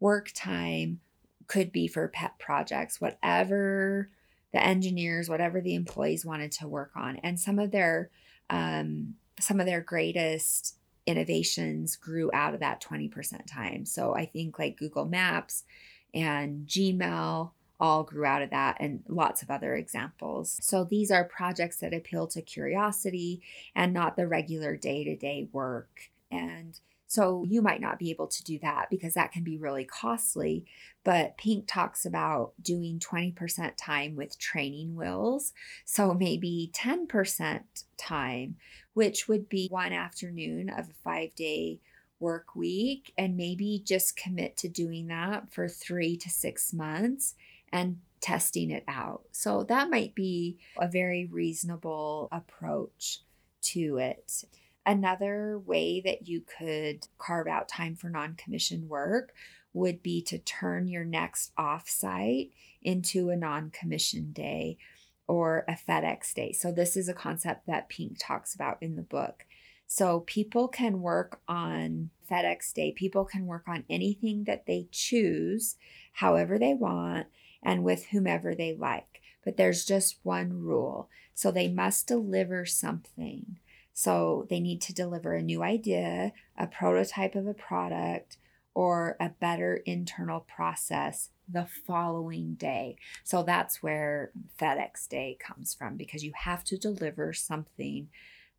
work 0.00 0.30
time 0.34 1.00
could 1.46 1.72
be 1.72 1.88
for 1.88 2.08
pet 2.08 2.38
projects, 2.38 3.00
whatever 3.00 4.10
the 4.52 4.62
engineers, 4.62 5.28
whatever 5.28 5.60
the 5.60 5.74
employees 5.74 6.24
wanted 6.24 6.52
to 6.52 6.68
work 6.68 6.92
on. 6.94 7.16
And 7.16 7.40
some 7.40 7.58
of 7.58 7.70
their 7.70 8.10
um, 8.50 9.14
some 9.40 9.60
of 9.60 9.66
their 9.66 9.80
greatest 9.80 10.76
innovations 11.06 11.96
grew 11.96 12.30
out 12.34 12.54
of 12.54 12.60
that 12.60 12.82
20% 12.82 13.46
time. 13.46 13.86
So 13.86 14.14
I 14.14 14.26
think 14.26 14.58
like 14.58 14.76
Google 14.76 15.04
Maps 15.04 15.64
and 16.12 16.66
Gmail 16.66 17.52
all 17.80 18.02
grew 18.02 18.24
out 18.24 18.42
of 18.42 18.50
that 18.50 18.76
and 18.80 19.02
lots 19.08 19.42
of 19.42 19.50
other 19.50 19.74
examples. 19.74 20.58
So 20.60 20.84
these 20.84 21.10
are 21.10 21.24
projects 21.24 21.78
that 21.78 21.94
appeal 21.94 22.26
to 22.28 22.42
curiosity 22.42 23.42
and 23.74 23.92
not 23.92 24.16
the 24.16 24.26
regular 24.26 24.76
day 24.76 25.04
to 25.04 25.16
day 25.16 25.48
work. 25.52 26.10
And 26.30 26.78
so 27.06 27.42
you 27.48 27.62
might 27.62 27.80
not 27.80 27.98
be 27.98 28.10
able 28.10 28.26
to 28.26 28.44
do 28.44 28.58
that 28.58 28.90
because 28.90 29.14
that 29.14 29.32
can 29.32 29.42
be 29.42 29.56
really 29.56 29.84
costly. 29.84 30.66
But 31.04 31.38
Pink 31.38 31.66
talks 31.66 32.04
about 32.04 32.52
doing 32.60 32.98
20% 32.98 33.72
time 33.78 34.14
with 34.14 34.38
training 34.38 34.94
wheels. 34.94 35.54
So 35.86 36.12
maybe 36.12 36.70
10% 36.74 37.60
time, 37.96 38.56
which 38.92 39.26
would 39.26 39.48
be 39.48 39.68
one 39.70 39.94
afternoon 39.94 40.68
of 40.68 40.90
a 40.90 41.02
five 41.02 41.34
day 41.34 41.80
work 42.20 42.54
week. 42.54 43.14
And 43.16 43.38
maybe 43.38 43.82
just 43.86 44.16
commit 44.16 44.58
to 44.58 44.68
doing 44.68 45.06
that 45.06 45.50
for 45.50 45.66
three 45.66 46.16
to 46.18 46.28
six 46.28 46.74
months 46.74 47.36
and 47.72 47.98
testing 48.20 48.70
it 48.70 48.84
out. 48.88 49.22
So 49.32 49.64
that 49.64 49.90
might 49.90 50.14
be 50.14 50.58
a 50.78 50.88
very 50.88 51.26
reasonable 51.26 52.28
approach 52.32 53.20
to 53.62 53.98
it. 53.98 54.44
Another 54.84 55.58
way 55.58 56.00
that 56.00 56.28
you 56.28 56.40
could 56.40 57.06
carve 57.18 57.46
out 57.46 57.68
time 57.68 57.94
for 57.94 58.08
non 58.08 58.34
commissioned 58.34 58.88
work 58.88 59.34
would 59.72 60.02
be 60.02 60.22
to 60.22 60.38
turn 60.38 60.88
your 60.88 61.04
next 61.04 61.52
offsite 61.56 62.50
into 62.82 63.30
a 63.30 63.36
non 63.36 63.70
commissioned 63.70 64.34
day 64.34 64.78
or 65.26 65.64
a 65.68 65.72
FedEx 65.72 66.32
day. 66.32 66.52
So, 66.52 66.72
this 66.72 66.96
is 66.96 67.08
a 67.08 67.14
concept 67.14 67.66
that 67.66 67.88
Pink 67.90 68.16
talks 68.18 68.54
about 68.54 68.78
in 68.80 68.96
the 68.96 69.02
book. 69.02 69.44
So, 69.86 70.20
people 70.20 70.68
can 70.68 71.02
work 71.02 71.40
on 71.46 72.10
FedEx 72.30 72.72
day, 72.72 72.92
people 72.92 73.24
can 73.24 73.46
work 73.46 73.64
on 73.68 73.84
anything 73.90 74.44
that 74.44 74.66
they 74.66 74.88
choose, 74.90 75.76
however 76.14 76.58
they 76.58 76.72
want, 76.72 77.26
and 77.62 77.84
with 77.84 78.06
whomever 78.06 78.54
they 78.54 78.74
like. 78.74 79.20
But 79.44 79.56
there's 79.56 79.84
just 79.84 80.18
one 80.22 80.62
rule. 80.62 81.08
So, 81.34 81.50
they 81.50 81.68
must 81.68 82.06
deliver 82.06 82.66
something. 82.66 83.58
So 83.92 84.46
they 84.48 84.60
need 84.60 84.80
to 84.82 84.94
deliver 84.94 85.34
a 85.34 85.42
new 85.42 85.64
idea, 85.64 86.32
a 86.56 86.68
prototype 86.68 87.34
of 87.34 87.48
a 87.48 87.52
product, 87.54 88.36
or 88.72 89.16
a 89.18 89.28
better 89.28 89.82
internal 89.86 90.38
process 90.38 91.30
the 91.48 91.66
following 91.66 92.54
day. 92.54 92.96
So 93.24 93.42
that's 93.42 93.82
where 93.82 94.30
FedEx 94.60 95.08
Day 95.08 95.36
comes 95.40 95.74
from 95.74 95.96
because 95.96 96.22
you 96.22 96.30
have 96.36 96.62
to 96.66 96.78
deliver 96.78 97.32
something 97.32 98.08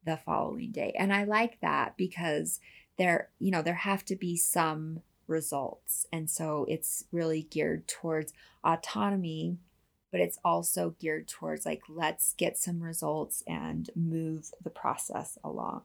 the 0.04 0.18
following 0.18 0.72
day. 0.72 0.94
And 1.00 1.14
I 1.14 1.24
like 1.24 1.62
that 1.62 1.96
because 1.96 2.60
there, 2.98 3.30
you 3.40 3.50
know, 3.50 3.62
there 3.62 3.76
have 3.76 4.04
to 4.06 4.18
be 4.18 4.36
some 4.36 5.04
results. 5.30 6.08
And 6.12 6.30
so 6.30 6.66
it's 6.68 7.06
really 7.12 7.44
geared 7.44 7.88
towards 7.88 8.34
autonomy 8.64 9.60
but 10.12 10.22
it's 10.22 10.40
also 10.44 10.96
geared 11.00 11.28
towards 11.28 11.66
like, 11.66 11.82
let's 11.88 12.34
get 12.34 12.58
some 12.58 12.82
results 12.82 13.44
and 13.48 13.90
move 13.96 14.52
the 14.64 14.70
process 14.70 15.38
along. 15.44 15.84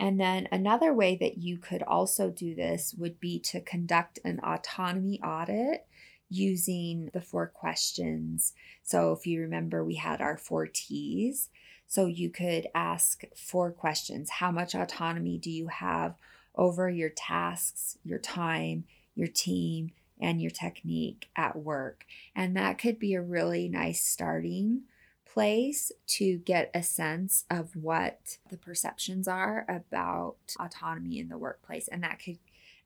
And 0.00 0.18
then 0.18 0.48
another 0.50 0.92
way 0.92 1.16
that 1.16 1.38
you 1.38 1.58
could 1.58 1.82
also 1.82 2.30
do 2.30 2.54
this 2.54 2.94
would 2.98 3.20
be 3.20 3.38
to 3.40 3.60
conduct 3.60 4.18
an 4.24 4.40
autonomy 4.40 5.20
audit 5.20 5.86
using 6.28 7.10
the 7.12 7.20
four 7.20 7.46
questions. 7.46 8.54
So 8.82 9.12
if 9.12 9.26
you 9.26 9.42
remember, 9.42 9.84
we 9.84 9.96
had 9.96 10.20
our 10.20 10.38
four 10.38 10.66
T's. 10.66 11.50
So 11.86 12.06
you 12.06 12.30
could 12.30 12.68
ask 12.74 13.22
four 13.36 13.70
questions 13.70 14.30
How 14.30 14.50
much 14.50 14.74
autonomy 14.74 15.36
do 15.38 15.50
you 15.50 15.68
have 15.68 16.14
over 16.54 16.88
your 16.88 17.10
tasks, 17.10 17.98
your 18.04 18.18
time, 18.18 18.84
your 19.14 19.28
team, 19.28 19.90
and 20.20 20.40
your 20.40 20.50
technique 20.50 21.28
at 21.36 21.56
work. 21.56 22.04
And 22.34 22.56
that 22.56 22.78
could 22.78 22.98
be 22.98 23.14
a 23.14 23.22
really 23.22 23.68
nice 23.68 24.02
starting 24.02 24.82
place 25.26 25.90
to 26.06 26.36
get 26.38 26.70
a 26.74 26.82
sense 26.82 27.44
of 27.50 27.74
what 27.74 28.38
the 28.50 28.56
perceptions 28.56 29.26
are 29.26 29.64
about 29.68 30.36
autonomy 30.60 31.18
in 31.18 31.28
the 31.28 31.38
workplace. 31.38 31.88
And 31.88 32.02
that 32.02 32.20
could, 32.22 32.38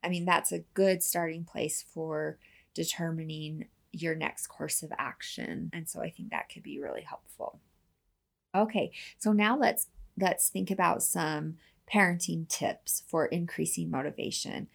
I 0.03 0.09
mean, 0.09 0.25
that's 0.25 0.51
a 0.51 0.63
good 0.73 1.03
starting 1.03 1.43
place 1.43 1.83
for 1.93 2.37
determining 2.73 3.65
your 3.91 4.15
next 4.15 4.47
course 4.47 4.81
of 4.81 4.91
action. 4.97 5.69
And 5.73 5.89
so 5.89 6.01
I 6.01 6.09
think 6.09 6.31
that 6.31 6.49
could 6.49 6.63
be 6.63 6.79
really 6.79 7.01
helpful. 7.01 7.59
Okay, 8.55 8.91
so 9.17 9.33
now 9.33 9.57
let's 9.57 9.87
let's 10.19 10.49
think 10.49 10.71
about 10.71 11.03
some 11.03 11.57
parenting 11.91 12.47
tips 12.47 13.03
for 13.07 13.25
increasing 13.25 13.89
motivation. 13.89 14.67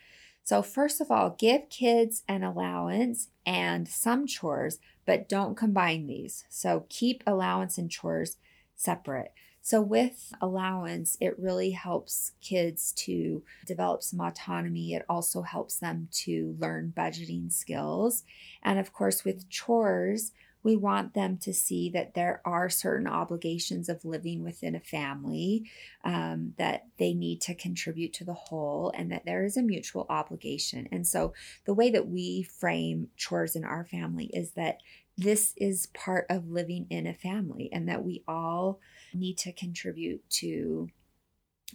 So, 0.45 0.63
first 0.63 1.01
of 1.01 1.11
all, 1.11 1.37
give 1.39 1.69
kids 1.69 2.23
an 2.27 2.43
allowance 2.43 3.29
and 3.47 3.87
some 3.87 4.27
chores, 4.27 4.79
but 5.07 5.29
don't 5.29 5.57
combine 5.57 6.07
these. 6.07 6.45
So, 6.49 6.87
keep 6.89 7.23
allowance 7.27 7.79
and 7.79 7.91
chores 7.91 8.37
separate. 8.75 9.33
So, 9.65 9.81
with 9.81 10.33
allowance, 10.41 11.17
it 11.21 11.39
really 11.39 11.71
helps 11.71 12.33
kids 12.41 12.93
to 12.95 13.45
develop 13.65 14.03
some 14.03 14.21
autonomy. 14.21 14.95
It 14.95 15.05
also 15.09 15.43
helps 15.43 15.77
them 15.77 16.09
to 16.25 16.57
learn 16.59 16.93
budgeting 16.97 17.53
skills. 17.53 18.25
And 18.65 18.81
of 18.81 18.93
course, 18.93 19.25
with 19.25 19.49
chores, 19.49 20.33
we 20.63 20.77
want 20.77 21.15
them 21.15 21.39
to 21.39 21.53
see 21.53 21.91
that 21.91 22.15
there 22.15 22.41
are 22.45 22.71
certain 22.71 23.07
obligations 23.07 23.89
of 23.89 24.05
living 24.05 24.43
within 24.43 24.75
a 24.75 24.81
family, 24.81 25.71
um, 26.05 26.55
that 26.57 26.87
they 26.99 27.15
need 27.15 27.41
to 27.43 27.55
contribute 27.55 28.13
to 28.15 28.25
the 28.25 28.35
whole, 28.35 28.93
and 28.95 29.11
that 29.11 29.25
there 29.25 29.45
is 29.45 29.57
a 29.57 29.63
mutual 29.63 30.07
obligation. 30.09 30.89
And 30.93 31.07
so, 31.07 31.35
the 31.65 31.75
way 31.75 31.91
that 31.91 32.09
we 32.09 32.43
frame 32.43 33.09
chores 33.17 33.57
in 33.57 33.65
our 33.65 33.85
family 33.85 34.27
is 34.27 34.53
that 34.53 34.79
this 35.19 35.53
is 35.57 35.87
part 35.87 36.27
of 36.31 36.49
living 36.49 36.87
in 36.91 37.07
a 37.07 37.15
family, 37.15 37.69
and 37.73 37.89
that 37.89 38.05
we 38.05 38.23
all 38.29 38.81
need 39.13 39.39
to 39.39 39.53
contribute 39.53 40.29
to 40.31 40.89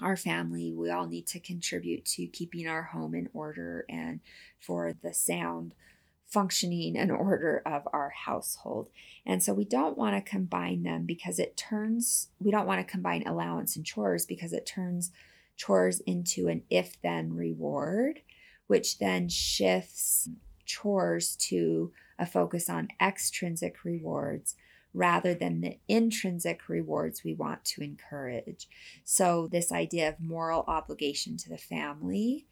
our 0.02 0.16
family. 0.16 0.74
We 0.74 0.92
all 0.92 1.08
need 1.08 1.28
to 1.28 1.40
contribute 1.40 2.06
to 2.06 2.28
keeping 2.28 2.68
our 2.68 2.84
home 2.84 3.16
in 3.16 3.30
order 3.34 3.86
and 3.90 4.20
for 4.60 4.94
the 4.94 5.14
sound 5.14 5.74
functioning 6.28 6.98
and 6.98 7.12
order 7.12 7.62
of 7.66 7.88
our 7.94 8.10
household. 8.26 8.90
And 9.26 9.42
so 9.42 9.54
we 9.54 9.66
don't 9.66 9.98
want 9.98 10.16
to 10.16 10.30
combine 10.30 10.84
them 10.84 11.06
because 11.06 11.40
it 11.40 11.56
turns, 11.56 12.28
we 12.40 12.52
don't 12.52 12.68
want 12.68 12.86
to 12.86 12.92
combine 12.92 13.26
allowance 13.26 13.76
and 13.76 13.86
chores 13.86 14.26
because 14.26 14.54
it 14.54 14.66
turns 14.66 15.12
chores 15.56 16.02
into 16.02 16.48
an 16.48 16.64
if 16.70 17.02
then 17.02 17.34
reward, 17.34 18.22
which 18.68 19.00
then 19.00 19.30
shifts 19.30 20.30
chores 20.66 21.36
to 21.36 21.92
a 22.20 22.26
focus 22.26 22.70
on 22.70 22.90
extrinsic 23.02 23.84
rewards 23.86 24.56
rather 24.94 25.34
than 25.34 25.62
the 25.62 25.78
intrinsic 25.88 26.68
rewards 26.68 27.24
we 27.24 27.34
want 27.34 27.64
to 27.64 27.82
encourage. 27.82 28.68
So, 29.04 29.48
this 29.48 29.72
idea 29.72 30.10
of 30.10 30.20
moral 30.20 30.66
obligation 30.68 31.38
to 31.38 31.50
the 31.50 31.58
family 31.58 32.48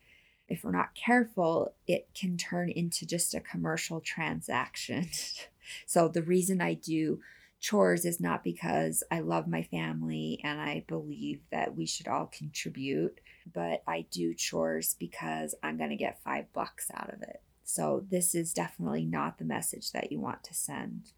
if 0.48 0.64
we're 0.64 0.72
not 0.72 0.96
careful, 0.96 1.74
it 1.88 2.08
can 2.14 2.38
turn 2.38 2.70
into 2.70 3.06
just 3.06 3.34
a 3.34 3.40
commercial 3.40 4.00
transaction. 4.00 5.10
so 5.86 6.08
the 6.08 6.22
reason 6.22 6.62
I 6.62 6.76
do 6.76 7.20
chores 7.60 8.06
is 8.06 8.20
not 8.20 8.44
because 8.44 9.04
I 9.10 9.22
love 9.22 9.48
my 9.48 9.64
family 9.64 10.40
and 10.44 10.62
I 10.62 10.86
believe 10.88 11.42
that 11.52 11.76
we 11.76 11.88
should 11.88 12.08
all 12.08 12.28
contribute, 12.28 13.20
but 13.52 13.82
I 13.88 14.06
do 14.12 14.34
chores 14.36 14.96
because 15.00 15.56
I'm 15.64 15.78
going 15.78 15.90
to 15.90 15.96
get 15.96 16.22
five 16.24 16.52
bucks 16.54 16.92
out 16.94 17.12
of 17.12 17.22
it. 17.24 17.42
So 17.64 18.06
this 18.12 18.36
is 18.36 18.54
definitely 18.54 19.06
not 19.06 19.40
the 19.40 19.46
message 19.46 19.92
that 19.94 20.12
you 20.12 20.20
want 20.20 20.44
to 20.44 20.54
send. 20.54 21.14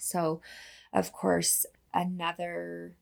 So, 0.00 0.40
of 0.92 1.12
course, 1.12 1.64
another 1.94 2.96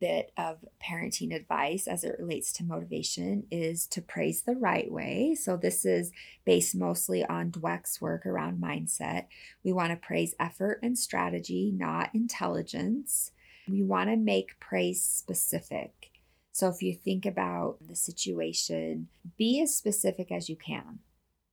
bit 0.00 0.32
of 0.36 0.64
parenting 0.82 1.34
advice 1.34 1.86
as 1.86 2.04
it 2.04 2.16
relates 2.18 2.52
to 2.54 2.64
motivation 2.64 3.44
is 3.50 3.86
to 3.88 4.02
praise 4.02 4.42
the 4.42 4.56
right 4.56 4.90
way. 4.90 5.34
So, 5.34 5.56
this 5.56 5.84
is 5.84 6.12
based 6.44 6.74
mostly 6.74 7.24
on 7.24 7.50
Dweck's 7.50 8.00
work 8.00 8.26
around 8.26 8.62
mindset. 8.62 9.26
We 9.62 9.72
want 9.72 9.90
to 9.90 9.96
praise 9.96 10.34
effort 10.38 10.80
and 10.82 10.98
strategy, 10.98 11.72
not 11.74 12.10
intelligence. 12.14 13.32
We 13.68 13.82
want 13.82 14.10
to 14.10 14.16
make 14.16 14.60
praise 14.60 15.02
specific. 15.02 16.10
So, 16.52 16.68
if 16.68 16.82
you 16.82 16.94
think 16.94 17.26
about 17.26 17.78
the 17.86 17.96
situation, 17.96 19.08
be 19.36 19.60
as 19.62 19.74
specific 19.74 20.30
as 20.30 20.48
you 20.48 20.56
can 20.56 21.00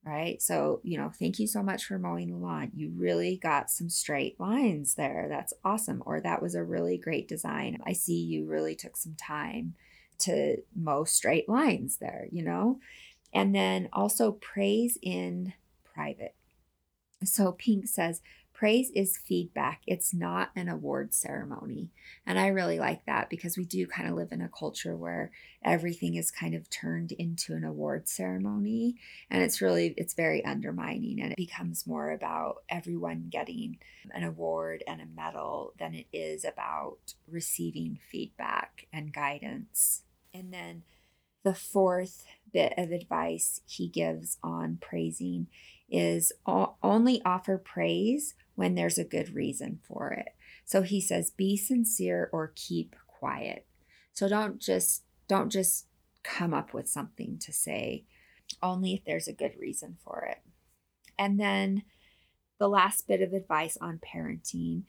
right? 0.04 0.42
So, 0.42 0.80
you 0.82 0.98
know, 0.98 1.12
thank 1.16 1.38
you 1.38 1.46
so 1.46 1.62
much 1.62 1.84
for 1.84 1.98
mowing 1.98 2.30
the 2.30 2.36
lawn. 2.36 2.72
You 2.74 2.92
really 2.96 3.36
got 3.36 3.70
some 3.70 3.88
straight 3.88 4.38
lines 4.40 4.94
there. 4.94 5.26
That's 5.28 5.54
awesome. 5.64 6.02
Or 6.04 6.20
that 6.20 6.42
was 6.42 6.54
a 6.54 6.64
really 6.64 6.98
great 6.98 7.28
design. 7.28 7.78
I 7.86 7.92
see 7.92 8.18
you 8.20 8.46
really 8.46 8.74
took 8.74 8.96
some 8.96 9.14
time 9.14 9.74
to 10.20 10.56
mow 10.74 11.04
straight 11.04 11.48
lines 11.48 11.98
there, 11.98 12.26
you 12.32 12.42
know? 12.42 12.80
And 13.32 13.54
then 13.54 13.88
also 13.92 14.32
praise 14.32 14.98
in 15.02 15.52
private. 15.94 16.34
So 17.24 17.52
Pink 17.52 17.86
says, 17.86 18.20
praise 18.62 18.92
is 18.94 19.18
feedback. 19.18 19.80
It's 19.88 20.14
not 20.14 20.50
an 20.54 20.68
award 20.68 21.12
ceremony. 21.12 21.90
And 22.24 22.38
I 22.38 22.46
really 22.46 22.78
like 22.78 23.04
that 23.06 23.28
because 23.28 23.58
we 23.58 23.64
do 23.64 23.88
kind 23.88 24.08
of 24.08 24.14
live 24.14 24.30
in 24.30 24.40
a 24.40 24.48
culture 24.48 24.96
where 24.96 25.32
everything 25.64 26.14
is 26.14 26.30
kind 26.30 26.54
of 26.54 26.70
turned 26.70 27.10
into 27.10 27.54
an 27.54 27.64
award 27.64 28.08
ceremony 28.08 28.94
and 29.28 29.42
it's 29.42 29.60
really 29.60 29.94
it's 29.96 30.14
very 30.14 30.44
undermining 30.44 31.20
and 31.20 31.32
it 31.32 31.36
becomes 31.36 31.88
more 31.88 32.12
about 32.12 32.62
everyone 32.68 33.26
getting 33.30 33.78
an 34.12 34.22
award 34.22 34.84
and 34.86 35.00
a 35.00 35.06
medal 35.06 35.72
than 35.80 35.92
it 35.92 36.06
is 36.12 36.44
about 36.44 37.14
receiving 37.28 37.98
feedback 38.12 38.86
and 38.92 39.12
guidance. 39.12 40.02
And 40.32 40.54
then 40.54 40.84
the 41.42 41.52
fourth 41.52 42.26
bit 42.52 42.74
of 42.78 42.92
advice 42.92 43.60
he 43.66 43.88
gives 43.88 44.38
on 44.40 44.78
praising 44.80 45.48
is 45.90 46.30
only 46.46 47.20
offer 47.24 47.58
praise 47.58 48.34
when 48.54 48.74
there's 48.74 48.98
a 48.98 49.04
good 49.04 49.34
reason 49.34 49.80
for 49.86 50.12
it. 50.12 50.28
So 50.64 50.82
he 50.82 51.00
says 51.00 51.30
be 51.30 51.56
sincere 51.56 52.28
or 52.32 52.52
keep 52.54 52.96
quiet. 53.06 53.66
So 54.12 54.28
don't 54.28 54.60
just 54.60 55.04
don't 55.28 55.50
just 55.50 55.86
come 56.22 56.54
up 56.54 56.72
with 56.72 56.88
something 56.88 57.38
to 57.40 57.52
say 57.52 58.04
only 58.62 58.94
if 58.94 59.04
there's 59.04 59.28
a 59.28 59.32
good 59.32 59.54
reason 59.58 59.96
for 60.04 60.24
it. 60.30 60.38
And 61.18 61.38
then 61.40 61.82
the 62.58 62.68
last 62.68 63.08
bit 63.08 63.22
of 63.22 63.32
advice 63.32 63.76
on 63.80 63.98
parenting 63.98 64.84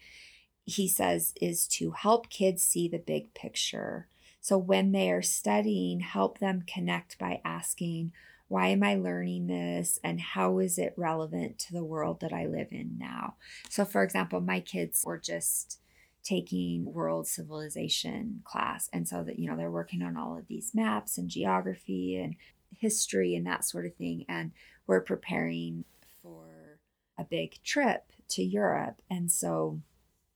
he 0.66 0.88
says 0.88 1.34
is 1.41 1.68
to 1.68 1.91
help 1.91 2.30
kids 2.30 2.64
see 2.64 2.88
the 2.88 2.99
big 2.99 3.34
picture. 3.34 4.07
So 4.39 4.57
when 4.57 4.91
they 4.91 5.11
are 5.11 5.22
studying, 5.22 5.99
help 5.99 6.39
them 6.39 6.64
connect 6.66 7.18
by 7.18 7.41
asking, 7.43 8.11
why 8.53 8.67
am 8.67 8.83
I 8.83 8.93
learning 8.93 9.47
this? 9.47 9.97
And 10.03 10.21
how 10.21 10.59
is 10.59 10.77
it 10.77 10.93
relevant 10.95 11.57
to 11.57 11.73
the 11.73 11.83
world 11.83 12.19
that 12.19 12.31
I 12.31 12.45
live 12.45 12.67
in 12.69 12.99
now? 12.99 13.33
So, 13.67 13.83
for 13.83 14.03
example, 14.03 14.41
my 14.41 14.59
kids 14.59 15.01
were 15.03 15.17
just 15.17 15.79
taking 16.23 16.85
world 16.85 17.27
civilization 17.27 18.43
class. 18.43 18.91
And 18.93 19.07
so 19.07 19.23
that, 19.23 19.39
you 19.39 19.49
know, 19.49 19.57
they're 19.57 19.71
working 19.71 20.03
on 20.03 20.15
all 20.15 20.37
of 20.37 20.47
these 20.47 20.69
maps 20.75 21.17
and 21.17 21.31
geography 21.31 22.15
and 22.15 22.35
history 22.77 23.33
and 23.33 23.47
that 23.47 23.65
sort 23.65 23.87
of 23.87 23.95
thing. 23.95 24.23
And 24.29 24.51
we're 24.85 25.01
preparing 25.01 25.83
for 26.21 26.77
a 27.17 27.23
big 27.23 27.55
trip 27.63 28.03
to 28.29 28.43
Europe. 28.43 29.01
And 29.09 29.31
so 29.31 29.81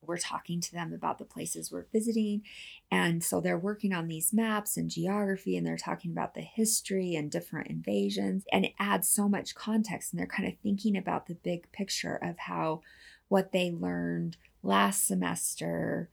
we're 0.07 0.17
talking 0.17 0.61
to 0.61 0.71
them 0.71 0.93
about 0.93 1.19
the 1.19 1.25
places 1.25 1.71
we're 1.71 1.87
visiting. 1.91 2.41
And 2.91 3.23
so 3.23 3.41
they're 3.41 3.57
working 3.57 3.93
on 3.93 4.07
these 4.07 4.33
maps 4.33 4.77
and 4.77 4.89
geography 4.89 5.57
and 5.57 5.65
they're 5.65 5.77
talking 5.77 6.11
about 6.11 6.33
the 6.33 6.41
history 6.41 7.15
and 7.15 7.29
different 7.29 7.69
invasions. 7.69 8.45
And 8.51 8.65
it 8.65 8.73
adds 8.79 9.07
so 9.07 9.27
much 9.27 9.55
context. 9.55 10.13
And 10.13 10.19
they're 10.19 10.27
kind 10.27 10.47
of 10.47 10.57
thinking 10.63 10.97
about 10.97 11.27
the 11.27 11.35
big 11.35 11.71
picture 11.71 12.15
of 12.15 12.37
how 12.39 12.81
what 13.27 13.51
they 13.51 13.71
learned 13.71 14.37
last 14.63 15.05
semester 15.05 16.09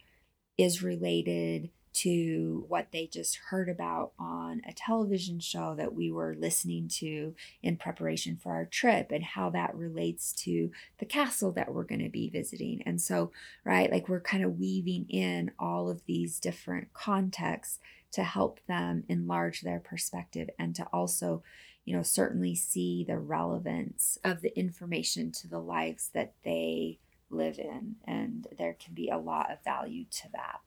is 0.59 0.83
related 0.83 1.71
to 1.95 2.65
what 2.69 2.89
they 2.93 3.07
just 3.07 3.37
heard 3.51 3.69
about 3.69 4.13
on 4.19 4.61
a 4.69 4.73
television 4.73 5.39
show 5.39 5.75
that 5.77 5.95
we 5.95 6.11
were 6.11 6.35
listening 6.39 6.89
to 6.89 7.35
in 7.63 7.77
preparation 7.77 8.37
for 8.37 8.53
our 8.53 8.67
trip 8.67 9.13
and 9.13 9.23
how 9.23 9.49
that 9.51 9.75
relates 9.75 10.33
to 10.33 10.71
the 10.99 11.07
castle 11.07 11.53
that 11.53 11.73
we're 11.73 11.85
going 11.85 12.03
to 12.03 12.09
be 12.09 12.29
visiting. 12.29 12.83
And 12.85 13.01
so, 13.01 13.31
right, 13.65 13.91
like 13.91 14.09
we're 14.09 14.21
kind 14.21 14.45
of 14.45 14.59
weaving 14.59 15.07
in 15.09 15.53
all 15.59 15.89
of 15.89 16.05
these 16.07 16.41
different 16.41 16.93
contexts 16.93 17.79
to 18.13 18.25
help 18.25 18.61
them 18.67 19.05
enlarge 19.09 19.63
their 19.63 19.81
perspective 19.81 20.49
and 20.59 20.75
to 20.77 20.85
also 20.93 21.43
you 21.85 21.95
know 21.95 22.03
certainly 22.03 22.55
see 22.55 23.05
the 23.07 23.19
relevance 23.19 24.19
of 24.25 24.41
the 24.41 24.57
information 24.57 25.33
to 25.33 25.49
the 25.49 25.59
lives 25.59 26.11
that 26.15 26.33
they 26.45 26.99
live 27.31 27.59
in 27.59 27.97
and 28.05 28.47
there 28.57 28.77
can 28.79 28.95
be 28.95 29.09
a 29.09 29.19
lot 29.19 29.51
of 29.51 29.63
value 29.65 30.05
to 30.11 30.29
that 30.33 30.61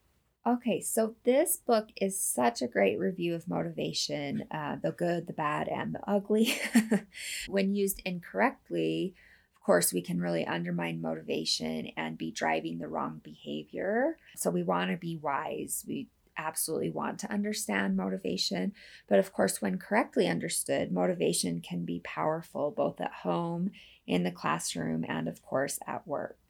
Okay, 0.48 0.80
so 0.80 1.16
this 1.26 1.58
book 1.58 1.90
is 2.00 2.18
such 2.18 2.62
a 2.62 2.70
great 2.70 2.98
review 2.98 3.36
of 3.36 3.50
motivation 3.50 4.46
uh, 4.50 4.78
the 4.82 4.94
good, 4.94 5.28
the 5.28 5.34
bad, 5.34 5.68
and 5.68 5.94
the 5.94 6.10
ugly. 6.10 6.58
when 7.50 7.76
used 7.76 8.02
incorrectly, 8.06 9.14
of 9.58 9.62
course, 9.62 9.92
we 9.92 10.02
can 10.02 10.22
really 10.22 10.48
undermine 10.48 11.02
motivation 11.02 11.88
and 11.98 12.18
be 12.18 12.32
driving 12.32 12.78
the 12.78 12.88
wrong 12.88 13.20
behavior. 13.22 14.16
So 14.38 14.50
we 14.50 14.64
want 14.64 14.90
to 14.92 14.96
be 14.96 15.18
wise. 15.18 15.84
We 15.86 16.08
absolutely 16.38 16.92
want 16.92 17.20
to 17.20 17.32
understand 17.32 17.98
motivation. 17.98 18.72
But 19.10 19.20
of 19.20 19.34
course, 19.34 19.62
when 19.62 19.78
correctly 19.78 20.30
understood, 20.30 20.94
motivation 20.94 21.60
can 21.60 21.84
be 21.84 22.00
powerful 22.06 22.72
both 22.72 23.02
at 23.02 23.12
home, 23.12 23.72
in 24.06 24.24
the 24.24 24.32
classroom, 24.32 25.04
and 25.10 25.28
of 25.28 25.42
course 25.42 25.78
at 25.86 26.08
work. 26.08 26.47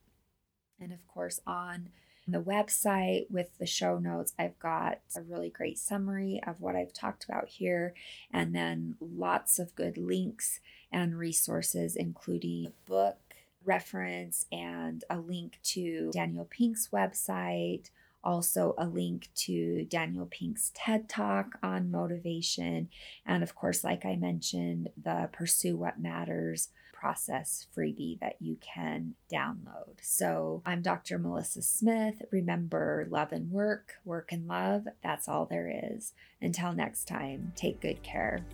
And 0.79 0.91
of 0.91 1.05
course, 1.07 1.39
on 1.45 1.89
the 2.27 2.41
website 2.41 3.29
with 3.29 3.57
the 3.57 3.65
show 3.65 3.97
notes, 3.97 4.33
I've 4.37 4.57
got 4.59 4.99
a 5.15 5.21
really 5.21 5.49
great 5.49 5.77
summary 5.77 6.39
of 6.45 6.61
what 6.61 6.75
I've 6.75 6.93
talked 6.93 7.25
about 7.25 7.49
here, 7.49 7.93
and 8.31 8.55
then 8.55 8.95
lots 8.99 9.59
of 9.59 9.75
good 9.75 9.97
links 9.97 10.59
and 10.91 11.17
resources, 11.17 11.95
including 11.95 12.67
a 12.67 12.89
book 12.89 13.17
reference 13.63 14.45
and 14.51 15.03
a 15.09 15.17
link 15.17 15.59
to 15.63 16.11
Daniel 16.13 16.45
Pink's 16.45 16.89
website, 16.91 17.89
also 18.23 18.75
a 18.77 18.85
link 18.85 19.29
to 19.35 19.85
Daniel 19.85 20.25
Pink's 20.25 20.71
TED 20.73 21.09
Talk 21.09 21.57
on 21.63 21.91
motivation, 21.91 22.89
and 23.25 23.43
of 23.43 23.55
course, 23.55 23.83
like 23.83 24.05
I 24.05 24.15
mentioned, 24.15 24.89
the 25.01 25.29
Pursue 25.31 25.77
What 25.77 25.99
Matters 25.99 26.69
process 27.01 27.65
freebie 27.75 28.19
that 28.19 28.35
you 28.39 28.57
can 28.61 29.15
download. 29.31 29.95
So 30.01 30.61
I'm 30.67 30.83
Dr. 30.83 31.17
Melissa 31.17 31.63
Smith. 31.63 32.21
Remember, 32.31 33.07
love 33.09 33.31
and 33.31 33.49
work, 33.49 33.93
work 34.05 34.31
and 34.31 34.47
love, 34.47 34.83
that's 35.03 35.27
all 35.27 35.45
there 35.47 35.71
is. 35.91 36.13
Until 36.41 36.73
next 36.73 37.05
time, 37.05 37.53
take 37.55 37.81
good 37.81 38.03
care. 38.03 38.45